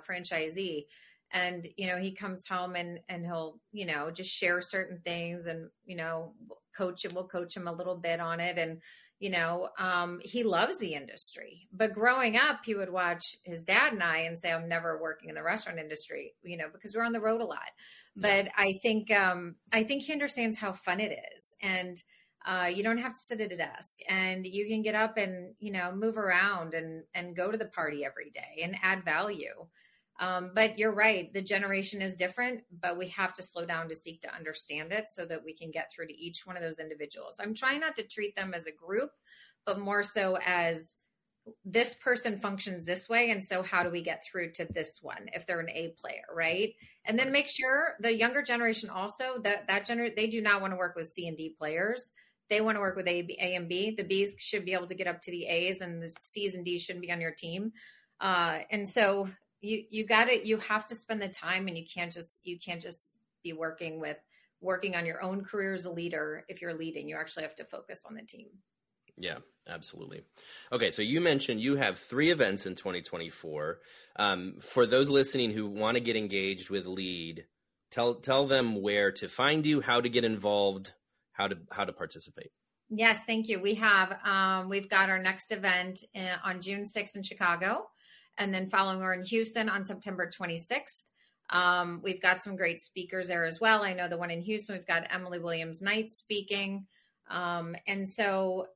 franchisee, 0.07 0.85
and 1.31 1.67
you 1.77 1.87
know 1.87 1.97
he 1.97 2.13
comes 2.13 2.47
home 2.47 2.75
and 2.75 2.99
and 3.09 3.25
he'll 3.25 3.59
you 3.71 3.85
know 3.85 4.11
just 4.11 4.31
share 4.31 4.61
certain 4.61 5.01
things 5.03 5.47
and 5.47 5.69
you 5.85 5.95
know 5.95 6.33
coach 6.77 7.05
him. 7.05 7.13
We'll 7.15 7.27
coach 7.27 7.57
him 7.57 7.67
a 7.67 7.73
little 7.73 7.97
bit 7.97 8.19
on 8.19 8.39
it, 8.39 8.57
and 8.57 8.81
you 9.19 9.29
know 9.29 9.69
um, 9.77 10.19
he 10.23 10.43
loves 10.43 10.79
the 10.79 10.93
industry. 10.93 11.67
But 11.71 11.93
growing 11.93 12.37
up, 12.37 12.61
he 12.65 12.75
would 12.75 12.91
watch 12.91 13.37
his 13.43 13.63
dad 13.63 13.93
and 13.93 14.03
I 14.03 14.19
and 14.19 14.37
say, 14.37 14.51
"I'm 14.51 14.69
never 14.69 15.01
working 15.01 15.29
in 15.29 15.35
the 15.35 15.43
restaurant 15.43 15.79
industry," 15.79 16.33
you 16.43 16.57
know, 16.57 16.69
because 16.71 16.95
we're 16.95 17.05
on 17.05 17.13
the 17.13 17.21
road 17.21 17.41
a 17.41 17.45
lot. 17.45 17.69
But 18.15 18.49
I 18.57 18.73
think 18.81 19.11
um, 19.11 19.55
I 19.71 19.83
think 19.83 20.03
he 20.03 20.13
understands 20.13 20.57
how 20.57 20.73
fun 20.73 20.99
it 20.99 21.17
is, 21.35 21.55
and 21.61 22.01
uh, 22.45 22.69
you 22.73 22.83
don't 22.83 22.97
have 22.97 23.13
to 23.13 23.19
sit 23.19 23.41
at 23.41 23.51
a 23.51 23.57
desk 23.57 23.99
and 24.07 24.45
you 24.45 24.67
can 24.67 24.81
get 24.81 24.95
up 24.95 25.17
and 25.17 25.53
you 25.59 25.71
know 25.71 25.91
move 25.91 26.17
around 26.17 26.73
and 26.73 27.03
and 27.13 27.35
go 27.35 27.51
to 27.51 27.57
the 27.57 27.65
party 27.65 28.05
every 28.05 28.29
day 28.29 28.63
and 28.63 28.77
add 28.81 29.03
value 29.03 29.67
um, 30.19 30.51
but 30.53 30.77
you're 30.77 30.93
right 30.93 31.33
the 31.33 31.41
generation 31.41 32.01
is 32.01 32.15
different 32.15 32.61
but 32.81 32.97
we 32.97 33.07
have 33.09 33.33
to 33.33 33.43
slow 33.43 33.65
down 33.65 33.89
to 33.89 33.95
seek 33.95 34.21
to 34.21 34.33
understand 34.33 34.91
it 34.91 35.09
so 35.09 35.25
that 35.25 35.43
we 35.43 35.53
can 35.53 35.71
get 35.71 35.91
through 35.91 36.07
to 36.07 36.17
each 36.17 36.45
one 36.45 36.55
of 36.55 36.63
those 36.63 36.79
individuals 36.79 37.39
i'm 37.41 37.53
trying 37.53 37.79
not 37.79 37.95
to 37.95 38.03
treat 38.03 38.35
them 38.35 38.53
as 38.53 38.65
a 38.65 38.71
group 38.71 39.11
but 39.65 39.79
more 39.79 40.03
so 40.03 40.37
as 40.45 40.95
this 41.65 41.95
person 41.95 42.39
functions 42.39 42.85
this 42.85 43.09
way 43.09 43.31
and 43.31 43.43
so 43.43 43.63
how 43.63 43.81
do 43.81 43.89
we 43.89 44.03
get 44.03 44.23
through 44.23 44.51
to 44.51 44.67
this 44.71 44.99
one 45.01 45.29
if 45.33 45.47
they're 45.47 45.59
an 45.59 45.69
a 45.69 45.93
player 45.99 46.21
right 46.35 46.75
and 47.05 47.17
then 47.17 47.31
make 47.31 47.47
sure 47.47 47.95
the 48.01 48.15
younger 48.15 48.43
generation 48.43 48.89
also 48.89 49.39
that 49.41 49.67
that 49.67 49.87
gener 49.87 50.15
they 50.15 50.27
do 50.27 50.41
not 50.41 50.61
want 50.61 50.73
to 50.73 50.77
work 50.77 50.95
with 50.95 51.07
c 51.07 51.27
and 51.27 51.37
d 51.37 51.55
players 51.57 52.11
they 52.49 52.61
want 52.61 52.75
to 52.77 52.81
work 52.81 52.95
with 52.95 53.07
A, 53.07 53.21
B, 53.21 53.37
A 53.39 53.55
and 53.55 53.69
B. 53.69 53.95
The 53.95 54.03
Bs 54.03 54.39
should 54.39 54.65
be 54.65 54.73
able 54.73 54.87
to 54.87 54.95
get 54.95 55.07
up 55.07 55.21
to 55.21 55.31
the 55.31 55.45
A's, 55.45 55.81
and 55.81 56.01
the 56.01 56.13
C's 56.21 56.55
and 56.55 56.65
D's 56.65 56.81
shouldn't 56.81 57.05
be 57.05 57.11
on 57.11 57.21
your 57.21 57.31
team. 57.31 57.73
Uh, 58.19 58.59
and 58.71 58.87
so 58.87 59.29
you 59.61 59.83
you 59.89 60.05
got 60.05 60.25
to 60.25 60.47
you 60.47 60.57
have 60.57 60.85
to 60.87 60.95
spend 60.95 61.21
the 61.21 61.29
time, 61.29 61.67
and 61.67 61.77
you 61.77 61.85
can't 61.85 62.11
just 62.11 62.39
you 62.43 62.57
can't 62.59 62.81
just 62.81 63.09
be 63.43 63.53
working 63.53 63.99
with 63.99 64.17
working 64.61 64.95
on 64.95 65.05
your 65.05 65.21
own 65.21 65.43
career 65.43 65.73
as 65.73 65.85
a 65.85 65.91
leader. 65.91 66.45
If 66.49 66.61
you're 66.61 66.73
leading, 66.73 67.07
you 67.07 67.15
actually 67.15 67.43
have 67.43 67.55
to 67.57 67.65
focus 67.65 68.03
on 68.05 68.15
the 68.15 68.23
team. 68.23 68.47
Yeah, 69.17 69.39
absolutely. 69.67 70.21
Okay, 70.71 70.91
so 70.91 71.01
you 71.01 71.19
mentioned 71.19 71.61
you 71.61 71.75
have 71.75 71.99
three 71.99 72.31
events 72.31 72.65
in 72.65 72.75
2024. 72.75 73.79
Um, 74.15 74.55
for 74.61 74.85
those 74.85 75.09
listening 75.09 75.51
who 75.51 75.67
want 75.67 75.95
to 75.95 76.01
get 76.01 76.15
engaged 76.15 76.69
with 76.69 76.85
Lead, 76.85 77.45
tell 77.91 78.15
tell 78.15 78.47
them 78.47 78.81
where 78.81 79.11
to 79.13 79.27
find 79.27 79.65
you, 79.65 79.81
how 79.81 79.99
to 79.99 80.09
get 80.09 80.23
involved, 80.23 80.93
how 81.33 81.47
to 81.47 81.57
how 81.71 81.85
to 81.85 81.93
participate. 81.93 82.51
Yes, 82.89 83.23
thank 83.25 83.47
you. 83.47 83.61
We 83.61 83.75
have 83.75 84.17
um, 84.23 84.69
we've 84.69 84.89
got 84.89 85.09
our 85.09 85.19
next 85.19 85.51
event 85.51 86.03
uh, 86.15 86.37
on 86.43 86.61
June 86.61 86.83
6th 86.83 87.15
in 87.15 87.23
Chicago, 87.23 87.87
and 88.39 88.53
then 88.53 88.69
following 88.69 88.99
we're 88.99 89.13
in 89.13 89.25
Houston 89.25 89.69
on 89.69 89.85
September 89.85 90.27
26th. 90.27 91.03
Um, 91.49 92.01
we've 92.03 92.21
got 92.21 92.43
some 92.43 92.55
great 92.55 92.79
speakers 92.79 93.27
there 93.27 93.45
as 93.45 93.59
well. 93.59 93.83
I 93.83 93.93
know 93.93 94.07
the 94.07 94.17
one 94.17 94.31
in 94.31 94.41
Houston, 94.41 94.75
we've 94.75 94.87
got 94.87 95.07
Emily 95.13 95.39
Williams 95.39 95.81
Knight 95.81 96.09
speaking, 96.09 96.87
um, 97.29 97.75
and 97.85 98.07
so 98.07 98.67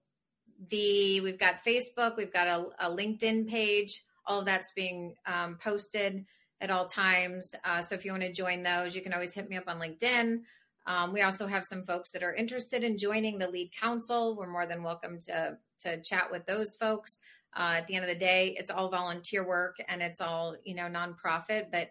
the 0.70 1.22
we've 1.22 1.40
got 1.40 1.64
Facebook, 1.66 2.18
we've 2.18 2.34
got 2.34 2.48
a, 2.48 2.88
a 2.88 2.90
LinkedIn 2.90 3.48
page. 3.48 4.04
All 4.26 4.40
of 4.40 4.46
that's 4.46 4.72
being 4.72 5.16
um, 5.26 5.58
posted 5.62 6.26
at 6.62 6.72
all 6.72 6.86
times. 6.86 7.54
Uh, 7.66 7.82
so 7.82 7.96
if 7.96 8.06
you 8.06 8.12
want 8.12 8.24
to 8.24 8.32
join 8.32 8.64
those, 8.64 8.96
you 8.96 9.02
can 9.02 9.14
always 9.14 9.34
hit 9.34 9.50
me 9.50 9.58
up 9.58 9.68
on 9.68 9.80
LinkedIn. 9.80 10.40
Um, 10.86 11.14
we 11.14 11.22
also 11.22 11.46
have 11.46 11.66
some 11.66 11.84
folks 11.84 12.12
that 12.12 12.24
are 12.24 12.34
interested 12.34 12.84
in 12.84 12.98
joining 12.98 13.38
the 13.38 13.50
lead 13.50 13.72
council. 13.80 14.36
We're 14.36 14.52
more 14.52 14.66
than 14.66 14.84
welcome 14.84 15.20
to 15.22 15.58
to 15.82 16.02
chat 16.02 16.32
with 16.32 16.46
those 16.46 16.76
folks. 16.76 17.18
Uh, 17.56 17.76
at 17.78 17.88
the 17.88 17.96
end 17.96 18.04
of 18.04 18.10
the 18.10 18.20
day, 18.20 18.56
it's 18.58 18.72
all 18.72 18.90
volunteer 18.90 19.46
work 19.46 19.78
and 19.88 20.02
it's 20.02 20.22
all 20.22 20.56
you 20.64 20.76
know 20.76 20.84
nonprofit, 20.84 21.72
but 21.72 21.90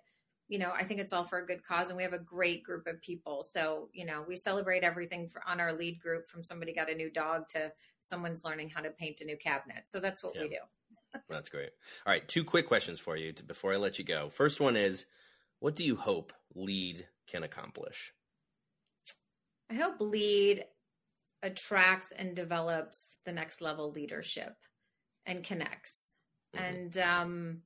you 0.53 0.59
know, 0.59 0.71
I 0.71 0.85
think 0.85 1.01
it's 1.01 1.15
all 1.15 1.25
for 1.25 1.39
a 1.39 1.47
good 1.47 1.65
cause, 1.65 1.89
and 1.89 1.97
we 1.97 2.03
have 2.03 2.13
a 2.13 2.19
great 2.19 2.63
group 2.63 2.87
of 2.87 3.01
people. 3.01 3.43
So, 3.43 3.89
you 3.95 4.05
know, 4.05 4.23
we 4.29 4.37
celebrate 4.37 4.83
everything 4.83 5.29
for, 5.29 5.43
on 5.47 5.61
our 5.61 5.73
lead 5.73 5.99
group 5.99 6.29
from 6.29 6.43
somebody 6.43 6.75
got 6.75 6.91
a 6.91 6.95
new 6.95 7.11
dog 7.11 7.49
to 7.55 7.73
someone's 8.03 8.45
learning 8.45 8.69
how 8.69 8.83
to 8.83 8.91
paint 8.91 9.23
a 9.23 9.25
new 9.25 9.39
cabinet. 9.39 9.85
So 9.87 9.99
that's 9.99 10.23
what 10.23 10.35
yeah. 10.35 10.43
we 10.43 10.49
do. 10.51 11.21
that's 11.31 11.49
great. 11.49 11.71
All 12.05 12.13
right, 12.13 12.29
two 12.29 12.45
quick 12.45 12.67
questions 12.67 13.01
for 13.01 13.17
you 13.17 13.33
to, 13.33 13.43
before 13.43 13.73
I 13.73 13.77
let 13.77 13.99
you 13.99 14.05
go. 14.05 14.29
First 14.29 14.61
one 14.61 14.77
is, 14.77 15.07
what 15.61 15.75
do 15.75 15.85
you 15.85 15.97
hope 15.97 16.35
Lead 16.55 17.07
can 17.27 17.45
accomplish? 17.45 18.13
I 19.71 19.75
hope 19.75 20.01
Lead 20.01 20.67
attracts 21.43 22.13
and 22.13 22.37
develops 22.37 23.17
the 23.25 23.33
next 23.33 23.63
level 23.63 23.91
leadership 23.91 24.55
and 25.27 25.45
connects 25.45 26.11
mm-hmm. 26.55 26.65
and 26.65 26.99
um, 26.99 27.63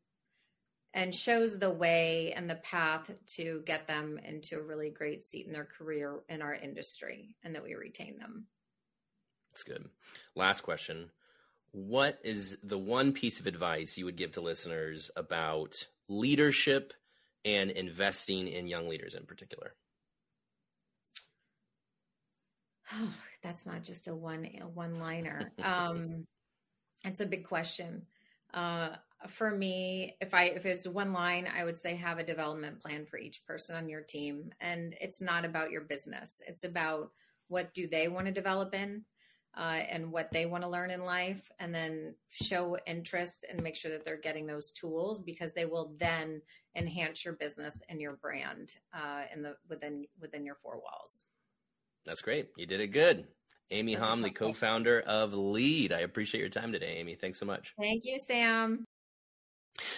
and 0.94 1.14
shows 1.14 1.58
the 1.58 1.70
way 1.70 2.32
and 2.34 2.48
the 2.48 2.56
path 2.56 3.10
to 3.34 3.62
get 3.66 3.86
them 3.86 4.18
into 4.24 4.58
a 4.58 4.62
really 4.62 4.90
great 4.90 5.22
seat 5.22 5.46
in 5.46 5.52
their 5.52 5.68
career 5.78 6.20
in 6.28 6.42
our 6.42 6.54
industry 6.54 7.34
and 7.44 7.54
that 7.54 7.62
we 7.62 7.74
retain 7.74 8.18
them. 8.18 8.46
That's 9.52 9.62
good. 9.62 9.88
Last 10.34 10.62
question. 10.62 11.10
What 11.72 12.18
is 12.24 12.56
the 12.62 12.78
one 12.78 13.12
piece 13.12 13.40
of 13.40 13.46
advice 13.46 13.98
you 13.98 14.06
would 14.06 14.16
give 14.16 14.32
to 14.32 14.40
listeners 14.40 15.10
about 15.16 15.74
leadership 16.08 16.94
and 17.44 17.70
investing 17.70 18.48
in 18.48 18.66
young 18.66 18.88
leaders 18.88 19.14
in 19.14 19.26
particular? 19.26 19.74
Oh, 22.92 23.14
that's 23.42 23.66
not 23.66 23.82
just 23.82 24.08
a 24.08 24.14
one 24.14 24.48
a 24.60 24.66
one 24.66 24.98
liner. 24.98 25.52
Um, 25.62 26.26
it's 27.04 27.20
a 27.20 27.26
big 27.26 27.46
question. 27.46 28.06
Uh, 28.52 28.90
for 29.28 29.50
me, 29.50 30.16
if 30.20 30.34
I 30.34 30.44
if 30.44 30.66
it's 30.66 30.86
one 30.86 31.12
line, 31.12 31.48
I 31.52 31.64
would 31.64 31.78
say 31.78 31.96
have 31.96 32.18
a 32.18 32.24
development 32.24 32.80
plan 32.80 33.06
for 33.06 33.18
each 33.18 33.44
person 33.46 33.76
on 33.76 33.88
your 33.88 34.02
team, 34.02 34.50
and 34.60 34.94
it's 35.00 35.20
not 35.20 35.44
about 35.44 35.70
your 35.70 35.82
business. 35.82 36.42
It's 36.46 36.64
about 36.64 37.10
what 37.48 37.74
do 37.74 37.88
they 37.88 38.08
want 38.08 38.26
to 38.26 38.32
develop 38.32 38.74
in, 38.74 39.04
uh, 39.56 39.80
and 39.88 40.12
what 40.12 40.30
they 40.32 40.46
want 40.46 40.64
to 40.64 40.70
learn 40.70 40.90
in 40.90 41.04
life, 41.04 41.50
and 41.58 41.74
then 41.74 42.14
show 42.30 42.76
interest 42.86 43.44
and 43.50 43.62
make 43.62 43.76
sure 43.76 43.90
that 43.90 44.04
they're 44.04 44.20
getting 44.20 44.46
those 44.46 44.70
tools 44.72 45.20
because 45.20 45.52
they 45.52 45.64
will 45.64 45.94
then 45.98 46.42
enhance 46.76 47.24
your 47.24 47.34
business 47.34 47.82
and 47.88 48.00
your 48.00 48.16
brand 48.16 48.74
uh, 48.94 49.22
in 49.34 49.42
the 49.42 49.54
within 49.68 50.04
within 50.20 50.44
your 50.44 50.56
four 50.62 50.74
walls. 50.74 51.22
That's 52.04 52.22
great. 52.22 52.50
You 52.56 52.66
did 52.66 52.80
it 52.80 52.88
good. 52.88 53.26
Amy 53.70 53.94
That's 53.94 54.06
Hom, 54.06 54.22
the 54.22 54.30
co 54.30 54.52
founder 54.52 55.00
of 55.00 55.32
Lead. 55.32 55.92
I 55.92 56.00
appreciate 56.00 56.40
your 56.40 56.50
time 56.50 56.72
today, 56.72 56.96
Amy. 56.98 57.14
Thanks 57.14 57.38
so 57.38 57.46
much. 57.46 57.74
Thank 57.78 58.04
you, 58.04 58.18
Sam. 58.18 58.84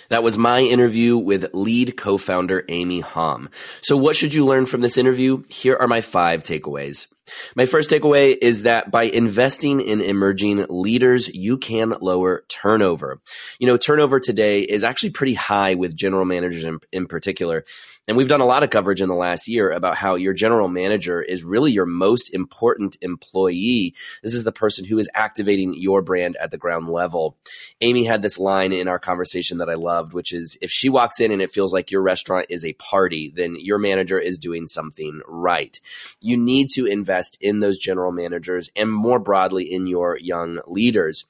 That 0.08 0.22
was 0.22 0.38
my 0.38 0.60
interview 0.60 1.16
with 1.16 1.54
lead 1.54 1.96
co-founder 1.96 2.64
Amy 2.68 3.00
Hom. 3.00 3.48
So 3.82 3.96
what 3.96 4.16
should 4.16 4.34
you 4.34 4.44
learn 4.44 4.66
from 4.66 4.80
this 4.80 4.98
interview? 4.98 5.44
Here 5.48 5.76
are 5.76 5.88
my 5.88 6.00
five 6.00 6.42
takeaways. 6.42 7.06
My 7.54 7.66
first 7.66 7.90
takeaway 7.90 8.36
is 8.40 8.62
that 8.62 8.90
by 8.90 9.04
investing 9.04 9.80
in 9.80 10.00
emerging 10.00 10.66
leaders, 10.68 11.28
you 11.28 11.58
can 11.58 11.94
lower 12.00 12.44
turnover. 12.48 13.20
You 13.58 13.66
know, 13.66 13.76
turnover 13.76 14.18
today 14.18 14.62
is 14.62 14.82
actually 14.82 15.10
pretty 15.10 15.34
high 15.34 15.74
with 15.74 15.94
general 15.94 16.24
managers 16.24 16.64
in, 16.64 16.80
in 16.90 17.06
particular. 17.06 17.64
And 18.09 18.16
we've 18.16 18.26
done 18.26 18.40
a 18.40 18.46
lot 18.46 18.62
of 18.62 18.70
coverage 18.70 19.02
in 19.02 19.11
the 19.11 19.14
last 19.14 19.48
year 19.48 19.70
about 19.70 19.94
how 19.94 20.14
your 20.14 20.32
general 20.32 20.66
manager 20.66 21.20
is 21.20 21.44
really 21.44 21.72
your 21.72 21.84
most 21.84 22.32
important 22.32 22.96
employee. 23.02 23.94
This 24.22 24.32
is 24.32 24.44
the 24.44 24.50
person 24.50 24.86
who 24.86 24.98
is 24.98 25.11
activating 25.14 25.74
your 25.74 26.00
brand 26.00 26.34
at 26.36 26.50
the 26.50 26.56
ground 26.56 26.88
level. 26.88 27.36
Amy 27.82 28.04
had 28.04 28.22
this 28.22 28.38
line 28.38 28.72
in 28.72 28.88
our 28.88 28.98
conversation 28.98 29.59
that 29.59 29.68
I 29.68 29.74
loved, 29.74 30.14
which 30.14 30.32
is 30.32 30.56
if 30.62 30.70
she 30.70 30.88
walks 30.88 31.20
in 31.20 31.30
and 31.30 31.42
it 31.42 31.52
feels 31.52 31.74
like 31.74 31.90
your 31.90 32.00
restaurant 32.00 32.46
is 32.48 32.64
a 32.64 32.72
party, 32.72 33.30
then 33.36 33.56
your 33.59 33.76
manager 33.76 34.18
is 34.18 34.38
doing 34.38 34.66
something 34.66 35.20
right. 35.28 35.78
You 36.22 36.38
need 36.38 36.70
to 36.76 36.86
invest 36.86 37.36
in 37.42 37.61
those 37.61 37.78
general 37.78 38.11
managers 38.11 38.70
and 38.74 38.90
more 38.90 39.18
broadly 39.18 39.70
in 39.70 39.86
your 39.86 40.16
young 40.16 40.61
leaders 40.66 41.26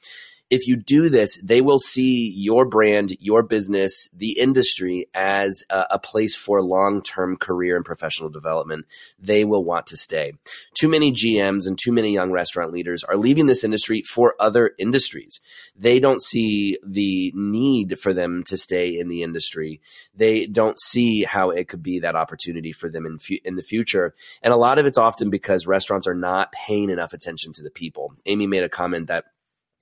if 0.51 0.66
you 0.66 0.76
do 0.76 1.09
this, 1.09 1.36
they 1.42 1.61
will 1.61 1.78
see 1.78 2.30
your 2.30 2.66
brand, 2.66 3.16
your 3.20 3.42
business, 3.42 4.09
the 4.14 4.38
industry 4.38 5.07
as 5.14 5.62
a, 5.68 5.84
a 5.92 5.99
place 5.99 6.34
for 6.34 6.62
long 6.62 7.03
term 7.03 7.36
career 7.36 7.76
and 7.76 7.84
professional 7.84 8.30
development. 8.30 8.86
They 9.18 9.44
will 9.44 9.64
want 9.64 9.88
to 9.88 9.96
stay. 9.96 10.32
Too 10.74 10.88
many 10.88 11.12
GMs 11.12 11.66
and 11.66 11.78
too 11.78 11.92
many 11.92 12.12
young 12.12 12.30
restaurant 12.30 12.72
leaders 12.72 13.05
are 13.05 13.16
leaving 13.16 13.46
this 13.46 13.62
industry 13.62 14.03
for 14.03 14.34
other 14.40 14.72
industries. 14.78 15.40
They 15.76 16.01
don't 16.01 16.22
see 16.22 16.78
the 16.84 17.32
need 17.34 18.01
for 18.01 18.14
them 18.14 18.42
to 18.44 18.57
stay 18.57 18.99
in 18.99 19.09
the 19.09 19.22
industry. 19.22 19.80
They 20.14 20.46
don't 20.46 20.78
see 20.80 21.24
how 21.24 21.51
it 21.51 21.68
could 21.68 21.82
be 21.82 22.01
that 22.01 22.16
opportunity 22.16 22.72
for 22.72 22.88
them 22.88 23.05
in, 23.05 23.18
fu- 23.18 23.38
in 23.44 23.57
the 23.57 23.62
future. 23.62 24.14
And 24.42 24.55
a 24.55 24.57
lot 24.59 24.78
of 24.78 24.86
it's 24.86 24.99
often 24.99 25.28
because 25.28 25.66
restaurants 25.66 26.07
are 26.07 26.14
not 26.14 26.53
paying 26.53 26.88
enough 26.88 27.12
attention 27.12 27.53
to 27.55 27.62
the 27.62 27.70
people. 27.70 28.14
Amy 28.24 28.46
made 28.46 28.64
a 28.64 28.68
comment 28.68 29.09
that 29.09 29.26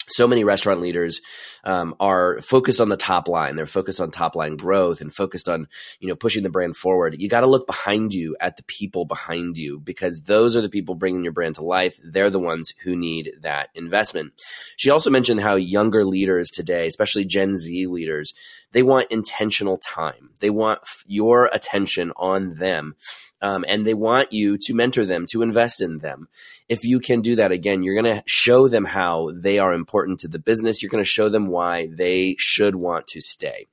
so 0.09 0.27
many 0.27 0.45
restaurant 0.45 0.81
leaders 0.81 1.21
um, 1.65 1.95
are 2.01 2.41
focused 2.41 2.81
on 2.81 2.89
the 2.89 2.97
top 2.97 3.29
line. 3.29 3.57
They're 3.57 3.67
focused 3.67 4.01
on 4.01 4.11
top 4.11 4.37
line 4.37 4.57
growth 4.57 5.01
and 5.01 5.13
focused 5.13 5.49
on 5.49 5.69
you 6.01 6.09
know 6.09 6.17
pushing 6.17 6.43
the 6.43 6.51
brand 6.51 6.77
forward. 6.77 7.17
You 7.19 7.29
got 7.29 7.41
to 7.41 7.47
look 7.47 7.67
behind 7.67 8.15
you 8.15 8.37
at 8.41 8.57
the 8.57 8.63
people 8.65 9.05
behind 9.05 9.59
you 9.59 9.81
because 9.81 10.23
those 10.23 10.57
are 10.57 10.61
the 10.61 10.69
people 10.69 10.95
bringing 10.95 11.25
your 11.25 11.33
brand 11.33 11.57
to 11.57 11.65
life. 11.65 11.99
They're 12.05 12.31
the 12.31 12.39
ones 12.39 12.73
who 12.83 12.97
need 12.97 13.33
that 13.41 13.71
investment. 13.75 14.33
She 14.77 14.91
also 14.91 15.11
mentioned 15.11 15.41
how 15.41 15.55
younger 15.57 16.05
leaders 16.05 16.51
today 16.51 16.87
especially 16.87 17.25
gen 17.25 17.57
z 17.57 17.87
leaders 17.87 18.33
they 18.77 18.83
want 18.83 19.11
intentional 19.11 19.79
time. 19.79 20.31
They 20.41 20.51
want 20.51 20.81
your 21.07 21.49
attention 21.53 22.13
on 22.17 22.57
them 22.57 22.95
um, 23.43 23.65
and 23.69 23.87
they 23.87 23.95
want 23.95 24.33
you 24.33 24.59
to 24.59 24.75
mentor 24.75 25.05
them, 25.05 25.27
to 25.31 25.43
invest 25.43 25.81
in 25.81 25.99
them. 25.99 26.29
If 26.69 26.85
you 26.85 27.01
can 27.01 27.21
do 27.21 27.37
that 27.37 27.53
again, 27.53 27.83
you're 27.83 28.01
going 28.01 28.17
to 28.17 28.23
show 28.27 28.69
them 28.69 28.85
how 28.85 29.31
they 29.35 29.59
are 29.59 29.73
important 29.73 30.21
to 30.21 30.29
the 30.29 30.39
business. 30.39 30.83
You're 30.83 30.91
going 30.91 31.05
to 31.05 31.09
show 31.09 31.29
them 31.29 31.49
why 31.49 31.89
they 31.93 32.37
should 32.39 32.75
want 32.75 33.07
to 33.09 33.21
stay. 33.21 33.67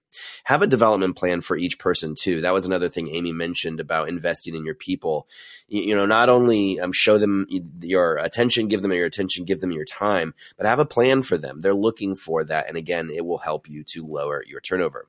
Have 0.44 0.62
a 0.62 0.68
development 0.68 1.16
plan 1.16 1.42
for 1.42 1.58
each 1.58 1.80
person 1.80 2.14
too. 2.16 2.42
That 2.42 2.54
was 2.54 2.66
another 2.66 2.90
thing 2.90 3.10
Amy 3.10 3.32
mentioned 3.32 3.80
about 3.80 4.10
investing 4.10 4.54
in 4.54 4.66
your 4.66 4.76
people. 4.76 5.28
You, 5.68 5.82
you 5.82 5.96
know, 5.96 6.06
not 6.06 6.30
only 6.30 6.80
um, 6.80 6.92
show 6.92 7.18
them 7.18 7.48
your 7.82 8.18
attention, 8.18 8.68
give 8.68 8.82
them 8.82 8.92
your 8.92 9.06
attention, 9.06 9.46
give 9.46 9.60
them 9.60 9.72
your 9.72 9.86
time, 9.86 10.36
but 10.58 10.68
have 10.68 10.80
a 10.80 10.86
plan 10.86 11.24
for 11.24 11.38
them. 11.38 11.62
They're 11.62 11.74
looking 11.74 12.16
for 12.16 12.44
that, 12.44 12.68
and 12.68 12.78
again, 12.78 13.10
it 13.10 13.26
will 13.26 13.40
help 13.40 13.68
you 13.68 13.84
to 13.86 14.06
lower 14.06 14.44
your 14.46 14.62
turnover. 14.62 15.08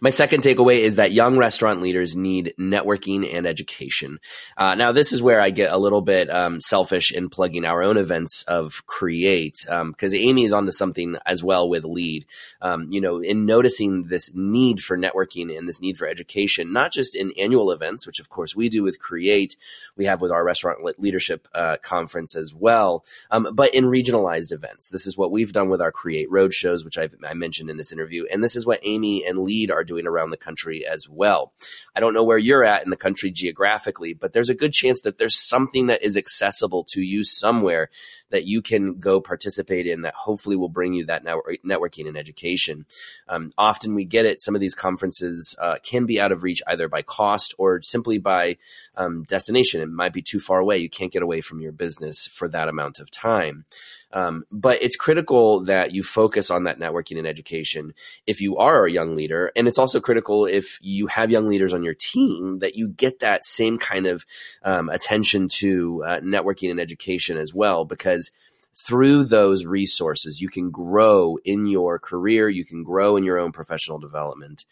My 0.00 0.10
second 0.10 0.42
takeaway 0.42 0.80
is 0.80 0.96
that 0.96 1.12
young 1.12 1.36
restaurant 1.36 1.80
leaders 1.80 2.16
need 2.16 2.54
networking 2.58 3.32
and 3.32 3.46
education. 3.46 4.18
Uh, 4.56 4.74
now, 4.74 4.92
this 4.92 5.12
is 5.12 5.22
where 5.22 5.40
I 5.40 5.50
get 5.50 5.72
a 5.72 5.78
little 5.78 6.02
bit 6.02 6.30
um, 6.30 6.60
selfish 6.60 7.12
in 7.12 7.28
plugging 7.28 7.64
our 7.64 7.82
own 7.82 7.96
events 7.96 8.42
of 8.44 8.86
Create 8.86 9.58
because 9.64 10.12
um, 10.12 10.18
Amy 10.18 10.44
is 10.44 10.52
onto 10.52 10.70
something 10.70 11.16
as 11.26 11.42
well 11.42 11.68
with 11.68 11.84
Lead. 11.84 12.26
Um, 12.60 12.90
you 12.90 13.00
know, 13.00 13.20
in 13.20 13.46
noticing 13.46 14.08
this 14.08 14.34
need 14.34 14.80
for 14.80 14.96
networking 14.96 15.56
and 15.56 15.68
this 15.68 15.80
need 15.80 15.98
for 15.98 16.06
education, 16.06 16.72
not 16.72 16.92
just 16.92 17.14
in 17.14 17.32
annual 17.38 17.70
events, 17.70 18.06
which 18.06 18.20
of 18.20 18.28
course 18.28 18.54
we 18.54 18.68
do 18.68 18.82
with 18.82 18.98
Create, 18.98 19.56
we 19.96 20.04
have 20.04 20.20
with 20.20 20.30
our 20.30 20.44
restaurant 20.44 20.80
leadership 20.98 21.48
uh, 21.54 21.76
conference 21.82 22.36
as 22.36 22.54
well, 22.54 23.04
um, 23.30 23.48
but 23.52 23.74
in 23.74 23.84
regionalized 23.84 24.52
events. 24.52 24.90
This 24.90 25.06
is 25.06 25.16
what 25.16 25.30
we've 25.30 25.52
done 25.52 25.68
with 25.68 25.80
our 25.80 25.92
Create 25.92 26.30
road 26.30 26.54
shows, 26.54 26.84
which 26.84 26.98
I've, 26.98 27.14
I 27.26 27.34
mentioned 27.34 27.70
in 27.70 27.76
this 27.76 27.92
interview, 27.92 28.24
and 28.30 28.42
this 28.42 28.56
is 28.56 28.66
what 28.66 28.80
Amy 28.82 29.24
and 29.26 29.38
Lead 29.38 29.57
are 29.66 29.84
doing 29.84 30.06
around 30.06 30.30
the 30.30 30.36
country 30.36 30.86
as 30.86 31.08
well. 31.08 31.52
I 31.94 32.00
don't 32.00 32.14
know 32.14 32.24
where 32.24 32.38
you're 32.38 32.64
at 32.64 32.84
in 32.84 32.90
the 32.90 32.96
country 32.96 33.30
geographically, 33.30 34.14
but 34.14 34.32
there's 34.32 34.48
a 34.48 34.54
good 34.54 34.72
chance 34.72 35.02
that 35.02 35.18
there's 35.18 35.36
something 35.36 35.88
that 35.88 36.02
is 36.02 36.16
accessible 36.16 36.84
to 36.84 37.00
you 37.00 37.24
somewhere 37.24 37.90
that 38.30 38.44
you 38.44 38.62
can 38.62 38.98
go 39.00 39.20
participate 39.20 39.86
in 39.86 40.02
that 40.02 40.14
hopefully 40.14 40.56
will 40.56 40.68
bring 40.68 40.92
you 40.92 41.06
that 41.06 41.24
networking 41.24 42.06
and 42.06 42.16
education. 42.16 42.84
Um, 43.28 43.52
often 43.56 43.94
we 43.94 44.04
get 44.04 44.26
it. 44.26 44.40
Some 44.40 44.54
of 44.54 44.60
these 44.60 44.74
conferences 44.74 45.56
uh, 45.60 45.76
can 45.82 46.06
be 46.06 46.20
out 46.20 46.32
of 46.32 46.42
reach 46.42 46.62
either 46.66 46.88
by 46.88 47.02
cost 47.02 47.54
or 47.58 47.80
simply 47.82 48.18
by 48.18 48.58
um, 48.96 49.24
destination. 49.24 49.80
It 49.80 49.88
might 49.88 50.12
be 50.12 50.22
too 50.22 50.40
far 50.40 50.58
away. 50.58 50.78
You 50.78 50.90
can't 50.90 51.12
get 51.12 51.22
away 51.22 51.40
from 51.40 51.60
your 51.60 51.72
business 51.72 52.26
for 52.26 52.48
that 52.48 52.68
amount 52.68 52.98
of 52.98 53.10
time. 53.10 53.64
Um, 54.12 54.44
but 54.50 54.82
it's 54.82 54.96
critical 54.96 55.64
that 55.64 55.92
you 55.92 56.02
focus 56.02 56.50
on 56.50 56.64
that 56.64 56.78
networking 56.78 57.18
and 57.18 57.26
education 57.26 57.92
if 58.26 58.40
you 58.40 58.56
are 58.56 58.86
a 58.86 58.90
young 58.90 59.16
leader. 59.16 59.52
And 59.54 59.68
it's 59.68 59.78
also 59.78 60.00
critical 60.00 60.46
if 60.46 60.78
you 60.80 61.08
have 61.08 61.30
young 61.30 61.46
leaders 61.46 61.74
on 61.74 61.82
your 61.82 61.94
team 61.94 62.60
that 62.60 62.74
you 62.74 62.88
get 62.88 63.20
that 63.20 63.44
same 63.44 63.78
kind 63.78 64.06
of 64.06 64.24
um, 64.62 64.88
attention 64.88 65.48
to 65.48 66.02
uh, 66.04 66.20
networking 66.20 66.70
and 66.70 66.80
education 66.80 67.36
as 67.36 67.52
well, 67.52 67.84
because 67.84 68.30
through 68.78 69.24
those 69.24 69.66
resources, 69.66 70.40
you 70.40 70.48
can 70.48 70.70
grow 70.70 71.36
in 71.44 71.66
your 71.66 71.98
career. 71.98 72.48
You 72.48 72.64
can 72.64 72.84
grow 72.84 73.16
in 73.16 73.24
your 73.24 73.38
own 73.38 73.50
professional 73.50 73.98
development. 73.98 74.64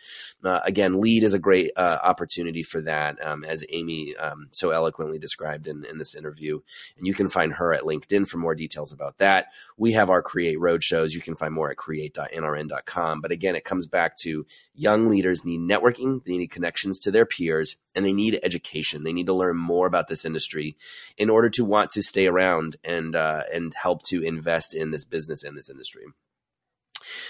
Uh, 0.45 0.61
again, 0.65 1.01
Lead 1.01 1.25
is 1.25 1.35
a 1.35 1.39
great 1.41 1.73
uh, 1.77 1.99
opportunity 2.03 2.63
for 2.63 2.81
that, 2.83 3.21
um, 3.25 3.45
as 3.45 3.65
Amy 3.69 4.15
um, 4.17 4.49
so 4.53 4.71
eloquently 4.71 5.19
described 5.19 5.67
in, 5.67 5.85
in 5.85 5.99
this 5.99 6.15
interview. 6.15 6.61
And 6.97 7.07
you 7.07 7.15
can 7.15 7.29
find 7.29 7.53
her 7.55 7.75
at 7.75 7.83
LinkedIn 7.83 8.29
for 8.29 8.39
more 8.39 8.55
details 8.55 8.93
about 8.93 9.19
that. 9.19 9.47
We 9.77 9.93
have 9.93 10.09
our 10.09 10.23
Create 10.23 10.61
Road 10.61 10.85
shows. 10.85 11.13
You 11.13 11.21
can 11.21 11.35
find 11.35 11.53
more 11.53 11.71
at 11.71 11.77
create.nrn.com. 11.77 13.21
But 13.21 13.33
again, 13.33 13.57
it 13.57 13.65
comes 13.65 13.87
back 13.87 14.17
to 14.19 14.47
Young 14.79 15.09
leaders 15.09 15.43
need 15.43 15.61
networking, 15.61 16.23
they 16.25 16.37
need 16.37 16.51
connections 16.51 16.99
to 16.99 17.11
their 17.11 17.25
peers, 17.25 17.77
and 17.95 18.05
they 18.05 18.13
need 18.13 18.39
education. 18.43 19.05
They 19.05 19.15
need 19.15 19.25
to 19.25 19.33
learn 19.33 19.57
more 19.57 19.87
about 19.87 20.07
this 20.07 20.27
industry 20.27 20.77
in 21.17 21.31
order 21.31 21.49
to 21.51 21.65
want 21.65 21.93
to 21.93 22.03
stay 22.03 22.27
around 22.27 22.77
and 22.85 23.17
uh, 23.17 23.45
and 23.51 23.73
help 23.73 23.96
to 24.05 24.23
invest 24.23 24.75
in 24.75 24.91
this 24.91 25.05
business 25.05 25.45
and 25.45 25.57
this 25.57 25.71
industry. 25.71 26.05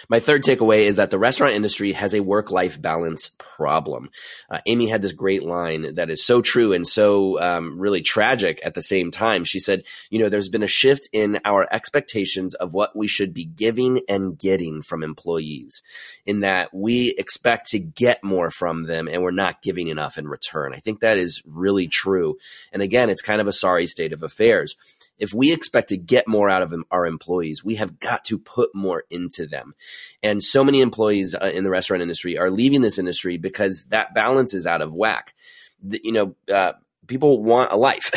My 0.08 0.20
third 0.20 0.42
takeaway 0.42 0.82
is 0.82 0.96
that 0.96 1.10
the 1.10 1.18
restaurant 1.18 1.54
industry 1.54 1.92
has 1.92 2.14
a 2.14 2.20
work 2.20 2.50
life 2.50 2.80
balance 2.80 3.30
problem. 3.38 4.10
Uh, 4.48 4.60
Amy 4.66 4.86
had 4.86 5.02
this 5.02 5.12
great 5.12 5.42
line 5.42 5.94
that 5.94 6.10
is 6.10 6.24
so 6.24 6.42
true 6.42 6.72
and 6.72 6.86
so 6.86 7.40
um, 7.40 7.78
really 7.78 8.02
tragic 8.02 8.60
at 8.64 8.74
the 8.74 8.82
same 8.82 9.10
time. 9.10 9.44
She 9.44 9.58
said, 9.58 9.84
You 10.10 10.18
know, 10.18 10.28
there's 10.28 10.48
been 10.48 10.62
a 10.62 10.68
shift 10.68 11.08
in 11.12 11.40
our 11.44 11.66
expectations 11.70 12.54
of 12.54 12.74
what 12.74 12.96
we 12.96 13.06
should 13.06 13.34
be 13.34 13.44
giving 13.44 14.00
and 14.08 14.38
getting 14.38 14.82
from 14.82 15.02
employees, 15.02 15.82
in 16.24 16.40
that 16.40 16.72
we 16.72 17.14
expect 17.18 17.70
to 17.70 17.78
get 17.78 18.22
more 18.22 18.50
from 18.50 18.84
them 18.84 19.08
and 19.08 19.22
we're 19.22 19.30
not 19.30 19.62
giving 19.62 19.88
enough 19.88 20.18
in 20.18 20.28
return. 20.28 20.72
I 20.74 20.78
think 20.78 21.00
that 21.00 21.18
is 21.18 21.42
really 21.46 21.88
true. 21.88 22.36
And 22.72 22.82
again, 22.82 23.10
it's 23.10 23.22
kind 23.22 23.40
of 23.40 23.46
a 23.46 23.52
sorry 23.52 23.86
state 23.86 24.12
of 24.12 24.22
affairs 24.22 24.76
if 25.18 25.32
we 25.32 25.52
expect 25.52 25.88
to 25.90 25.96
get 25.96 26.28
more 26.28 26.48
out 26.48 26.62
of 26.62 26.74
our 26.90 27.06
employees, 27.06 27.64
we 27.64 27.76
have 27.76 27.98
got 27.98 28.24
to 28.24 28.38
put 28.38 28.74
more 28.74 29.04
into 29.10 29.46
them. 29.46 29.74
And 30.22 30.42
so 30.42 30.62
many 30.62 30.80
employees 30.80 31.34
uh, 31.34 31.50
in 31.54 31.64
the 31.64 31.70
restaurant 31.70 32.02
industry 32.02 32.38
are 32.38 32.50
leaving 32.50 32.82
this 32.82 32.98
industry 32.98 33.36
because 33.38 33.86
that 33.86 34.14
balance 34.14 34.54
is 34.54 34.66
out 34.66 34.82
of 34.82 34.92
whack. 34.92 35.34
You 35.82 36.12
know, 36.12 36.36
uh, 36.52 36.72
people 37.06 37.42
want 37.42 37.72
a 37.72 37.76
life, 37.76 38.10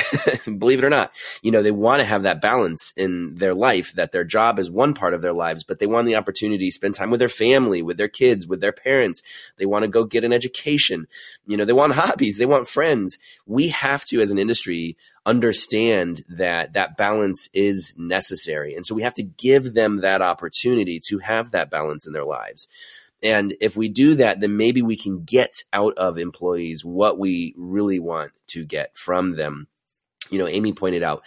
believe 0.45 0.79
it 0.79 0.85
or 0.85 0.89
not. 0.89 1.11
You 1.41 1.51
know, 1.51 1.61
they 1.61 1.71
want 1.71 1.99
to 1.99 2.05
have 2.05 2.23
that 2.23 2.41
balance 2.41 2.93
in 2.97 3.35
their 3.35 3.53
life 3.53 3.93
that 3.93 4.11
their 4.11 4.23
job 4.23 4.59
is 4.59 4.69
one 4.69 4.93
part 4.93 5.13
of 5.13 5.21
their 5.21 5.33
lives, 5.33 5.63
but 5.63 5.79
they 5.79 5.87
want 5.87 6.07
the 6.07 6.15
opportunity 6.15 6.69
to 6.69 6.73
spend 6.73 6.95
time 6.95 7.09
with 7.09 7.19
their 7.19 7.29
family, 7.29 7.81
with 7.81 7.97
their 7.97 8.07
kids, 8.07 8.47
with 8.47 8.61
their 8.61 8.71
parents. 8.71 9.21
They 9.57 9.65
want 9.65 9.83
to 9.83 9.89
go 9.89 10.03
get 10.03 10.23
an 10.23 10.33
education. 10.33 11.07
You 11.45 11.57
know, 11.57 11.65
they 11.65 11.73
want 11.73 11.93
hobbies, 11.93 12.37
they 12.37 12.45
want 12.45 12.67
friends. 12.67 13.17
We 13.45 13.69
have 13.69 14.05
to, 14.05 14.21
as 14.21 14.31
an 14.31 14.39
industry, 14.39 14.97
understand 15.30 16.23
that 16.27 16.73
that 16.73 16.97
balance 16.97 17.49
is 17.53 17.95
necessary. 17.97 18.73
And 18.73 18.84
so 18.86 18.95
we 18.95 19.03
have 19.03 19.13
to 19.13 19.23
give 19.23 19.75
them 19.75 19.97
that 19.97 20.23
opportunity 20.23 20.99
to 21.07 21.19
have 21.19 21.51
that 21.51 21.69
balance 21.69 22.07
in 22.07 22.13
their 22.13 22.25
lives. 22.25 22.67
And 23.21 23.55
if 23.61 23.77
we 23.77 23.89
do 23.89 24.15
that, 24.15 24.39
then 24.39 24.57
maybe 24.57 24.82
we 24.82 24.95
can 24.95 25.23
get 25.23 25.53
out 25.71 25.97
of 25.97 26.17
employees 26.17 26.84
what 26.84 27.19
we 27.19 27.53
really 27.57 27.99
want 27.99 28.32
to 28.47 28.65
get 28.65 28.97
from 28.97 29.36
them. 29.36 29.67
You 30.32 30.39
know, 30.39 30.47
Amy 30.47 30.73
pointed 30.73 31.03
out 31.03 31.23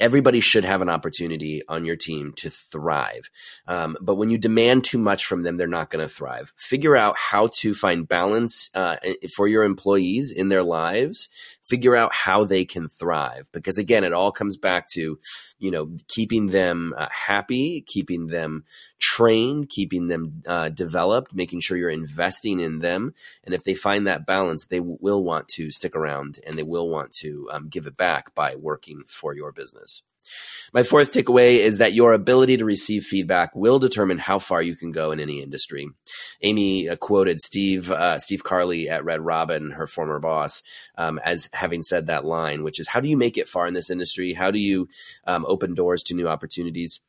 everybody 0.00 0.40
should 0.40 0.64
have 0.64 0.82
an 0.82 0.88
opportunity 0.88 1.62
on 1.68 1.84
your 1.84 1.96
team 1.96 2.32
to 2.36 2.50
thrive. 2.50 3.30
Um, 3.66 3.96
but 4.00 4.16
when 4.16 4.30
you 4.30 4.38
demand 4.38 4.84
too 4.84 4.98
much 4.98 5.26
from 5.26 5.42
them, 5.42 5.56
they're 5.56 5.66
not 5.66 5.90
going 5.90 6.06
to 6.06 6.12
thrive. 6.12 6.52
Figure 6.56 6.96
out 6.96 7.16
how 7.16 7.48
to 7.60 7.74
find 7.74 8.08
balance 8.08 8.70
uh, 8.74 8.96
for 9.36 9.46
your 9.46 9.64
employees 9.64 10.32
in 10.32 10.48
their 10.48 10.62
lives. 10.62 11.28
Figure 11.64 11.96
out 11.96 12.12
how 12.12 12.44
they 12.44 12.64
can 12.64 12.88
thrive. 12.88 13.48
Because 13.52 13.78
again, 13.78 14.04
it 14.04 14.12
all 14.12 14.32
comes 14.32 14.56
back 14.56 14.88
to, 14.90 15.18
you 15.58 15.70
know, 15.70 15.96
keeping 16.08 16.46
them 16.46 16.94
uh, 16.96 17.08
happy, 17.10 17.84
keeping 17.86 18.26
them 18.26 18.64
trained, 19.00 19.68
keeping 19.68 20.08
them 20.08 20.42
uh, 20.46 20.68
developed, 20.68 21.34
making 21.34 21.60
sure 21.60 21.76
you're 21.76 21.90
investing 21.90 22.60
in 22.60 22.80
them. 22.80 23.14
And 23.44 23.54
if 23.54 23.64
they 23.64 23.74
find 23.74 24.06
that 24.06 24.26
balance, 24.26 24.66
they 24.66 24.80
will 24.80 25.24
want 25.24 25.48
to 25.48 25.70
stick 25.70 25.96
around 25.96 26.38
and 26.46 26.56
they 26.56 26.62
will 26.62 26.88
want 26.88 27.12
to 27.20 27.48
um, 27.50 27.68
give 27.68 27.86
it 27.86 27.96
back 27.96 28.34
by 28.34 28.56
working 28.56 29.02
for 29.06 29.34
your 29.34 29.52
business. 29.52 30.02
My 30.72 30.82
fourth 30.82 31.12
takeaway 31.12 31.58
is 31.58 31.78
that 31.78 31.94
your 31.94 32.12
ability 32.12 32.56
to 32.56 32.64
receive 32.64 33.04
feedback 33.04 33.54
will 33.54 33.78
determine 33.78 34.18
how 34.18 34.38
far 34.38 34.60
you 34.60 34.74
can 34.74 34.90
go 34.90 35.12
in 35.12 35.20
any 35.20 35.40
industry. 35.40 35.88
Amy 36.42 36.88
uh, 36.88 36.96
quoted 36.96 37.40
Steve 37.40 37.90
uh, 37.90 38.18
Steve 38.18 38.42
Carley 38.42 38.88
at 38.88 39.04
Red 39.04 39.20
Robin, 39.20 39.70
her 39.70 39.86
former 39.86 40.18
boss, 40.18 40.62
um, 40.96 41.20
as 41.24 41.48
having 41.52 41.82
said 41.82 42.06
that 42.06 42.24
line, 42.24 42.64
which 42.64 42.80
is, 42.80 42.88
"How 42.88 43.00
do 43.00 43.08
you 43.08 43.16
make 43.16 43.38
it 43.38 43.48
far 43.48 43.66
in 43.66 43.74
this 43.74 43.90
industry? 43.90 44.32
How 44.32 44.50
do 44.50 44.58
you 44.58 44.88
um, 45.26 45.44
open 45.46 45.74
doors 45.74 46.02
to 46.04 46.14
new 46.14 46.28
opportunities?" 46.28 47.00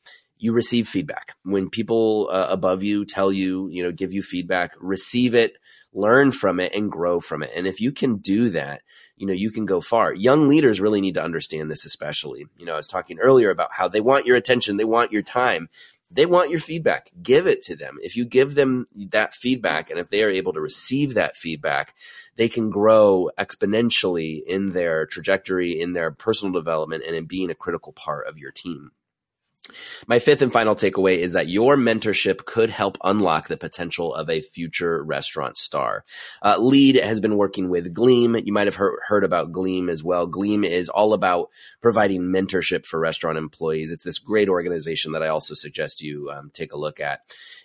You 0.45 0.53
receive 0.53 0.87
feedback. 0.87 1.33
When 1.43 1.71
people 1.71 2.29
uh, 2.31 2.45
above 2.49 2.83
you 2.83 3.03
tell 3.03 3.31
you 3.31 3.67
you 3.69 3.81
know 3.83 3.91
give 3.91 4.13
you 4.13 4.21
feedback 4.21 4.73
receive 4.79 5.33
it 5.33 5.57
learn 5.91 6.31
from 6.31 6.59
it 6.59 6.75
and 6.75 6.91
grow 6.91 7.19
from 7.19 7.41
it. 7.41 7.51
And 7.55 7.65
if 7.65 7.81
you 7.81 7.91
can 7.91 8.17
do 8.17 8.49
that 8.49 8.81
you 9.17 9.25
know 9.25 9.33
you 9.33 9.49
can 9.49 9.65
go 9.65 9.81
far. 9.81 10.13
Young 10.13 10.47
leaders 10.47 10.79
really 10.79 11.01
need 11.01 11.15
to 11.15 11.23
understand 11.23 11.71
this 11.71 11.85
especially. 11.85 12.45
You 12.57 12.65
know 12.65 12.73
i 12.73 12.77
was 12.77 12.87
talking 12.87 13.19
earlier 13.19 13.49
about 13.49 13.73
how 13.73 13.87
they 13.87 14.01
want 14.01 14.27
your 14.27 14.37
attention 14.37 14.77
they 14.77 14.85
want 14.85 15.11
your 15.11 15.23
time 15.23 15.67
they 16.11 16.27
want 16.27 16.51
your 16.51 16.59
feedback. 16.59 17.09
Give 17.21 17.47
it 17.47 17.63
to 17.63 17.75
them. 17.75 17.97
If 17.99 18.15
you 18.15 18.25
give 18.25 18.53
them 18.53 18.85
that 19.09 19.33
feedback 19.33 19.89
and 19.89 19.99
if 19.99 20.09
they 20.09 20.23
are 20.23 20.29
able 20.29 20.53
to 20.53 20.61
receive 20.61 21.15
that 21.15 21.35
feedback 21.35 21.95
they 22.35 22.49
can 22.49 22.69
grow 22.69 23.31
exponentially 23.39 24.43
in 24.45 24.73
their 24.73 25.07
trajectory 25.07 25.81
in 25.81 25.93
their 25.93 26.11
personal 26.11 26.53
development 26.53 27.03
and 27.07 27.15
in 27.15 27.25
being 27.25 27.49
a 27.49 27.55
critical 27.55 27.93
part 27.93 28.27
of 28.27 28.37
your 28.37 28.51
team 28.51 28.91
my 30.07 30.19
fifth 30.19 30.41
and 30.41 30.51
final 30.51 30.75
takeaway 30.75 31.17
is 31.17 31.33
that 31.33 31.49
your 31.49 31.75
mentorship 31.75 32.45
could 32.45 32.69
help 32.69 32.97
unlock 33.03 33.47
the 33.47 33.57
potential 33.57 34.13
of 34.13 34.29
a 34.29 34.41
future 34.41 35.03
restaurant 35.03 35.57
star. 35.57 36.05
Uh, 36.41 36.57
Lead 36.59 36.95
has 36.95 37.19
been 37.19 37.37
working 37.37 37.69
with 37.69 37.93
Gleam. 37.93 38.35
You 38.35 38.53
might 38.53 38.67
have 38.67 38.75
heard, 38.75 38.99
heard 39.07 39.23
about 39.23 39.51
Gleam 39.51 39.89
as 39.89 40.03
well. 40.03 40.27
Gleam 40.27 40.63
is 40.63 40.89
all 40.89 41.13
about 41.13 41.49
providing 41.81 42.21
mentorship 42.23 42.85
for 42.85 42.99
restaurant 42.99 43.37
employees. 43.37 43.91
It's 43.91 44.03
this 44.03 44.19
great 44.19 44.49
organization 44.49 45.13
that 45.13 45.23
I 45.23 45.27
also 45.27 45.53
suggest 45.55 46.01
you 46.01 46.29
um, 46.31 46.51
take 46.53 46.73
a 46.73 46.77
look 46.77 46.99
at. 46.99 47.21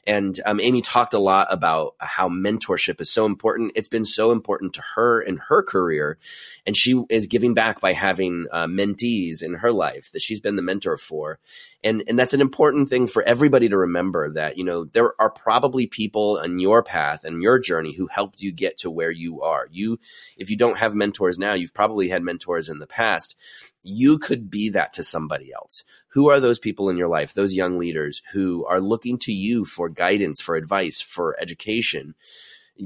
And 0.06 0.40
um, 0.46 0.60
Amy 0.60 0.80
talked 0.80 1.14
a 1.14 1.18
lot 1.18 1.48
about 1.50 1.94
how 1.98 2.28
mentorship 2.28 3.00
is 3.00 3.10
so 3.10 3.26
important. 3.26 3.72
It's 3.74 3.88
been 3.88 4.06
so 4.06 4.32
important 4.32 4.74
to 4.74 4.82
her 4.94 5.20
in 5.20 5.36
her 5.48 5.62
career. 5.62 6.18
And 6.66 6.76
she 6.76 7.02
is 7.10 7.26
giving 7.26 7.54
back 7.54 7.80
by 7.80 7.92
having 7.92 8.46
uh, 8.50 8.66
mentees 8.66 9.42
in 9.42 9.54
her 9.54 9.72
life 9.72 10.10
that 10.12 10.22
she's 10.22 10.40
been 10.40 10.56
the 10.56 10.62
mentor 10.62 10.96
for. 10.96 11.38
And, 11.82 12.02
and 12.06 12.18
that's 12.18 12.34
an 12.34 12.42
important 12.42 12.90
thing 12.90 13.06
for 13.06 13.22
everybody 13.22 13.68
to 13.70 13.76
remember 13.78 14.32
that, 14.34 14.58
you 14.58 14.64
know, 14.64 14.84
there 14.84 15.14
are 15.18 15.30
probably 15.30 15.86
people 15.86 16.38
on 16.42 16.58
your 16.58 16.82
path 16.82 17.24
and 17.24 17.42
your 17.42 17.58
journey 17.58 17.94
who 17.94 18.06
helped 18.06 18.42
you 18.42 18.52
get 18.52 18.78
to 18.78 18.90
where 18.90 19.10
you 19.10 19.40
are. 19.42 19.66
You, 19.70 19.98
if 20.36 20.50
you 20.50 20.58
don't 20.58 20.76
have 20.76 20.94
mentors 20.94 21.38
now, 21.38 21.54
you've 21.54 21.72
probably 21.72 22.08
had 22.08 22.22
mentors 22.22 22.68
in 22.68 22.80
the 22.80 22.86
past 22.86 23.34
you 23.82 24.18
could 24.18 24.50
be 24.50 24.70
that 24.70 24.92
to 24.94 25.04
somebody 25.04 25.52
else. 25.52 25.84
Who 26.08 26.30
are 26.30 26.40
those 26.40 26.58
people 26.58 26.90
in 26.90 26.96
your 26.96 27.08
life, 27.08 27.32
those 27.32 27.54
young 27.54 27.78
leaders 27.78 28.22
who 28.32 28.64
are 28.66 28.80
looking 28.80 29.18
to 29.20 29.32
you 29.32 29.64
for 29.64 29.88
guidance, 29.88 30.40
for 30.40 30.56
advice, 30.56 31.00
for 31.00 31.38
education? 31.40 32.14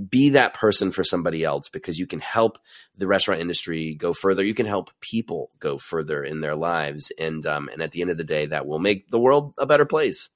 Be 0.08 0.30
that 0.30 0.54
person 0.54 0.90
for 0.90 1.04
somebody 1.04 1.44
else 1.44 1.68
because 1.68 1.98
you 1.98 2.06
can 2.06 2.20
help 2.20 2.58
the 2.96 3.06
restaurant 3.06 3.40
industry 3.40 3.94
go 3.94 4.12
further. 4.12 4.44
You 4.44 4.54
can 4.54 4.66
help 4.66 4.90
people 5.00 5.50
go 5.58 5.78
further 5.78 6.22
in 6.22 6.40
their 6.40 6.56
lives, 6.56 7.12
and 7.18 7.44
um, 7.46 7.68
and 7.68 7.82
at 7.82 7.92
the 7.92 8.00
end 8.00 8.10
of 8.10 8.16
the 8.16 8.24
day, 8.24 8.46
that 8.46 8.66
will 8.66 8.78
make 8.78 9.10
the 9.10 9.20
world 9.20 9.54
a 9.58 9.66
better 9.66 9.86
place. 9.86 10.28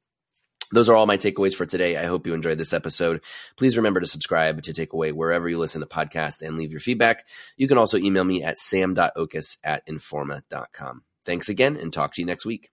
Those 0.71 0.89
are 0.89 0.97
all 0.97 1.07
my 1.07 1.17
takeaways 1.17 1.55
for 1.55 1.65
today. 1.65 1.97
I 1.97 2.05
hope 2.05 2.27
you 2.27 2.35
enjoyed 2.35 2.59
this 2.59 2.75
episode. 2.75 3.23
Please 3.57 3.77
remember 3.77 4.01
to 4.01 4.07
subscribe 4.07 4.63
to 4.63 4.73
Takeaway 4.73 5.13
wherever 5.13 5.49
you 5.49 5.59
listen 5.59 5.81
to 5.81 5.87
podcasts 5.87 6.43
and 6.43 6.57
leave 6.57 6.71
your 6.71 6.81
feedback. 6.81 7.27
You 7.57 7.69
can 7.69 7.79
also 7.79 7.97
email 7.97 8.25
me 8.25 8.43
at 8.43 8.59
sam.oches 8.59 9.59
at 9.65 9.87
informa.com. 9.87 11.05
Thanks 11.25 11.49
again 11.49 11.77
and 11.77 11.93
talk 11.93 12.15
to 12.15 12.23
you 12.23 12.27
next 12.27 12.45
week. 12.45 12.71